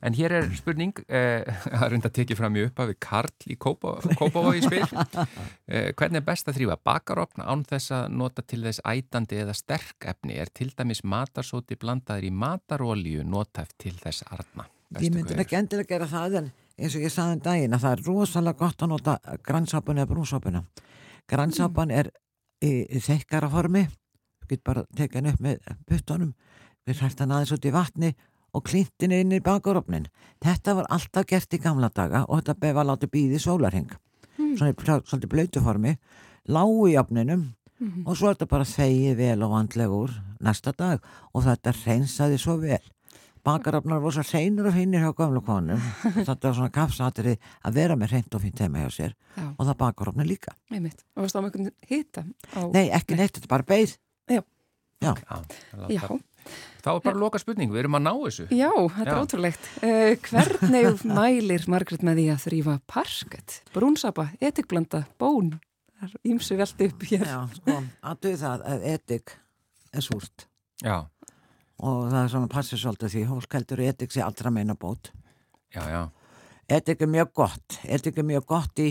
En 0.01 0.15
hér 0.17 0.33
er 0.33 0.47
spurning, 0.57 0.95
eh, 1.13 1.45
að 1.81 1.91
reynda 1.93 2.09
að 2.09 2.15
tekið 2.21 2.39
fram 2.39 2.55
í 2.57 2.63
uppa 2.65 2.87
við 2.89 2.97
Karl 3.05 3.35
í 3.53 3.57
Kópa- 3.61 3.99
Kópavogi 4.17 4.63
spil. 4.65 4.85
Eh, 5.71 5.93
hvernig 5.95 6.19
er 6.19 6.25
best 6.27 6.49
að 6.51 6.57
þrýfa 6.57 6.75
bakaropna 6.83 7.45
án 7.47 7.61
þess 7.69 7.93
að 7.95 8.09
nota 8.19 8.43
til 8.43 8.65
þess 8.65 8.81
ætandi 8.91 9.37
eða 9.39 9.53
sterk 9.55 10.07
efni? 10.11 10.35
Er 10.41 10.51
til 10.51 10.73
dæmis 10.75 11.05
matarsóti 11.07 11.77
blandaður 11.79 12.27
í 12.27 12.33
matarolíu 12.35 13.23
notæft 13.23 13.77
til 13.79 13.93
þess 14.01 14.25
arna? 14.35 14.67
Ég 14.99 15.13
myndi 15.15 15.37
ekki 15.39 15.55
endilega 15.61 15.93
gera 15.93 16.09
það 16.11 16.35
en 16.41 16.49
eins 16.81 16.97
og 16.99 17.05
ég 17.05 17.13
saði 17.15 17.37
um 17.37 17.43
daginn 17.45 17.77
að 17.77 17.85
það 17.85 17.95
er 17.95 18.03
rosalega 18.09 18.59
gott 18.65 18.83
að 18.83 18.91
nota 18.91 19.15
grannsápun 19.47 20.01
eða 20.01 20.11
brúnsápuna 20.11 20.63
grannsápan 21.31 21.93
er 21.95 22.11
í, 22.65 22.73
í 22.91 22.99
þekkara 23.05 23.51
formi 23.53 23.85
þú 23.87 24.51
get 24.51 24.65
bara 24.67 24.85
tekið 24.97 25.21
hann 25.21 25.31
upp 25.35 25.45
með 25.45 25.71
puttunum 25.87 26.33
við 26.89 27.03
hrært 27.03 27.23
hann 27.23 27.35
aðeins 27.37 27.55
út 27.55 27.69
í 27.69 27.75
vatni 27.75 28.11
og 28.11 28.30
klintin 28.67 29.13
inn 29.15 29.33
í 29.33 29.41
bakarofnin 29.41 30.09
þetta 30.43 30.75
var 30.81 30.87
alltaf 30.91 31.27
gert 31.31 31.55
í 31.55 31.59
gamla 31.63 31.89
daga 31.95 32.25
og 32.29 32.41
þetta 32.43 32.59
befa 32.61 32.83
látið 32.91 33.11
býði 33.15 33.39
sólarhing 33.39 33.91
svona 34.57 34.73
í 34.73 34.79
plá- 34.81 35.03
svolítið 35.07 35.31
blöytu 35.35 35.63
formi 35.63 35.97
lágu 36.49 36.89
í 36.91 36.99
opninum 36.99 37.53
Mhm. 37.81 38.03
og 38.07 38.13
svo 38.17 38.29
er 38.29 38.35
þetta 38.35 38.47
bara 38.51 38.65
þegið 38.69 39.15
vel 39.17 39.43
og 39.43 39.51
vandlega 39.55 39.89
úr 39.97 40.11
næsta 40.45 40.73
dag 40.77 41.01
og 41.33 41.43
þetta 41.47 41.73
reynsaði 41.73 42.37
svo 42.39 42.59
vel 42.61 42.83
bakarafnar 43.45 44.03
voru 44.03 44.13
svo 44.13 44.25
hreinur 44.29 44.67
og 44.69 44.75
finnir 44.75 45.01
hjá 45.01 45.15
gömlu 45.17 45.41
konum 45.47 45.81
þetta 46.29 46.43
var 46.51 46.55
svona 46.59 46.71
kapsatri 46.75 47.39
að 47.65 47.73
vera 47.79 47.97
með 47.97 48.11
hreint 48.13 48.35
og 48.37 48.43
fínt 48.45 48.61
heima 48.61 48.83
hjá 48.85 48.91
sér 48.93 49.15
Já, 49.37 49.47
og 49.57 49.65
það 49.65 49.79
bakarafnar 49.81 50.27
líka 50.29 50.53
einmitt. 50.71 51.01
Og 51.17 51.23
varst 51.25 51.37
á 51.37 51.41
með 51.41 51.49
einhvern 51.57 51.73
hita? 51.89 52.25
Á... 52.53 52.61
nei, 52.75 52.91
ekki 52.93 53.17
neitt, 53.17 53.33
þetta 53.39 53.49
er 53.49 53.55
bara 53.55 53.69
beið 53.73 53.97
Já. 54.29 54.43
Já. 55.01 55.15
Já, 55.17 55.89
Já, 55.89 56.21
Þá 56.81 56.91
er 56.95 57.01
bara 57.05 57.21
loka 57.21 57.39
spurning, 57.43 57.71
við 57.73 57.83
erum 57.85 57.97
að 57.99 58.05
ná 58.07 58.13
þessu. 58.25 58.47
já, 58.57 58.71
þetta 58.97 59.05
er 59.05 59.17
Já. 59.17 59.23
ótrúlegt. 59.25 59.67
Uh, 59.83 60.13
hvernig 60.27 61.03
mælir 61.21 61.67
Margrét 61.69 62.05
með 62.07 62.21
því 62.23 62.27
að 62.35 62.45
þrýfa 62.47 62.77
parkett, 62.89 63.57
brúnsapa, 63.75 64.29
etikblanda, 64.41 65.03
bón? 65.21 65.59
Það 66.01 66.15
er 66.17 66.31
ímsu 66.33 66.57
veldi 66.57 66.87
upp 66.89 67.03
hér. 67.11 67.27
Já, 67.29 67.41
sko, 67.59 67.75
að 68.09 68.21
duð 68.25 68.37
það 68.41 68.63
að 68.73 68.85
etik 68.95 69.35
er 69.93 70.07
súrt 70.07 70.47
Já, 70.81 70.97
og 71.85 71.99
það 72.09 72.23
er 72.23 72.31
svona 72.33 72.49
passið 72.55 72.81
svolítið 72.81 73.13
því 73.15 73.25
hólk 73.29 73.55
heldur 73.59 73.83
etik 73.85 74.13
sé 74.15 74.23
allra 74.25 74.51
meina 74.55 74.73
bót 74.81 75.11
já, 75.75 75.83
já. 75.93 76.01
etik 76.73 77.03
er 77.05 77.11
mjög 77.13 77.35
gott 77.37 77.77
etik 77.85 78.17
er 78.23 78.25
mjög 78.31 78.47
gott 78.49 78.81
í 78.81 78.89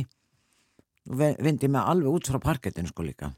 vi- 1.09 1.35
vindi 1.41 1.67
mig 1.71 1.81
alveg 1.81 2.13
út 2.19 2.29
frá 2.29 2.37
parkettinu 2.43 2.91
sko 2.91 3.05
líka 3.07 3.31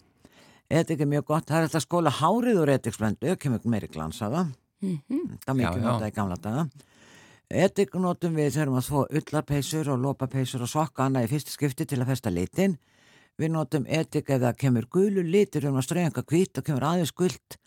etik 0.79 1.03
er 1.03 1.09
mjög 1.11 1.27
gott, 1.27 1.47
það 1.49 1.57
er 1.57 1.67
alltaf 1.67 1.83
skóla 1.85 2.13
hárið 2.21 2.61
úr 2.61 2.71
etiksblendu, 2.75 3.35
kemur 3.41 3.67
meiri 3.69 3.89
glans 3.91 4.21
af 4.21 4.33
það. 4.35 4.53
Mm 4.81 5.01
það 5.43 5.51
er 5.51 5.57
mikið 5.59 5.83
notað 5.85 6.07
í 6.07 6.15
gamla 6.15 6.37
daga. 6.41 6.63
Etik 7.51 7.93
notum 7.99 8.37
við 8.39 8.53
þegar 8.55 8.71
maður 8.71 8.87
þvó 8.87 9.01
ullarpeysur 9.19 9.89
og 9.91 9.99
lópapeysur 10.05 10.63
og 10.63 10.71
sokka 10.71 11.05
annað 11.05 11.27
í 11.27 11.31
fyrsta 11.33 11.51
skipti 11.51 11.85
til 11.85 11.99
að 11.99 12.07
festa 12.13 12.31
litin. 12.31 12.77
Við 13.37 13.51
notum 13.51 13.85
etik 13.87 14.29
ef 14.29 14.41
það 14.41 14.57
kemur 14.57 14.87
gulu 14.89 15.23
litur 15.23 15.67
um 15.67 15.77
að 15.77 15.97
eitthvað 15.97 16.29
hvít 16.31 16.57
og 16.57 16.65
kemur 16.65 16.87
aðeins 16.87 17.11
gult. 17.11 17.57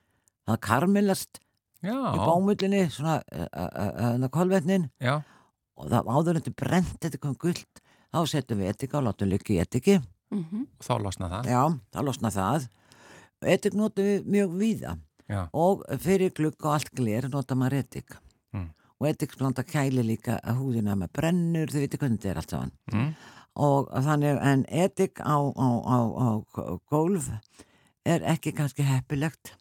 Það 0.49 0.61
karmelast 0.61 1.41
Já, 1.85 1.93
í 1.93 2.19
bámullinni 2.19 2.89
svona 2.91 3.21
uh, 3.21 4.29
kolvetnin. 4.33 4.89
Já, 4.99 5.21
og 5.79 5.91
það 5.91 6.11
áður 6.11 6.39
en 6.39 6.43
þetta 6.43 6.59
brent 6.63 6.97
þetta 7.03 7.21
kom 7.23 7.37
gult 7.41 7.83
þá 8.15 8.21
setjum 8.31 8.63
við 8.63 8.73
etika 8.73 9.01
og 9.01 9.07
látum 9.09 9.31
lykke 9.31 9.57
í 9.57 9.61
etiki 9.63 9.99
-hmm. 9.99 10.67
og 10.79 10.87
þá 10.87 10.95
losna 11.03 11.31
það. 11.33 11.51
já, 11.51 11.63
þá 11.95 12.01
losna 12.09 12.31
það 12.31 12.69
etik 13.51 13.77
notum 13.79 14.07
við 14.07 14.31
mjög 14.37 14.57
víða. 14.61 14.95
Já, 15.25 15.47
og 15.57 15.85
fyrir 16.05 16.33
glugg 16.37 16.61
og 16.67 16.75
allt 16.77 16.91
gler 16.97 17.29
nota 17.33 17.57
maður 17.57 17.81
etik. 17.81 18.17
Mm. 18.55 18.69
og 19.01 19.09
etik 19.09 19.33
blanda 19.39 19.65
kæli 19.67 20.05
líka 20.05 20.37
að 20.45 20.61
húðina 20.61 20.95
með 20.97 21.11
brennur, 21.17 21.73
þið 21.73 21.83
veitir 21.83 22.01
hvernig 22.03 22.21
þetta 22.21 22.31
er 22.31 22.41
allt 22.41 22.55
saman. 22.55 22.73
Mm. 22.93 23.09
og 23.65 23.91
þannig 24.05 24.39
en 24.51 24.65
etik 24.69 25.21
á, 25.21 25.37
á, 25.41 25.69
á, 25.81 25.99
á 26.15 26.29
gólf 26.91 27.31
er 28.05 28.25
ekki 28.35 28.53
kannski 28.53 28.85
heppilegt. 28.87 29.55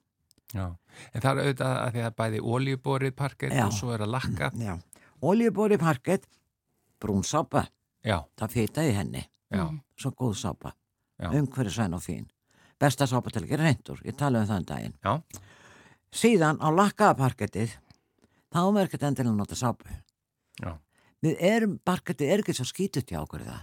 Já. 0.54 0.76
En 1.14 1.22
það 1.22 1.32
er 1.32 1.44
auðvitað 1.44 1.78
að 1.80 1.94
því 1.94 2.04
að 2.06 2.16
bæði 2.20 2.42
olíuborið 2.56 3.16
parkett 3.18 3.58
og 3.64 3.74
svo 3.74 3.94
er 3.96 4.04
að 4.06 4.14
lakka. 4.14 4.52
já, 4.54 4.76
oljubóri 5.22 5.80
parkett 5.82 6.28
brún 7.02 7.24
sápa, 7.24 7.66
það 8.04 8.54
fýta 8.54 8.86
í 8.86 8.94
henni. 8.94 9.26
Já, 9.54 9.66
svo 9.98 10.12
góð 10.12 10.38
sápa, 10.44 10.76
umhverju 11.32 11.74
sæn 11.74 11.98
og 11.98 12.04
fín 12.04 12.28
besta 12.84 13.08
sápa 13.10 13.32
til 13.32 13.44
að 13.44 13.52
gera 13.54 13.68
reyndur 13.70 14.02
ég 14.06 14.18
tala 14.20 14.44
um 14.44 14.50
það 14.50 14.62
um 14.62 14.70
daginn. 14.70 14.96
Já, 15.04 15.14
síðan 16.14 16.60
á 16.62 16.68
lakkaða 16.70 17.20
parkettið 17.24 17.78
þá 18.54 18.60
er 18.62 18.74
maður 18.76 18.90
ekkert 18.90 19.08
endilega 19.10 19.34
að 19.34 19.40
nota 19.42 19.60
sápu. 19.60 20.00
Já. 20.62 20.74
við 21.24 21.40
erum, 21.40 21.78
parkettið 21.88 22.32
er 22.34 22.44
ekki 22.44 22.56
svo 22.58 22.66
skítut 22.68 23.10
hjá 23.10 23.22
okkur 23.24 23.46
það. 23.48 23.62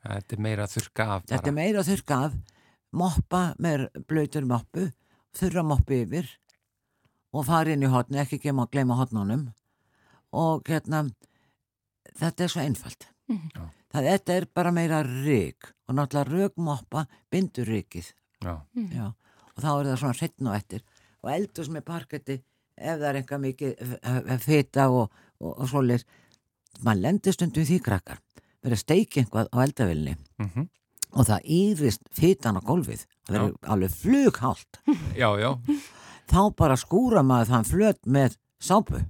Þetta 0.00 0.36
er 0.36 0.40
meira 0.40 0.64
að 0.64 0.74
þurrka 0.78 1.06
af 1.14 1.24
Þetta 1.28 1.50
er 1.50 1.56
meira 1.56 1.82
að 1.82 1.90
þurrka 1.90 2.18
af, 2.26 2.36
moppa 2.96 3.40
með 3.60 3.82
blöytur 4.08 4.46
moppu 4.48 4.86
þurra 5.36 5.64
moppi 5.66 6.00
yfir 6.06 6.30
og 7.36 7.44
fara 7.46 7.74
inn 7.74 7.84
í 7.84 7.90
hotni, 7.90 8.18
ekki 8.22 8.40
gema 8.42 8.64
að 8.64 8.72
gleyma 8.74 8.96
hotnunum 8.98 9.44
og 10.32 10.64
hérna 10.66 11.04
þetta 12.16 12.46
er 12.46 12.54
svo 12.54 12.64
einfalt. 12.64 13.10
Mhm. 13.30 13.68
það 13.92 14.08
þetta 14.08 14.34
er 14.34 14.46
bara 14.54 14.72
meira 14.72 15.02
rík 15.04 15.68
og 15.86 15.94
náttúrulega 15.94 16.30
rögmoppa 16.30 17.06
bindur 17.30 17.68
ríkið 17.68 18.12
Já, 18.40 18.54
Já. 18.96 19.06
og 19.54 19.60
þá 19.60 19.70
er 19.72 19.90
það 19.90 20.00
svona 20.04 20.18
setn 20.20 20.50
og 20.50 20.56
eftir. 20.56 20.82
Og 21.20 21.32
eldus 21.34 21.70
með 21.72 21.86
parketti 21.90 22.38
ef 22.80 22.96
það 22.96 23.06
er 23.10 23.20
eitthvað 23.20 23.44
mikið 23.44 23.94
fita 24.44 24.88
og, 24.88 25.22
og, 25.40 25.52
og 25.52 25.68
svolir 25.68 26.04
maður 26.80 27.02
lendir 27.04 27.36
stundum 27.36 27.64
í 27.64 27.68
því 27.68 27.80
krakkar. 27.84 28.20
Verið 28.60 28.76
að 28.76 28.84
steiki 28.84 29.22
einhvað 29.22 29.50
á 29.52 29.56
eldavilni 29.64 30.16
mm 30.40 30.68
og 31.10 31.26
það 31.26 31.46
ýrist 31.50 32.04
fitan 32.14 32.58
á 32.58 32.62
gólfið. 32.62 33.06
Það 33.26 33.38
er 33.40 33.54
alveg 33.74 33.94
flughált 33.98 34.80
já, 35.18 35.28
já, 35.40 35.50
þá 36.30 36.42
bara 36.58 36.76
skúra 36.78 37.24
maður 37.26 37.50
þann 37.54 37.66
flöt 37.66 38.00
með 38.06 38.36
sápu. 38.62 39.00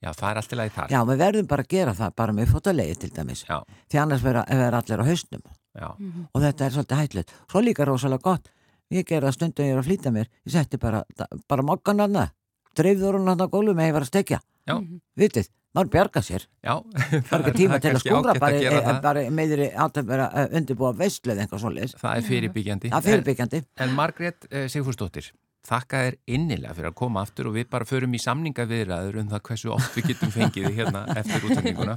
Já, 0.00 0.12
það 0.16 0.28
er 0.30 0.40
allt 0.40 0.52
í 0.52 0.58
lagi 0.60 0.74
þar. 0.76 0.92
já, 0.94 1.00
við 1.10 1.18
verðum 1.20 1.48
bara 1.48 1.64
að 1.64 1.72
gera 1.74 1.96
það 1.96 2.14
bara 2.16 2.36
með 2.36 2.52
fótalegi 2.54 2.94
til 3.02 3.10
dæmis. 3.16 3.42
Já, 3.48 3.58
því 3.92 4.00
annars 4.00 4.24
verða 4.24 4.44
er 4.48 4.76
allir 4.78 5.02
á 5.04 5.10
hausnum. 5.10 5.42
Já, 5.76 5.88
og 6.32 6.40
þetta 6.44 6.66
er 6.66 6.76
svolítið 6.76 7.00
hætlut 7.00 7.34
svo 7.50 7.60
líka 7.64 7.86
rosalega 7.86 8.24
gott 8.24 8.48
ég 8.90 9.06
ger 9.08 9.24
það 9.26 9.36
stundum 9.38 9.66
ég 9.66 9.76
er 9.76 9.80
að 9.80 9.88
flýta 9.88 10.12
mér. 10.14 10.30
Ég 10.46 10.54
setti 10.54 10.80
bara, 10.82 11.04
bara 11.50 11.66
mokkan 11.66 12.02
hana 12.02 12.28
dreifður 12.76 13.18
hún 13.18 13.30
hana 13.30 13.48
á 13.48 13.52
gólfum 13.52 13.80
eða 13.80 13.90
ég 13.90 13.96
var 13.96 14.06
að 14.06 14.12
stekja. 14.12 14.38
Já, 14.68 14.76
vitið, 15.18 15.50
maður 15.74 15.92
bjarga 15.94 16.22
sér. 16.24 16.46
Já. 16.62 16.74
það 16.94 17.36
er 17.36 17.44
ekki 17.44 17.54
tíma 17.58 17.80
til 17.82 17.92
að 17.92 18.02
skúra 18.04 18.34
bara, 18.38 18.56
að 18.56 18.66
e, 18.66 18.82
það. 18.86 19.00
bara 19.06 19.24
meðri 19.34 19.68
átt 19.84 20.00
að 20.00 20.10
vera 20.12 20.28
undirbúa 20.48 20.92
veistlu 20.98 21.34
eða 21.34 21.46
eitthvað 21.46 21.64
svoleiðis. 21.64 21.96
Það 22.00 22.18
er 22.20 22.26
fyrirbyggjandi. 22.28 22.92
það 22.92 23.00
er 23.00 23.08
fyrirbyggjandi. 23.08 23.62
En, 23.64 23.86
en 23.86 23.96
Margrét 23.98 24.50
uh, 24.50 24.66
Sigfúrsdóttir, 24.70 25.30
þakka 25.68 25.98
þér 26.04 26.16
innilega 26.36 26.74
fyrir 26.76 26.88
að 26.90 26.96
koma 27.00 27.22
aftur 27.24 27.50
og 27.50 27.56
við 27.58 27.66
bara 27.72 27.86
förum 27.88 28.14
í 28.16 28.20
samninga 28.22 28.64
viðræður 28.70 29.18
um 29.22 29.30
það 29.32 29.42
hversu 29.48 29.72
oft 29.74 29.96
við 29.98 30.08
getum 30.10 30.32
fengið 30.34 30.68
hérna 30.78 31.02
eftir 31.20 31.46
útsendinguna. 31.48 31.96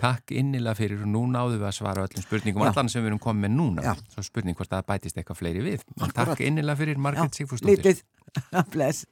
Takk 0.00 0.34
innilega 0.34 0.76
fyrir 0.80 1.04
og 1.06 1.10
nú 1.14 1.24
náðum 1.30 1.60
við 1.60 1.68
að 1.70 1.76
svara 1.78 2.06
öllum 2.08 2.26
spurningum, 2.26 2.66
Já. 2.66 2.72
allan 2.74 2.92
sem 2.92 3.04
við 3.04 3.12
erum 3.12 3.22
komið 3.22 3.46
með 3.46 3.56
núna. 3.56 3.86
Já. 3.86 3.94
Svo 4.14 4.26
spurning 4.26 4.58
hvort 4.58 4.72
það 4.74 4.88
bætist 4.90 5.20
eitthvað 5.20 5.42
fleiri 5.42 5.66
við. 5.66 5.84
Takk 6.16 6.42
innilega 6.46 6.82
fyrir 6.82 7.00
Margrét 7.00 7.30
Já, 7.30 7.42
Sigfúrsdóttir. 7.44 7.78
lítið, 7.78 8.02
bless 8.74 9.06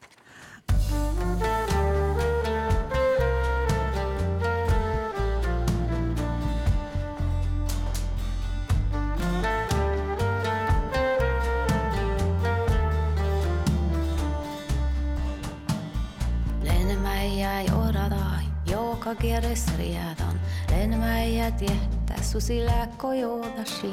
takakierres 19.08 19.64
riadan. 19.78 20.40
Lenmäijät 20.70 21.60
jättää 21.62 22.22
susilääkkö 22.22 23.14
joodasi. 23.14 23.92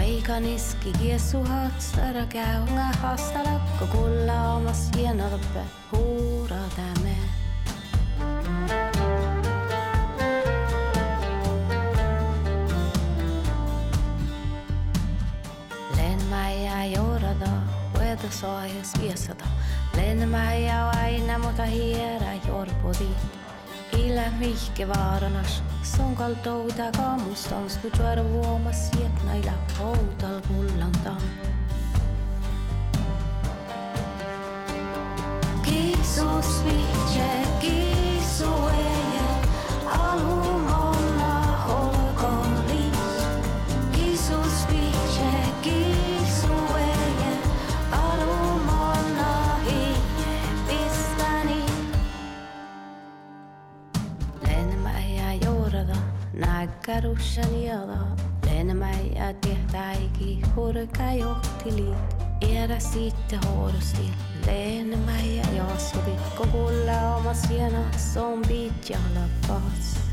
eikä 0.00 0.40
niski 0.40 0.92
kiesuhat 0.98 1.80
sara 1.80 2.26
käynga 2.28 2.82
hastalakko 3.02 3.86
kulla 3.86 4.54
omas 4.54 4.90
hienolpe 4.96 5.60
huura 5.92 6.56
täme. 6.76 7.16
Lenmäijä 15.96 16.84
joodada, 16.84 17.50
ja 18.00 18.16
soajas 18.30 18.92
viesada. 19.00 19.44
Lenmäijä 19.96 20.88
aina 20.88 21.38
mutta 21.38 21.64
hiera 21.64 22.32
jorpodi. 22.48 23.08
ile 24.04 24.24
mihke 24.38 24.84
vaaranas, 24.88 25.62
songal 25.82 26.34
touda 26.44 26.90
kaamustans, 26.96 27.78
kui 27.82 27.90
tšuaru 27.90 28.24
uomas 28.40 28.82
siet 28.90 29.24
naila 29.28 29.54
poudal 29.76 30.36
kullandan. 30.48 31.22
Kiisus 35.64 36.52
vihje, 36.66 37.30
kiisu 37.64 38.52
ei. 38.82 39.03
kakarussani 56.86 57.66
jalo. 57.66 58.16
Lennämäi 58.46 59.12
ja 59.14 59.34
tehtäiki, 59.34 60.42
hurka 60.56 61.12
johti 61.18 61.76
liit. 61.76 62.14
Erä 62.40 62.78
sitten 62.78 63.40
horusti, 63.44 64.10
lennämäi 64.46 65.36
ja 65.36 65.44
jaasuvit. 65.56 66.20
Kun 66.36 66.48
kuulla 66.48 67.16
oma 67.16 67.34
siena, 67.34 67.84
zombit 68.14 68.90
ja 68.90 68.98
lapas. 69.14 70.03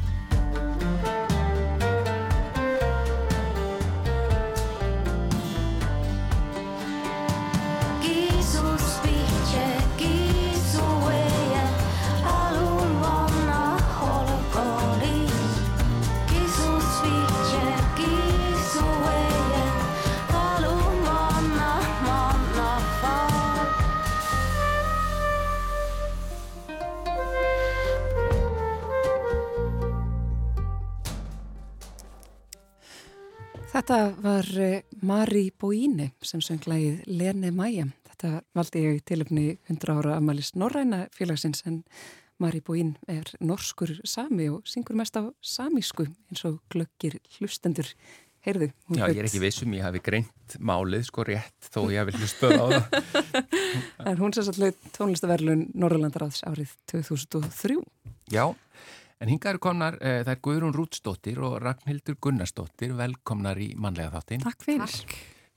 Þetta 33.71 33.97
var 34.19 34.47
eh, 34.59 34.81
Mari 35.07 35.45
Bóíni 35.55 36.09
sem 36.27 36.41
söng 36.43 36.65
lagið 36.67 37.05
Lene 37.07 37.53
Maja. 37.55 37.85
Þetta 38.09 38.31
valdi 38.57 38.81
ég 38.83 38.97
til 39.07 39.21
uppni 39.23 39.45
100 39.71 39.93
ára 39.95 40.17
amalis 40.19 40.49
Norræna 40.59 41.05
félagsins 41.15 41.63
en 41.69 41.77
Mari 42.43 42.59
Bóín 42.67 42.97
er 43.07 43.31
norskur 43.39 43.93
sami 44.03 44.49
og 44.51 44.67
syngur 44.67 44.99
mest 44.99 45.15
á 45.15 45.23
samísku 45.39 46.03
eins 46.03 46.43
og 46.49 46.59
glöggir 46.73 47.15
hlustendur. 47.37 47.87
Heyrðu, 48.43 48.71
Já, 48.97 49.05
ég 49.05 49.21
er 49.21 49.29
ekki 49.29 49.39
vissum, 49.39 49.71
ég 49.77 49.85
hafi 49.85 50.01
greint 50.03 50.55
málið 50.59 51.05
sko 51.07 51.23
rétt 51.29 51.71
þó 51.71 51.85
ég 51.93 52.01
hafi 52.01 52.17
hlustað 52.17 52.57
á 52.57 52.65
það. 52.73 53.43
En 54.11 54.17
hún 54.19 54.33
satt 54.35 54.57
hlaut 54.59 54.87
tónlistaverlun 54.97 55.69
Norrlandaráðs 55.79 56.41
árið 56.49 56.73
2003. 56.91 57.77
Já, 58.33 58.49
en 59.21 59.29
hingað 59.29 59.53
eru 59.55 59.61
komnar, 59.61 59.99
uh, 60.01 60.21
það 60.25 60.33
er 60.35 60.39
Guðrún 60.47 60.73
Rútsdóttir 60.77 61.37
og 61.45 61.59
Ragnhildur 61.61 62.17
Gunnarsdóttir, 62.23 62.95
velkomnar 62.97 63.59
í 63.61 63.71
mannlega 63.77 64.15
þáttinn. 64.17 64.41
Takk 64.47 64.65
fyrir. 64.65 64.95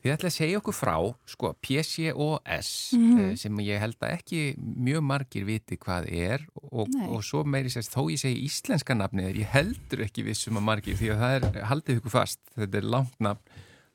Þið 0.05 0.12
ætla 0.12 0.29
að 0.29 0.35
segja 0.37 0.59
okkur 0.61 0.75
frá, 0.77 0.95
sko, 1.33 1.51
PCOS, 1.65 2.93
Mhm. 2.93 3.21
eh, 3.21 3.37
sem 3.41 3.57
ég 3.65 3.79
held 3.81 3.97
að 4.05 4.12
ekki 4.19 4.41
mjög 4.61 5.01
margir 5.03 5.47
viti 5.49 5.79
hvað 5.81 6.11
er 6.12 6.45
og, 6.61 6.89
og 7.09 7.23
svo 7.25 7.43
meiri 7.43 7.71
sérst, 7.73 7.95
þó 7.97 8.11
ég 8.12 8.21
segi 8.21 8.45
íslenska 8.45 8.93
nafnið 8.95 9.31
er 9.31 9.35
ég 9.41 9.49
heldur 9.55 10.05
ekki 10.05 10.23
vissum 10.27 10.59
að 10.61 10.67
margir 10.69 10.95
því 11.01 11.09
að 11.15 11.23
það 11.25 11.37
er, 11.57 11.62
haldið 11.71 12.01
ykkur 12.03 12.11
fast, 12.19 12.41
þetta 12.55 12.77
er 12.83 12.83
langt 12.83 13.17
nafn, 13.19 13.41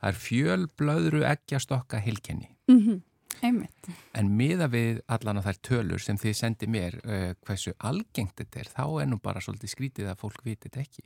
það 0.02 0.10
er 0.10 0.18
fjölblöðru 0.26 1.22
eggjastokka 1.30 2.02
heilkenni. 2.02 2.50
Mm 2.68 3.02
Einmitt. 3.42 3.92
En 4.18 4.32
miða 4.38 4.70
við 4.72 5.02
allan 5.08 5.40
að 5.40 5.50
þær 5.50 5.60
tölur 5.70 6.04
sem 6.04 6.18
þið 6.20 6.34
sendi 6.36 6.68
mér 6.72 6.98
uh, 7.04 7.34
hversu 7.48 7.76
algengt 7.80 8.40
þetta 8.40 8.64
er, 8.64 8.72
þá 8.74 8.86
er 9.04 9.12
nú 9.12 9.20
bara 9.24 9.44
svolítið 9.44 9.76
skrítið 9.76 10.10
að 10.12 10.20
fólk 10.24 10.44
viti 10.46 10.68
þetta 10.68 10.84
ekki. 10.84 11.06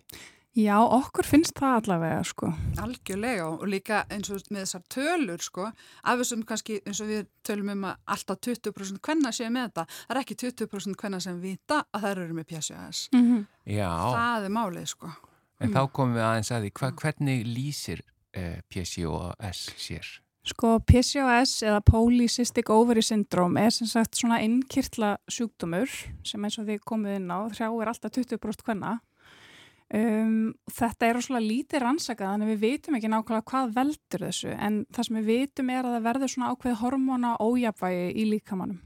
Já, 0.53 0.75
okkur 0.77 1.25
finnst 1.25 1.57
það 1.57 1.75
allavega, 1.79 2.19
sko. 2.29 2.51
Algjörlega 2.77 3.45
og 3.49 3.63
líka 3.65 4.03
eins 4.13 4.29
og 4.29 4.43
með 4.53 4.67
þessar 4.67 4.83
tölur 4.93 5.41
sko, 5.41 5.65
af 6.05 6.19
þessum 6.21 6.43
kannski 6.45 6.77
eins 6.85 7.01
og 7.01 7.09
við 7.09 7.23
tölum 7.41 7.71
um 7.73 7.87
að 7.89 7.95
alltaf 8.13 8.41
20% 8.45 9.01
hvenna 9.07 9.31
séu 9.33 9.49
með 9.49 9.71
þetta, 9.71 9.85
það 10.03 10.13
er 10.13 10.21
ekki 10.21 10.37
20% 10.43 10.99
hvenna 11.01 11.21
sem 11.25 11.39
vita 11.41 11.79
að 11.89 12.05
þær 12.05 12.21
eru 12.27 12.37
með 12.37 12.49
PCOS. 12.51 13.01
Mm 13.15 13.23
-hmm. 13.25 13.45
Já, 13.65 13.89
Það 14.13 14.45
er 14.45 14.53
málið 14.59 14.85
sko. 14.93 15.09
en 15.59 15.73
þá 15.73 15.81
komum 15.91 16.15
við 16.15 16.23
aðeins 16.27 16.51
að 16.51 16.61
því, 16.61 16.71
hva, 16.79 16.91
hvernig 17.01 17.45
lýsir 17.47 18.01
uh, 18.37 18.57
PCOS 18.69 19.73
sér? 19.77 20.22
Sko, 20.43 20.75
PCOS 20.83 21.61
eða 21.63 21.79
Polycystic 21.87 22.67
Ovary 22.73 23.01
Syndrome 23.05 23.61
er 23.63 23.71
sem 23.71 23.87
sagt 23.87 24.17
svona 24.19 24.41
innkirtla 24.43 25.13
sjúkdómur 25.31 25.87
sem 26.27 26.43
eins 26.43 26.57
og 26.59 26.67
þið 26.67 26.81
komið 26.83 27.15
inn 27.21 27.31
á, 27.31 27.47
hrjáir 27.47 27.91
alltaf 27.91 28.11
20% 28.17 28.65
hvenna. 28.67 28.97
Um, 29.93 30.51
þetta 30.73 31.07
er 31.07 31.19
svona 31.21 31.39
lítið 31.43 31.83
rannsakað 31.83 32.33
þannig 32.33 32.49
við 32.49 32.61
vitum 32.63 32.97
ekki 32.97 33.11
nákvæmlega 33.13 33.45
hvað 33.51 33.73
veldur 33.75 34.23
þessu 34.25 34.55
en 34.55 34.79
það 34.95 35.07
sem 35.07 35.19
við 35.19 35.29
vitum 35.29 35.69
er 35.69 35.85
að 35.85 35.95
það 35.95 36.07
verður 36.07 36.31
svona 36.33 36.49
ákveð 36.49 36.79
hormona 36.79 37.33
ójafvægi 37.43 38.07
í 38.17 38.25
líkamannum 38.31 38.79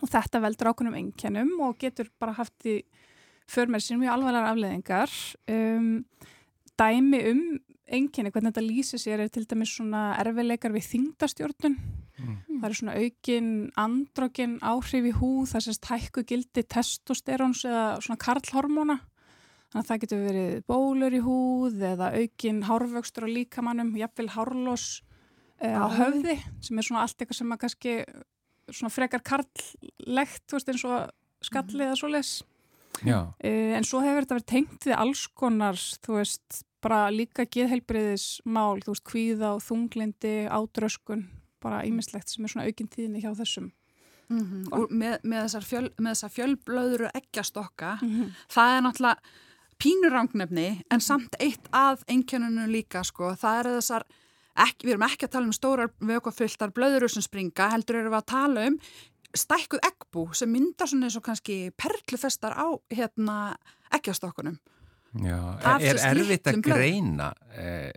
og 0.00 0.12
þetta 0.12 0.42
veldur 0.44 0.70
ákveðnum 0.70 0.98
engjannum 1.00 1.54
og 1.64 1.78
getur 1.80 2.10
bara 2.20 2.36
haft 2.36 2.68
í 2.68 2.76
för 3.50 3.72
með 3.72 3.86
sér 3.86 4.00
mjög 4.02 4.12
alvarlegar 4.18 4.50
afleðingar 4.52 5.16
um, 5.56 5.90
dæmi 6.78 7.22
um 7.32 7.42
engjanni, 7.90 8.32
hvernig 8.32 8.54
þetta 8.54 8.66
lýsir 8.66 9.02
sér 9.02 9.24
er 9.24 9.32
til 9.32 9.46
dæmis 9.50 9.74
svona 9.76 10.14
erfileikar 10.22 10.74
við 10.74 10.88
þingdastjórnun 10.92 11.76
mm. 11.76 12.36
það 12.60 12.68
er 12.68 12.78
svona 12.78 12.96
aukin 13.00 13.52
androgen 13.80 14.58
áhrif 14.62 15.10
í 15.10 15.14
húð 15.18 15.52
það 15.52 15.66
sést 15.66 15.90
hækku 15.90 16.24
gildi 16.28 16.64
testosteróns 16.64 17.64
eða 17.68 17.86
svona 18.04 18.20
karlhormona 18.20 19.00
Þannig 19.70 19.84
að 19.84 19.90
það 19.90 20.00
getur 20.02 20.22
verið 20.24 20.54
bólur 20.66 21.14
í 21.14 21.20
húð 21.22 21.82
eða 21.92 22.08
aukin 22.18 22.56
hárvöxtur 22.66 23.26
á 23.26 23.28
líkamannum, 23.30 23.92
jafnvel 24.00 24.26
hárlós 24.34 24.86
uh, 25.62 25.76
á 25.78 25.86
höfði 25.94 26.34
sem 26.58 26.80
er 26.80 26.86
svona 26.88 27.04
allt 27.04 27.22
eitthvað 27.22 27.38
sem 27.38 27.54
að 27.54 27.60
kannski 27.62 27.92
svona 28.66 28.90
frekar 28.90 29.22
karllegt, 29.22 30.42
þú 30.50 30.58
veist 30.58 30.72
eins 30.74 30.86
og 30.88 31.46
skallið 31.46 31.86
eða 31.86 32.00
svo 32.00 32.10
les. 32.10 32.32
Uh, 33.06 33.22
en 33.78 33.86
svo 33.86 34.02
hefur 34.02 34.26
þetta 34.26 34.40
verið 34.40 34.50
tengt 34.56 34.88
við 34.90 34.96
alls 34.98 35.22
konar, 35.38 35.78
þú 36.02 36.18
veist, 36.18 36.64
bara 36.82 37.10
líka 37.12 37.44
geðheilbriðismál, 37.44 38.80
þú 38.84 38.94
veist, 38.94 39.04
kvíða 39.08 39.52
og 39.56 39.62
þunglindi, 39.64 40.34
ádröskun, 40.48 41.26
bara 41.60 41.84
ímislegt 41.88 42.32
sem 42.32 42.44
er 42.44 42.54
svona 42.54 42.66
aukin 42.66 42.88
tíðinni 42.88 43.22
hjá 43.24 43.34
þessum. 43.36 43.70
Mm 44.30 44.40
-hmm. 44.40 44.66
Og 44.72 44.90
með, 44.90 45.18
með 45.24 45.42
þessar 45.44 45.64
fjöl, 45.64 45.90
fjölblöðuru 46.36 47.10
eggjastokka, 47.14 47.98
mm 48.02 48.08
-hmm. 48.08 48.28
það 48.48 48.76
er 48.76 48.82
náttúrulega 48.82 49.16
pínurangnefni 49.80 50.82
en 50.90 51.00
samt 51.00 51.36
eitt 51.40 51.68
að 51.72 52.04
einkenninu 52.08 52.66
líka 52.66 53.04
sko, 53.04 53.34
það 53.34 53.58
er 53.58 53.70
þessar 53.80 54.04
ekki, 54.56 54.86
við 54.86 54.92
erum 54.94 55.06
ekki 55.06 55.26
að 55.26 55.30
tala 55.30 55.46
um 55.46 55.52
stórar 55.52 55.92
vökufulltar 56.00 56.72
blöður 56.76 57.08
sem 57.08 57.22
springa, 57.22 57.70
heldur 57.72 57.96
erum 57.96 58.12
við 58.12 58.20
að 58.20 58.32
tala 58.32 58.66
um 58.66 58.78
stækkuð 59.36 59.84
eggbú 59.86 60.26
sem 60.34 60.50
myndar 60.50 60.90
svona 60.90 61.06
eins 61.06 61.16
og 61.16 61.24
kannski 61.26 61.70
perlufestar 61.78 62.56
á 62.58 62.66
hérna 62.90 63.56
eggjastokkunum 63.94 64.58
Já, 65.10 65.38
er 65.80 65.98
erfitt 66.06 66.46
að 66.46 66.60
greina 66.62 67.32
eh, 67.58 67.90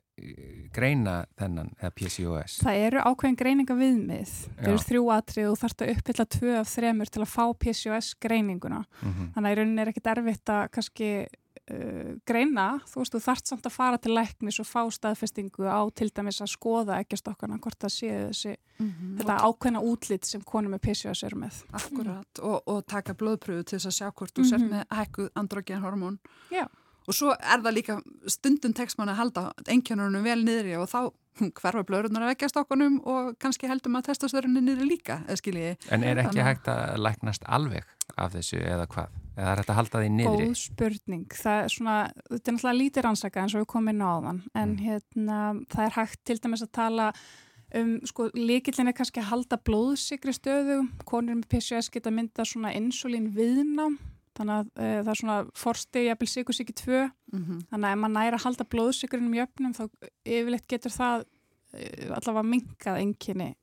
greina 0.73 1.19
þennan 1.37 1.69
eða 1.77 1.91
PCOS? 1.93 2.57
Það 2.63 2.79
eru 2.87 3.03
ákveðin 3.05 3.37
greininga 3.37 3.77
viðmið, 3.77 4.33
það 4.57 4.71
eru 4.71 4.83
þrjú 4.87 5.03
atrið 5.13 5.51
og 5.51 5.61
þarfst 5.61 5.83
að 5.83 5.93
uppbylla 5.93 6.25
tvö 6.37 6.57
af 6.57 6.73
þremur 6.73 7.13
til 7.13 7.21
að 7.21 7.31
fá 7.35 7.45
PCOS 7.65 8.09
greininguna 8.23 8.81
mm 8.81 9.13
-hmm. 9.13 9.31
þannig 9.35 9.49
að 9.49 9.53
í 9.53 9.59
rauninni 9.59 9.81
er 9.81 9.93
ekkit 9.93 10.11
erfitt 10.15 10.49
að 10.49 10.67
kannski 10.73 11.09
uh, 11.71 12.11
greina, 12.25 12.67
þú 12.89 13.01
veist, 13.01 13.13
þú 13.13 13.23
þart 13.27 13.47
samt 13.47 13.65
að 13.69 13.75
fara 13.77 13.97
til 14.01 14.13
læknis 14.17 14.59
og 14.59 14.67
fá 14.67 14.81
staðfestingu 14.89 15.69
á 15.69 15.81
til 15.93 16.09
dæmis 16.09 16.41
að 16.41 16.53
skoða 16.53 16.99
ekki 16.99 17.19
stokkana 17.19 17.59
hvort 17.61 17.79
það 17.79 17.93
séu 17.93 18.27
þessi, 18.27 18.55
mm 18.79 18.89
-hmm. 18.89 19.17
þetta 19.17 19.37
ákveðna 19.47 19.81
útlitt 19.81 20.25
sem 20.25 20.41
konum 20.41 20.71
með 20.71 20.81
PCOS 20.87 21.23
eru 21.23 21.37
með. 21.37 21.63
Akkurat, 21.71 22.39
og, 22.39 22.61
og 22.67 22.85
taka 22.85 23.13
blóðpröfu 23.13 23.63
til 23.63 23.79
þess 23.79 23.85
að 23.91 23.97
sjá 23.99 24.11
hvort 24.11 24.33
þú 24.33 24.41
mm 24.41 24.45
-hmm. 24.45 24.49
ser 24.49 24.69
með 24.69 24.83
hækkuð 24.89 25.29
androgenhormón. 25.35 26.17
Já. 26.49 26.67
Og 27.07 27.17
svo 27.17 27.33
er 27.35 27.63
það 27.63 27.75
líka 27.75 27.97
stundum 28.31 28.73
tekstmann 28.75 29.11
að 29.11 29.19
halda 29.19 29.43
engjörnunum 29.71 30.23
vel 30.23 30.39
niðri 30.45 30.77
og 30.79 30.87
þá 30.91 30.99
hverfa 31.59 31.83
blöðrunar 31.87 32.27
að 32.27 32.33
vekja 32.33 32.51
stokkunum 32.51 32.99
og 33.09 33.33
kannski 33.41 33.69
heldum 33.69 33.97
að 33.97 34.09
testastöðurinn 34.11 34.59
er 34.59 34.65
niður 34.67 34.89
líka, 34.89 35.19
eða 35.25 35.39
skiljiði. 35.41 35.75
En 35.95 36.05
er 36.07 36.21
ekki 36.23 36.45
hægt 36.45 36.69
að 36.71 36.99
læknast 37.01 37.47
alveg 37.49 37.87
af 38.19 38.33
þessu 38.35 38.59
eða 38.61 38.87
hvað? 38.91 39.21
Eða 39.33 39.47
er 39.49 39.61
þetta 39.61 39.73
að 39.73 39.79
halda 39.79 40.01
því 40.03 40.09
niðri? 40.13 40.49
Góð 40.49 40.59
spurning. 40.61 41.23
Það 41.39 41.61
er 41.63 41.71
svona, 41.73 41.95
þetta 42.27 42.37
er 42.37 42.57
náttúrulega 42.57 42.79
lítið 42.81 43.07
rannsaka 43.07 43.41
eins 43.41 43.55
og 43.55 43.63
við 43.63 43.71
komum 43.73 43.93
inn 43.93 44.03
á 44.05 44.13
þann, 44.27 44.43
en 44.53 44.75
mm. 44.75 44.83
hérna, 44.83 45.39
það 45.73 45.87
er 45.87 45.97
hægt 45.97 46.21
til 46.29 46.37
dæmis 46.43 46.65
að 46.65 46.71
tala 46.77 47.07
um, 47.79 47.95
sko, 48.05 48.27
líkillin 48.37 48.91
er 48.91 48.97
kannski 48.97 49.23
að 49.23 49.31
halda 49.31 49.59
blóðsikri 49.65 50.35
stöðu, 50.37 50.83
konur 51.09 51.39
með 51.39 51.49
PCOS 51.55 51.89
geta 51.93 52.13
mynda 52.13 52.45
svona 52.45 52.75
insulín 52.77 53.31
viðnám, 53.33 53.97
þannig 54.37 54.55
að 54.59 54.69
e, 54.75 54.89
það 55.03 55.11
er 55.13 55.19
svona 55.21 55.39
forsti 55.55 56.05
jafnvel 56.07 56.29
sikursíki 56.31 56.75
2, 56.81 57.01
mm 57.33 57.43
-hmm. 57.43 57.65
þannig 57.71 57.89
að 57.89 57.95
ef 57.95 58.01
maður 58.03 58.15
næra 58.17 58.39
að 58.39 58.45
halda 58.45 58.69
blóðsikrinum 58.75 59.35
í 59.35 59.43
öfnum, 59.45 59.73
þá 59.77 59.83
yfirleitt 60.25 60.67
getur 60.67 60.91
það 60.91 61.25
e, 61.73 61.89
allavega 62.09 62.43
minkað 62.43 63.01
enginni 63.01 63.53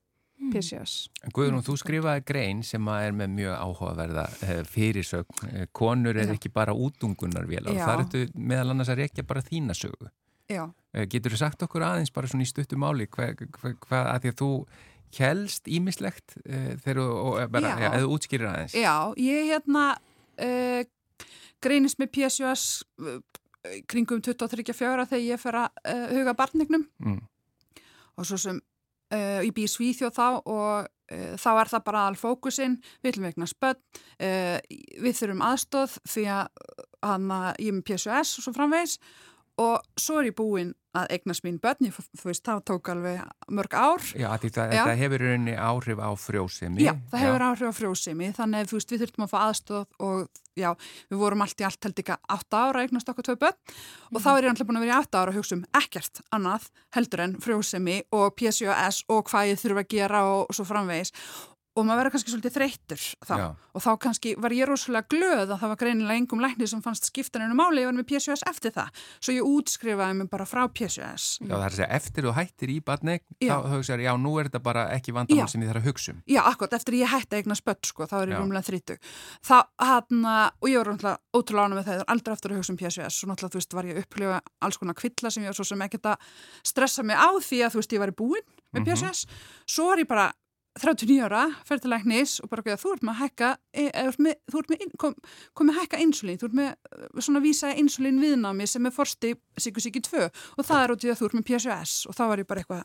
Mm. 0.41 0.55
PCOS. 0.55 0.95
Guðrún, 1.37 1.61
þú 1.65 1.75
skrifaði 1.77 2.23
grein 2.25 2.63
sem 2.65 2.87
er 2.95 3.13
með 3.17 3.33
mjög 3.35 3.57
áhugaverða 3.61 4.23
eh, 4.47 4.61
fyrirsögn. 4.69 5.49
Eh, 5.51 5.67
konur 5.77 6.17
er 6.17 6.31
Já. 6.31 6.37
ekki 6.39 6.53
bara 6.55 6.73
útungunar 6.73 7.45
vel 7.49 7.67
og 7.67 7.77
það 7.77 8.05
ertu 8.07 8.23
meðal 8.35 8.73
annars 8.73 8.93
að 8.93 9.03
rekja 9.03 9.27
bara 9.29 9.45
þína 9.45 9.77
sögu. 9.77 10.09
Já. 10.49 10.65
Eh, 10.95 11.05
getur 11.13 11.37
þú 11.37 11.43
sagt 11.43 11.67
okkur 11.67 11.85
aðeins 11.85 12.13
bara 12.15 12.31
svona 12.31 12.47
í 12.47 12.49
stuttum 12.49 12.87
áli 12.89 13.09
hvað 13.13 13.45
hva, 13.59 13.75
hva, 13.85 14.01
að 14.15 14.25
því 14.25 14.33
að 14.33 14.41
þú 14.41 14.51
helst 15.19 15.69
ímislegt 15.69 16.37
þegar 16.47 17.01
þú 17.03 17.61
ja, 17.67 18.01
útskýrir 18.07 18.49
aðeins? 18.49 18.77
Já, 18.79 18.95
ég 19.21 19.51
hérna 19.51 19.85
uh, 20.45 20.81
greinist 21.63 22.01
með 22.01 22.13
PCOS 22.17 22.65
uh, 23.05 23.19
kringum 23.91 24.23
23.4 24.25 25.07
þegar 25.11 25.27
ég 25.27 25.43
fer 25.43 25.61
að 25.61 25.85
uh, 25.85 26.07
huga 26.15 26.37
barnignum 26.39 26.87
mm. 27.05 27.21
og 28.17 28.29
svo 28.29 28.41
sem 28.41 28.61
ég 29.11 29.51
bý 29.51 29.65
í 29.67 29.71
Svíþjóð 29.71 30.13
þá 30.15 30.27
og 30.47 30.91
þá 31.11 31.49
er 31.51 31.71
það 31.73 31.81
bara 31.89 32.03
all 32.07 32.15
fókusinn, 32.15 32.77
við 33.03 33.17
viljum 33.17 33.25
vegna 33.27 33.49
spöld, 33.51 33.81
uh, 34.23 34.61
við 35.03 35.17
þurfum 35.19 35.43
aðstóð 35.43 35.97
því 36.13 36.27
að 36.31 36.61
hana, 37.03 37.39
ég 37.59 37.73
er 37.73 37.77
með 37.81 37.89
PSOS 37.89 38.37
og 38.39 38.47
svo 38.47 38.55
framvegs 38.55 39.01
og 39.61 40.01
svo 40.01 40.21
er 40.21 40.31
ég 40.31 40.37
búinn 40.39 40.75
að 40.97 41.13
eignast 41.15 41.45
mín 41.47 41.61
börn, 41.63 41.87
ég, 41.87 41.95
þú 42.19 42.27
veist, 42.27 42.43
það 42.43 42.63
tók 42.67 42.89
alveg 42.91 43.21
mörg 43.55 43.75
ár. 43.79 44.07
Já, 44.19 44.27
það, 44.43 44.73
það 44.75 44.97
hefur 45.05 45.23
rauninni 45.23 45.55
áhrif 45.55 46.01
á 46.03 46.11
frjósemi. 46.19 46.83
Já, 46.83 46.97
það 47.13 47.25
hefur 47.25 47.45
já. 47.45 47.47
áhrif 47.47 47.71
á 47.71 47.75
frjósemi, 47.79 48.31
þannig 48.35 48.65
að 48.65 48.73
þú 48.73 48.79
veist, 48.81 48.95
við 48.95 49.05
þurftum 49.05 49.27
að 49.27 49.31
fá 49.31 49.39
aðstóð 49.45 49.85
og 50.09 50.25
já, 50.59 50.71
við 51.11 51.21
vorum 51.21 51.45
allt 51.45 51.63
í 51.63 51.67
allt 51.67 51.87
held 51.87 52.03
ekki 52.03 52.17
átta 52.35 52.65
ára 52.67 52.83
eignast 52.85 53.11
okkur 53.13 53.27
tvei 53.29 53.39
börn 53.45 53.57
mm. 53.57 54.17
og 54.17 54.25
þá 54.25 54.31
er 54.33 54.47
ég 54.47 54.53
alltaf 54.53 54.69
búin 54.69 54.81
að 54.81 54.87
vera 54.87 54.93
í 54.93 54.99
átta 54.99 55.23
ára 55.23 55.35
að 55.35 55.39
hugsa 55.41 55.57
um 55.57 55.65
ekkert 55.81 56.23
annað 56.35 56.67
heldur 56.97 57.25
en 57.27 57.37
frjósemi 57.45 57.97
og 58.17 58.35
PCOS 58.39 59.05
og 59.15 59.25
hvað 59.31 59.53
ég 59.53 59.63
þurfa 59.63 59.85
að 59.85 59.95
gera 59.95 60.25
og 60.35 60.55
svo 60.57 60.67
framvegis 60.69 61.15
og 61.79 61.87
maður 61.87 62.01
verður 62.01 62.13
kannski 62.17 62.33
svolítið 62.33 62.55
þreytur 62.57 63.03
þá. 63.23 63.35
Og 63.71 63.81
þá 63.85 63.91
kannski 64.03 64.31
var 64.43 64.51
ég 64.55 64.67
rosalega 64.67 65.07
glöð 65.13 65.53
að 65.55 65.61
það 65.61 65.71
var 65.71 65.79
greinilega 65.79 66.19
engum 66.19 66.41
læknir 66.43 66.69
sem 66.71 66.83
fannst 66.83 67.07
skiptaninu 67.07 67.55
máli, 67.55 67.85
ég 67.85 67.89
var 67.89 67.95
með 67.95 68.09
PSOS 68.11 68.43
eftir 68.51 68.73
það. 68.75 68.89
Svo 69.23 69.31
ég 69.37 69.45
útskrifaði 69.47 70.15
mig 70.19 70.27
bara 70.33 70.47
frá 70.51 70.63
PSOS 70.67 71.25
Já 71.45 71.55
það 71.55 71.63
er 71.63 71.71
að 71.71 71.77
segja, 71.79 71.91
eftir 72.01 72.23
þú 72.27 72.33
hættir 72.35 72.69
í 72.75 72.79
badneik 72.83 73.23
þá 73.39 73.57
hugsaður, 73.71 74.03
já 74.03 74.13
nú 74.19 74.33
er 74.41 74.45
þetta 74.51 74.63
bara 74.67 74.83
ekki 74.97 75.15
vandamál 75.15 75.49
sem 75.53 75.63
ég 75.63 75.71
þarf 75.71 75.83
að 75.83 75.89
hugsa 75.93 76.11
um. 76.15 76.19
Já, 76.27 76.43
akkurat, 76.51 76.75
eftir 76.81 76.95
ég 76.99 77.09
hætti 77.15 77.35
eigna 77.39 77.55
spött 77.59 77.85
sko, 77.87 78.03
þá 78.11 78.17
er 78.21 78.29
ég 78.35 78.39
rúmlega 78.43 78.67
þrítug 78.67 78.99
og 80.61 80.67
ég 80.69 80.77
var 80.81 80.91
náttúrulega 80.91 81.17
ótrúlega 81.37 81.65
ánum 81.71 81.79
með 81.79 81.87
það 81.87 82.03
aldrei 82.11 82.33
eftir 82.35 82.51
að 82.51 82.59
hugsa 82.59 82.73
um 82.75 82.81
PSOS 82.81 83.17
og 83.23 83.29
náttúrulega 83.31 83.53
þú 83.55 83.59
veist 83.61 83.75
var 90.11 90.35
ég 90.71 91.25
að 91.25 91.31
upplifa 91.31 91.31
alls 91.31 91.49
konar 91.51 91.51
kvilla 91.51 91.97
sem 91.97 92.21
ég 92.21 92.21
var 92.21 92.21
svo 92.21 92.21
sem 92.21 92.21
ekkert 92.21 92.21
að 92.21 92.21
stressa 92.21 92.21
mig 92.21 92.21
á 92.21 92.21
því 92.21 92.31
að 92.31 92.31
þú 92.31 92.31
veist 92.31 92.31
ég 92.31 92.31
var 92.31 92.31
í 92.31 92.31
búin 92.31 92.31
með 92.31 92.31
PSOS, 92.31 92.31
mm 92.31 92.31
-hmm. 92.31 92.31
svo 92.31 92.31
var 92.31 92.31
ég 92.31 92.31
bara 92.31 92.31
39 92.31 92.31
ára, 92.31 92.31
fer 92.31 92.31
til 92.31 92.31
læknis 92.31 92.41
og 92.41 92.51
bara 92.51 92.77
þú 92.77 92.93
ert 92.95 93.03
með 93.03 93.15
að 93.15 93.21
hækka 93.21 93.49
e, 93.75 93.85
þú 94.51 94.59
ert 94.59 94.71
með, 94.71 94.85
kom, 94.99 95.15
kom 95.55 95.71
að 95.71 95.81
hækka 95.81 95.99
insulín 95.99 96.39
þú 96.39 96.47
ert 96.47 96.55
með 96.55 96.71
e, 96.71 97.21
svona 97.21 97.43
vísa 97.43 97.75
insulín 97.75 98.21
viðnámi 98.23 98.67
sem 98.67 98.87
er 98.87 98.95
forsti 98.95 99.35
síkusíki 99.59 100.01
2 100.01 100.29
og 100.57 100.65
það 100.65 100.85
er 100.85 100.95
út 100.95 101.05
í 101.05 101.11
að 101.11 101.19
þú 101.19 101.27
ert 101.27 101.39
með 101.39 101.47
PSOS 101.51 102.07
og 102.07 102.15
þá 102.15 102.25
var 102.31 102.39
ég 102.39 102.47
bara 102.47 102.61
eitthvað 102.61 102.85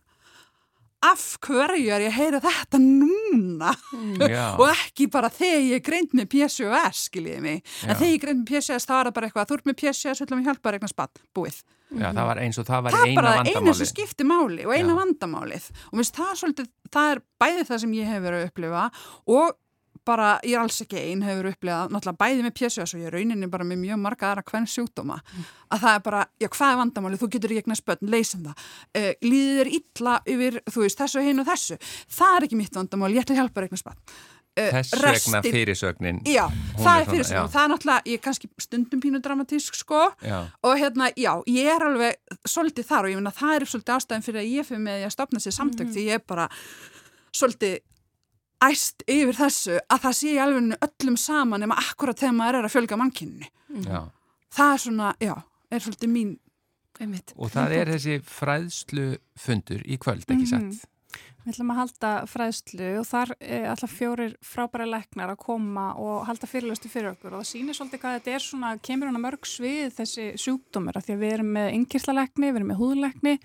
af 1.06 1.38
hverju 1.46 1.94
er 1.94 2.02
ég 2.02 2.10
að 2.10 2.18
heyra 2.18 2.42
þetta 2.42 2.82
núna 2.82 3.72
mm, 3.94 4.26
og 4.60 4.66
ekki 4.72 5.08
bara 5.14 5.30
þegar 5.30 5.66
ég 5.70 5.86
greint 5.86 6.14
með 6.18 6.30
PSOS 6.34 7.06
skiljiði 7.12 7.42
mig, 7.46 7.62
Já. 7.62 7.92
en 7.92 8.00
þegar 8.00 8.14
ég 8.16 8.22
greint 8.26 8.42
með 8.42 8.50
PSOS 8.50 8.90
þá 8.90 8.96
er 8.98 9.06
það 9.06 9.16
bara 9.20 9.30
eitthvað, 9.30 9.50
þú 9.52 9.60
ert 9.60 9.70
með 9.70 9.80
PSOS, 9.84 10.24
ætlum 10.26 10.42
að 10.42 10.50
hjálpa 10.50 10.66
þér 10.66 10.80
eitthvað 10.80 10.96
spann, 10.96 11.26
búið 11.38 11.62
Já, 11.94 12.08
það 12.10 12.24
var 12.28 12.42
eins 12.42 12.58
og 12.60 12.66
það 12.68 12.88
var 12.88 12.96
það 12.96 13.06
eina 13.06 13.22
vandamáli. 13.22 13.36
Það 13.36 13.52
er 13.52 13.60
bara 13.60 13.68
einu 13.68 13.76
sem 13.78 13.92
skipti 13.92 14.26
máli 14.28 14.66
og 14.66 14.74
eina 14.74 14.90
Já. 14.90 14.98
vandamálið 15.02 15.68
og 15.92 16.00
minnst 16.00 16.18
það 16.18 16.34
svolítið, 16.42 16.72
það 16.96 17.12
er 17.12 17.22
bæðið 17.44 17.70
það 17.70 17.84
sem 17.84 17.94
ég 17.96 18.10
hef 18.10 18.26
verið 18.26 18.42
að 18.42 18.50
upplifa 18.50 18.88
og 19.36 19.62
bara 20.06 20.36
ég 20.46 20.54
er 20.54 20.62
alls 20.62 20.78
ekki 20.84 21.00
einn 21.02 21.24
hefur 21.26 21.50
upplifað 21.50 21.94
náttúrulega 21.94 22.22
bæðið 22.22 22.46
með 22.46 22.54
PSOS 22.60 22.94
og 22.94 23.02
ég 23.02 23.10
er 23.10 23.16
rauninni 23.16 23.50
bara 23.50 23.66
með 23.66 23.82
mjög 23.82 24.02
marga 24.04 24.30
aðra 24.30 24.44
hvern 24.52 24.68
sjúkdóma 24.70 25.18
mm. 25.18 25.48
að 25.74 25.84
það 25.86 25.98
er 25.98 26.04
bara, 26.06 26.22
já 26.42 26.50
hvað 26.54 26.74
er 26.74 26.80
vandamálið, 26.82 27.22
þú 27.24 27.30
getur 27.36 27.54
ekki 27.54 27.64
eitthvað 27.64 27.80
spötn, 27.82 28.12
leysum 28.14 28.46
það, 28.46 28.68
uh, 29.00 29.10
líðir 29.26 29.72
illa 29.80 30.16
yfir, 30.36 30.62
þú 30.70 30.86
veist, 30.86 31.02
þessu, 31.02 31.26
hinn 31.26 31.42
og 31.42 31.50
þessu 31.50 31.80
það 32.20 32.38
er 32.38 32.48
ekki 32.48 32.62
mitt 32.62 32.78
vandamál, 32.78 33.14
ég 33.16 33.26
ætla 33.26 33.38
að 33.38 33.42
hjálpa 33.42 33.66
eitthvað 33.66 33.86
spötn 33.86 34.02
Uh, 34.06 34.35
Þess 34.56 34.94
vegna 35.04 35.42
fyrirsögnin 35.44 36.22
Já, 36.32 36.46
það 36.80 37.00
er 37.00 37.10
fyrirsögnin, 37.10 37.50
það 37.52 37.62
er 37.62 37.72
náttúrulega 37.74 38.08
ég 38.08 38.20
er 38.20 38.22
kannski 38.24 38.50
stundum 38.64 39.02
pínu 39.04 39.20
dramatísk 39.24 39.76
sko 39.76 40.04
já. 40.24 40.38
og 40.64 40.78
hérna, 40.80 41.10
já, 41.20 41.32
ég 41.52 41.68
er 41.74 41.84
alveg 41.84 42.38
svolítið 42.48 42.88
þar 42.88 43.08
og 43.08 43.12
ég 43.12 43.20
finna 43.20 43.34
að 43.34 43.42
það 43.42 43.58
er 43.58 43.68
svolítið 43.74 43.96
ástæðin 43.98 44.26
fyrir 44.30 44.42
að 44.42 44.54
ég 44.54 44.70
fyrir 44.70 44.86
með 44.86 45.04
að 45.10 45.14
stopna 45.18 45.44
sér 45.44 45.58
samtök 45.58 45.90
mm. 45.90 45.92
því 45.98 46.06
ég 46.08 46.22
er 46.22 46.24
bara 46.32 46.48
svolítið 47.36 47.76
æst 48.70 49.04
yfir 49.12 49.40
þessu 49.42 49.76
að 49.82 50.06
það 50.06 50.18
sé 50.22 50.32
í 50.32 50.40
alveg 50.46 50.88
öllum 50.88 51.20
saman 51.20 51.66
nema 51.66 51.80
akkurat 51.82 52.24
þegar 52.24 52.40
maður 52.40 52.62
er 52.62 52.70
að 52.70 52.76
fjölga 52.78 53.02
mannkynni 53.02 53.52
mm. 53.76 54.10
það 54.56 54.72
er 54.72 54.84
svona, 54.88 55.12
já 55.20 55.36
er 55.76 55.84
svolítið 55.84 56.12
mín 56.16 56.36
Einmitt. 56.96 57.34
og 57.36 57.52
það 57.52 57.74
er 57.76 57.90
þessi 57.92 58.20
fræðslu 58.24 59.08
fundur 59.36 59.82
í 59.84 59.98
kvöld, 60.00 60.24
ekki 60.32 60.48
satt? 60.48 60.86
Við 61.46 61.54
ætlum 61.54 61.72
að 61.76 61.78
halda 61.78 62.12
fræðslu 62.26 62.88
og 62.98 63.04
þar 63.06 63.32
er 63.38 63.68
alltaf 63.70 63.92
fjórir 63.94 64.32
frábæra 64.42 64.88
leknar 64.90 65.30
að 65.30 65.44
koma 65.44 65.84
og 66.02 66.24
halda 66.26 66.48
fyrirlustu 66.50 66.90
fyrir 66.90 67.12
okkur 67.12 67.36
og 67.36 67.44
það 67.44 67.50
sýnir 67.52 67.78
svolítið 67.78 68.02
hvað 68.02 68.16
þetta 68.16 68.34
er 68.34 68.46
svona, 68.48 68.72
kemur 68.82 69.12
hana 69.12 69.22
mörg 69.22 69.46
svið 69.46 69.94
þessi 70.00 70.26
sjúkdómur 70.42 70.98
af 70.98 71.06
því 71.06 71.14
að 71.14 71.22
við 71.22 71.36
erum 71.36 71.54
með 71.60 71.70
yngirslalekni, 71.76 72.50
við 72.50 72.60
erum 72.64 72.72
með 72.74 72.82
húðlekni, 72.82 73.36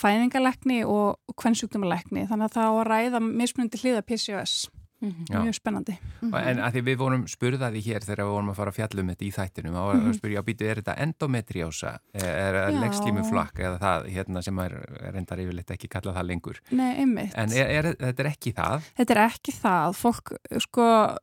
fæðingalekni 0.00 0.80
og 0.90 1.38
kvennsjúkdómalekni 1.38 2.26
þannig 2.32 2.50
að 2.50 2.58
það 2.58 2.66
á 2.66 2.74
að 2.74 2.84
ræða 2.90 3.22
mismunandi 3.28 3.82
hliða 3.84 4.04
PCOS. 4.10 4.58
Mhm. 5.00 5.24
Já. 5.30 5.40
Mjög 5.40 5.54
spennandi. 5.56 5.94
En 6.22 6.58
að 6.60 6.72
því 6.74 6.80
við 6.90 6.96
vorum 7.00 7.22
spurðaði 7.26 7.80
hér 7.86 8.04
þegar 8.04 8.24
við 8.26 8.32
vorum 8.34 8.50
að 8.52 8.56
fara 8.60 8.70
að 8.70 8.76
fjalla 8.80 9.00
um 9.00 9.08
þetta 9.08 9.24
í 9.24 9.32
þættinum 9.32 9.74
og 9.80 9.94
Mhm. 9.96 10.10
að 10.10 10.18
spyrja 10.20 10.40
á 10.40 10.44
býtu, 10.44 10.66
er 10.70 10.76
þetta 10.82 10.96
endometriósa 11.06 11.92
er 12.14 12.54
það 12.54 12.72
Já. 12.74 12.80
leggslímuflakk 12.84 13.54
eða 13.64 13.78
það 13.80 14.10
hérna 14.12 14.42
sem 14.44 14.58
er 14.58 14.70
reyndar 15.14 15.38
yfirleitt 15.38 15.70
ekki 15.72 15.88
kallað 15.88 16.16
það 16.20 16.26
lengur 16.28 16.60
Nei, 16.70 16.94
einmitt. 17.00 17.32
en 17.34 17.48
er, 17.52 17.66
er, 17.70 17.94
þetta 17.96 18.20
er 18.20 18.30
ekki 18.34 18.52
það 18.54 18.82
Þetta 18.98 19.10
er 19.16 19.22
ekki 19.28 19.52
það. 19.56 19.96
Fólk, 19.96 20.32
sko, 20.60 21.16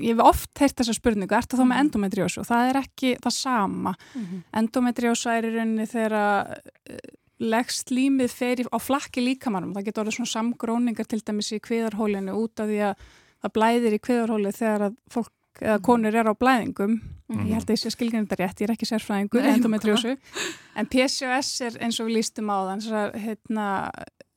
ég 0.00 0.16
hef 0.16 0.20
oft 0.24 0.58
heyrt 0.58 0.76
þessa 0.76 0.94
spurningu, 0.96 1.36
ertu 1.36 1.56
þá 1.56 1.64
með 1.68 1.80
endometriósu? 1.84 2.40
Og 2.40 2.46
það 2.46 2.70
er 2.70 2.80
ekki 2.82 3.16
það 3.20 3.32
sama. 3.32 3.94
Mhm. 4.16 4.42
Endometriósa 4.54 5.36
er 5.38 5.44
í 5.44 5.52
rauninni 5.54 5.86
þegar 5.86 6.12
uh, 6.12 6.96
leggst 7.42 7.90
límið 7.90 8.32
í- 8.62 8.68
á 8.70 8.78
flakki 8.78 9.20
líkamannum. 9.24 9.74
Það 9.74 9.84
getur 9.88 10.04
orðið 10.04 10.16
svona 10.18 10.34
samgróningar 10.36 11.06
til 11.10 11.20
dæmis 11.20 11.52
í 11.52 11.60
kviðarhólinu 11.60 12.34
út 12.38 12.60
af 12.62 12.68
því 12.70 12.80
að 12.88 12.94
það 13.42 13.52
blæðir 13.58 13.96
í 13.96 14.02
kviðarhóli 14.06 14.52
þegar 14.54 14.84
að 14.88 14.96
fólk 15.10 15.32
eða 15.62 15.80
konur 15.84 16.14
er 16.16 16.30
á 16.30 16.34
blæðingum. 16.34 16.94
Mhm. 17.28 17.46
Ég 17.48 17.54
held 17.54 17.66
að 17.68 17.74
ég 17.76 17.82
sé 17.82 17.90
skilgjörn 17.92 18.26
þetta 18.28 18.38
rétt, 18.40 18.60
ég 18.62 18.68
er 18.68 18.74
ekki 18.74 18.88
sérfræðingur, 18.88 19.44
endometriósu. 19.52 20.16
En 20.76 20.86
PCOS 20.86 21.60
er 21.60 21.70
eins 21.84 21.98
og 22.00 22.06
við 22.08 22.16
lístum 22.18 22.48
á 22.48 22.58
þessar 22.72 23.12
hérna, 23.14 23.66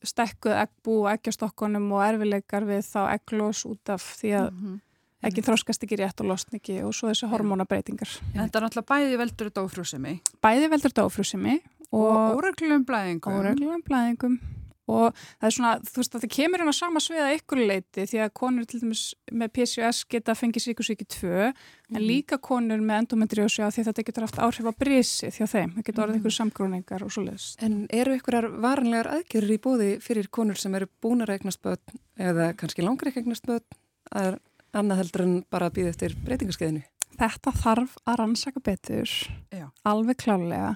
stekkuð 0.06 0.54
eggbú 0.66 0.98
og 1.06 1.12
eggjastokkunum 1.18 1.88
og 1.96 2.04
erfileikar 2.06 2.66
við 2.68 2.84
þá 2.86 3.00
egglós 3.20 3.64
út 3.66 3.90
af 3.90 4.02
því 4.22 4.30
að 4.38 4.52
Mhm. 4.52 4.82
ekki 5.26 5.42
þroskast 5.42 5.82
ekki 5.84 5.98
rétt 5.98 6.22
og 6.22 6.28
losn 6.30 6.54
ekki 6.60 6.84
og 6.86 6.94
svo 6.94 7.10
þessi 7.10 7.30
hormónabreitingar. 7.32 8.20
En 8.36 8.48
þetta 8.50 8.56
er 8.62 8.62
náttúrulega 8.68 8.92
bæði 8.92 9.18
veldur 9.18 9.50
þetta 9.50 9.64
ófrúsemi 9.66 10.20
Bæði 10.44 10.70
veldur 10.70 10.94
dófrúsimi 10.94 11.62
og 11.96 12.42
óreglum 12.42 12.86
blæðingum. 12.88 13.40
óreglulegum 13.40 13.88
blæðingum 13.88 14.38
og 14.86 15.16
það 15.18 15.48
er 15.48 15.54
svona, 15.56 15.72
þú 15.82 16.02
veist 16.02 16.16
að 16.16 16.24
það 16.24 16.32
kemur 16.36 16.62
á 16.62 16.74
sama 16.78 17.02
sviða 17.02 17.30
ykkur 17.40 17.62
leiti 17.72 18.06
því 18.06 18.20
að 18.22 18.34
konur 18.38 18.68
til 18.70 18.82
dæmis 18.84 19.04
með 19.34 19.54
PCOS 19.56 20.02
geta 20.14 20.36
fengið 20.38 20.66
síkusíki 20.68 21.08
2 21.16 21.32
en 21.50 22.02
líka 22.04 22.38
konur 22.38 22.84
með 22.86 23.02
endometriósi 23.04 23.66
á 23.66 23.74
því 23.74 23.82
að 23.82 23.90
þetta 23.90 24.06
getur 24.10 24.28
haft 24.28 24.42
áhrif 24.46 24.70
á 24.70 24.74
brisi 24.78 25.32
því 25.34 25.46
að 25.46 25.54
þeim, 25.56 25.74
það 25.78 25.88
getur 25.90 26.06
orðið 26.06 26.20
ykkur 26.22 26.38
samgróningar 26.38 27.06
og 27.06 27.14
svo 27.16 27.26
leiðis. 27.26 27.48
En 27.66 27.80
eru 27.90 28.14
einhverjar 28.14 28.50
varanlegar 28.62 29.12
aðgerður 29.16 29.56
í 29.56 29.62
bóði 29.66 29.92
fyrir 30.06 30.30
konur 30.30 30.62
sem 30.62 30.78
eru 30.78 30.90
búnar 31.02 31.34
að 31.34 31.40
eignast 31.40 31.64
börn 31.66 32.02
eða 32.22 32.52
kannski 32.60 32.86
langar 32.86 33.10
ekki 33.10 33.24
að 33.24 33.26
eignast 33.26 33.50
börn 33.50 33.82
að 34.14 34.30
er 34.30 34.40
annað 34.76 35.02
heldur 35.02 35.26
en 35.26 35.36
bara 35.50 35.72
að 35.72 35.80
býða 35.80 35.96
eftir 35.96 36.16
breytingaskeiðinu? 36.26 36.86
Þetta 37.16 37.52
þarf 37.56 37.94
að 38.04 38.18
rannsaka 38.20 38.62
betur, 38.64 39.12
Já. 39.56 39.70
alveg 39.88 40.18
klálega. 40.20 40.74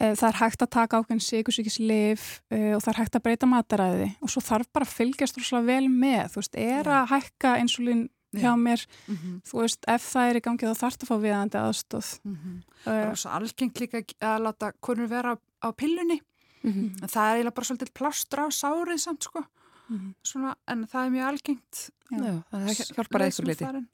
Eh, 0.00 0.14
Það 0.16 0.28
er 0.30 0.38
hægt 0.40 0.62
að 0.64 0.70
taka 0.70 1.00
ákveðin 1.02 1.20
síkusíkislif 1.20 2.22
og 2.50 2.80
það 2.80 2.88
er 2.94 2.98
hægt 3.02 3.16
að 3.18 3.22
breyta 3.26 3.46
mataræði 3.50 4.06
og 4.22 4.30
svo 4.32 4.40
þarf 4.40 4.70
bara 4.72 4.86
að 4.86 4.94
fylgjast 4.96 5.36
rosalega 5.36 5.66
vel 5.66 5.88
með. 5.92 6.24
Þú 6.32 6.40
veist, 6.40 6.56
er 6.56 6.88
að 6.88 7.10
hækka 7.12 7.50
insulín 7.60 8.00
hjá 8.32 8.46
Já. 8.46 8.54
mér, 8.56 8.86
Mhm, 9.10 9.42
þú 9.44 9.60
veist, 9.60 9.84
ef 9.88 10.02
það 10.14 10.30
er 10.30 10.36
í 10.38 10.42
gangi 10.46 10.64
þá 10.70 10.74
þarf 10.80 10.96
það 10.96 11.04
að 11.04 11.10
fá 11.10 11.16
viðandi 11.26 11.58
aðstóð. 11.60 12.08
mhm. 12.24 12.62
Það 12.84 12.96
Uh, 12.96 13.10
er 13.10 13.16
svo 13.20 13.30
algengt 13.30 13.80
líka 13.80 14.02
að 14.22 14.42
láta 14.46 14.72
konur 14.80 15.08
vera 15.08 15.34
á, 15.34 15.36
á 15.66 15.68
pillunni. 15.76 16.20
Mhm. 16.64 17.02
En 17.02 17.08
það 17.08 17.26
er 17.28 17.36
eiginlega 17.36 17.54
bara 17.54 17.66
svolítið 17.68 17.92
plástur 17.92 18.38
á 18.40 18.46
sárið 18.48 18.98
samt 19.00 19.22
sko. 19.24 19.44
Mhm. 19.90 20.14
Svona, 20.24 20.54
en 20.68 20.86
það 20.86 21.06
er 21.06 21.10
mjög 21.10 21.28
algengt. 21.28 21.90
Já, 22.10 22.42
það 22.52 22.94
hjálpar 22.96 23.20
að 23.20 23.26
einhverju 23.28 23.46
leiti. 23.50 23.64
Leysum 23.64 23.86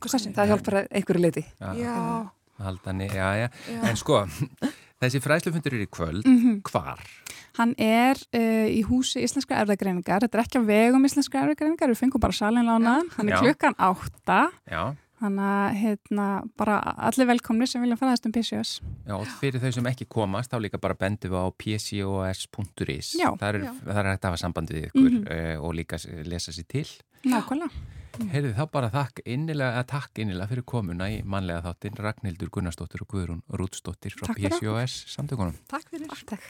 Hvað 0.00 0.32
Það 0.34 0.48
hjálpar 0.48 0.74
að 0.80 0.88
einhverju 0.96 1.20
leiti. 1.20 1.44
Já, 1.60 2.30
Haldani, 2.60 3.08
já, 3.08 3.28
já. 3.40 3.48
já. 3.48 3.80
En 3.90 3.96
sko, 3.96 4.22
þessi 5.00 5.20
fræðslufundur 5.24 5.74
er 5.78 5.84
í 5.86 5.90
kvöld, 5.90 6.24
Mhm. 6.26 6.60
hvar? 6.70 7.00
Hann 7.58 7.74
er 7.78 8.16
uh, 8.32 8.68
í 8.70 8.82
húsi 8.86 9.20
Íslenska 9.24 9.56
erðagreiningar, 9.58 10.22
þetta 10.22 10.38
er 10.38 10.44
ekki 10.44 10.60
á 10.60 10.64
vegum 10.68 11.04
Íslenska 11.08 11.40
erðagreiningar, 11.42 11.90
við 11.90 11.98
fengum 12.04 12.20
bara 12.22 12.32
salinlánaðan, 12.36 13.10
hann 13.16 13.28
er 13.28 13.40
klukkan 13.42 13.74
átta, 13.76 14.50
Já, 14.70 14.94
þannig 15.20 15.48
að 15.50 15.74
hérna, 15.82 16.26
bara 16.56 16.78
allir 16.96 17.26
velkomni 17.28 17.66
sem 17.68 17.82
vilja 17.82 17.98
fara 18.00 18.14
þessum 18.14 18.30
um 18.30 18.32
PCOS. 18.38 18.70
já, 19.06 19.14
og 19.18 19.26
fyrir 19.40 19.60
þau 19.60 19.72
sem 19.74 19.84
ekki 19.90 20.06
komast, 20.08 20.50
þá 20.54 20.60
líka 20.62 20.80
bara 20.80 20.94
bendum 20.94 21.32
við 21.34 21.42
á 21.42 21.48
pcos.is. 21.58 23.14
Já, 23.18 23.28
Það 23.36 23.48
er, 23.48 23.56
er 23.64 24.10
hægt 24.14 24.24
að 24.24 24.30
hafa 24.30 24.40
sambandi 24.40 24.74
við 24.78 24.86
ykkur 24.90 25.10
mm 25.10 25.64
og 25.64 25.74
líka 25.76 25.98
lesa 26.24 26.52
sér 26.54 26.66
til. 26.70 26.86
Nákvæmlega. 27.26 27.70
Heyrðu 28.30 28.52
þá 28.56 28.64
bara 28.72 28.90
þakk 28.92 29.22
innilega, 29.24 29.80
að 29.80 29.86
takk 29.94 30.22
innilega 30.24 30.50
fyrir 30.50 30.66
komuna 30.72 31.08
í 31.12 31.20
mannlega 31.22 31.64
þáttinn 31.68 32.00
Ragnhildur 32.00 32.50
Gunnarsdóttir 32.56 33.04
og 33.04 33.14
Guðrún 33.14 33.44
Rútsdóttir 33.48 34.16
frá 34.16 34.26
Takk 34.32 34.42
PCOS 34.58 34.98
samtökunum. 35.14 35.56
Takk 35.70 35.86
fyrir. 35.94 36.08
Takk. 36.34 36.44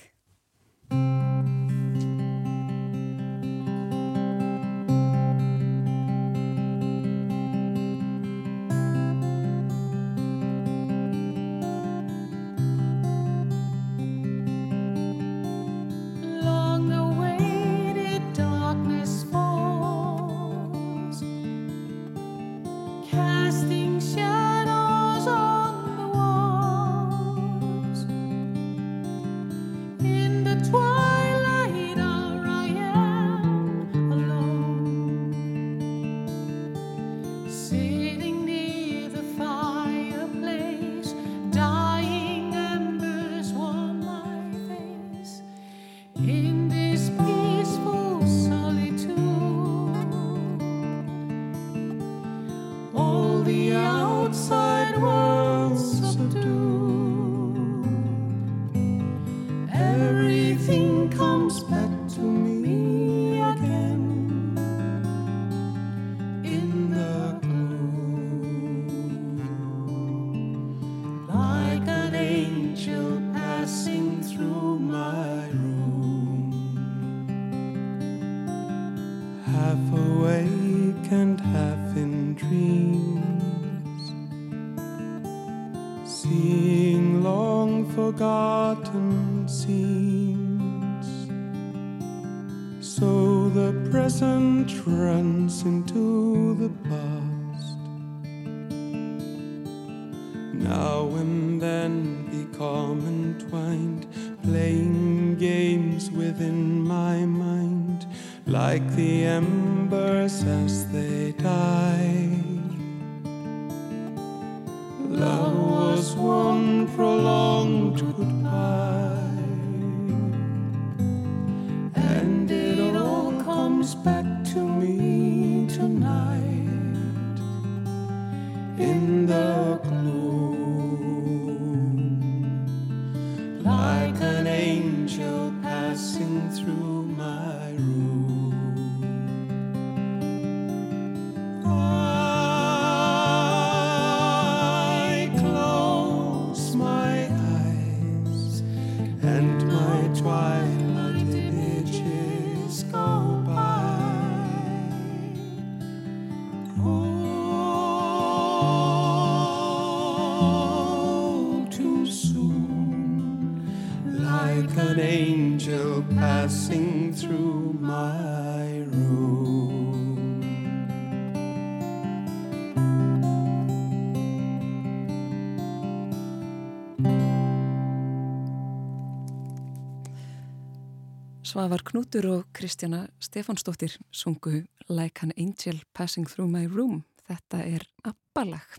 Svavar 181.51 181.83
Knútur 181.83 182.27
og 182.31 182.43
Kristjana 182.55 183.09
Stefánsdóttir 183.19 183.97
sungu 184.15 184.61
Like 184.89 185.25
an 185.25 185.33
Angel 185.39 185.81
Passing 185.95 186.29
Through 186.29 186.51
My 186.51 186.67
Room. 186.71 187.01
Þetta 187.27 187.63
er 187.67 187.87
abbalag. 188.07 188.77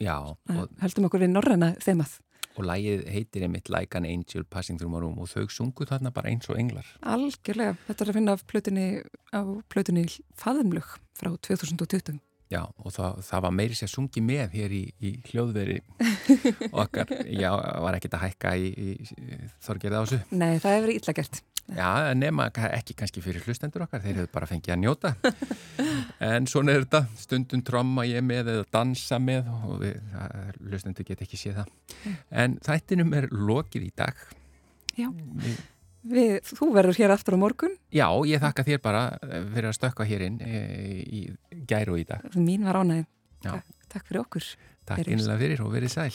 Já, 0.00 0.16
og, 0.32 0.70
Heldum 0.80 1.08
okkur 1.10 1.20
við 1.26 1.34
norræna 1.34 1.74
þemað. 1.84 2.20
og 2.54 2.64
lægið 2.70 3.00
heitir 3.10 3.42
einmitt 3.44 3.68
Like 3.68 3.98
an 3.98 4.06
Angel 4.06 4.44
Passing 4.48 4.78
Through 4.78 4.94
My 4.94 5.00
Room 5.02 5.18
og 5.18 5.28
þau 5.28 5.44
sungu 5.50 5.84
þarna 5.90 6.12
bara 6.14 6.30
eins 6.30 6.48
og 6.48 6.56
englar. 6.58 6.86
Algjörlega. 7.02 7.76
Þetta 7.88 8.04
er 8.04 8.12
að 8.12 8.18
finna 8.20 8.36
af 8.38 8.44
plötunni, 8.46 8.86
plötunni 9.68 10.04
Faðumlug 10.40 10.94
frá 11.18 11.34
2020. 11.36 12.20
Já, 12.52 12.60
og 12.78 12.92
það, 12.94 13.18
það 13.26 13.42
var 13.44 13.54
meiri 13.58 13.74
sér 13.76 13.90
sungi 13.90 14.22
með 14.22 14.52
hér 14.54 14.72
í, 14.76 14.84
í 15.02 15.10
hljóðveri 15.32 15.80
okkar. 16.84 17.10
Já, 17.28 17.50
var 17.82 17.98
ekkert 17.98 18.14
að 18.20 18.28
hækka 18.28 18.54
í, 18.56 18.70
í 18.70 19.40
þorgerið 19.64 19.98
á 19.98 20.02
þessu. 20.04 20.20
Nei, 20.38 20.54
það 20.62 20.76
hefur 20.78 20.94
illa 20.94 21.14
gert. 21.18 21.42
Já, 21.72 22.12
nema 22.18 22.50
ekki 22.52 22.92
kannski 22.98 23.22
fyrir 23.24 23.44
hlustendur 23.46 23.86
okkar, 23.86 24.02
þeir 24.04 24.18
hefur 24.20 24.32
bara 24.34 24.48
fengið 24.50 24.74
að 24.74 24.82
njóta. 24.82 25.14
En 26.24 26.46
svona 26.48 26.72
er 26.72 26.84
þetta, 26.84 27.00
stundum 27.18 27.62
tromma 27.66 28.04
ég 28.06 28.22
með 28.24 28.50
eða 28.52 28.64
dansa 28.72 29.18
með 29.20 29.48
og 29.66 29.80
við, 29.82 29.96
hlustendur 30.62 31.06
get 31.08 31.22
ekki 31.24 31.38
séð 31.40 31.62
það. 31.62 31.72
En 32.44 32.54
þættinum 32.64 33.10
er 33.18 33.26
lokið 33.32 33.88
í 33.88 33.90
dag. 33.96 34.20
Já. 34.98 35.08
Við, 35.42 35.58
Við, 36.04 36.34
þú 36.44 36.68
verður 36.74 36.98
hér 37.00 37.14
aftur 37.14 37.36
á 37.36 37.38
morgun. 37.40 37.74
já, 37.88 38.06
ég 38.28 38.42
þakka 38.42 38.64
þér 38.66 38.80
bara 38.84 39.02
eh, 39.24 39.44
fyrir 39.54 39.68
að 39.70 39.76
stökka 39.78 40.04
hér 40.04 40.24
inn 40.26 40.34
e, 40.44 40.58
í 41.00 41.20
gæru 41.64 41.96
í 41.96 42.04
dag. 42.04 42.26
Mín 42.36 42.66
var 42.68 42.76
ánægð. 42.82 43.06
Já. 43.46 43.54
Takk, 43.88 44.06
fyrir 44.10 44.20
okkur. 44.20 44.48
Takk 44.84 45.08
innlega 45.08 45.40
fyrir 45.40 45.64
og 45.64 45.72
verið 45.72 45.94
sæl. 45.96 46.10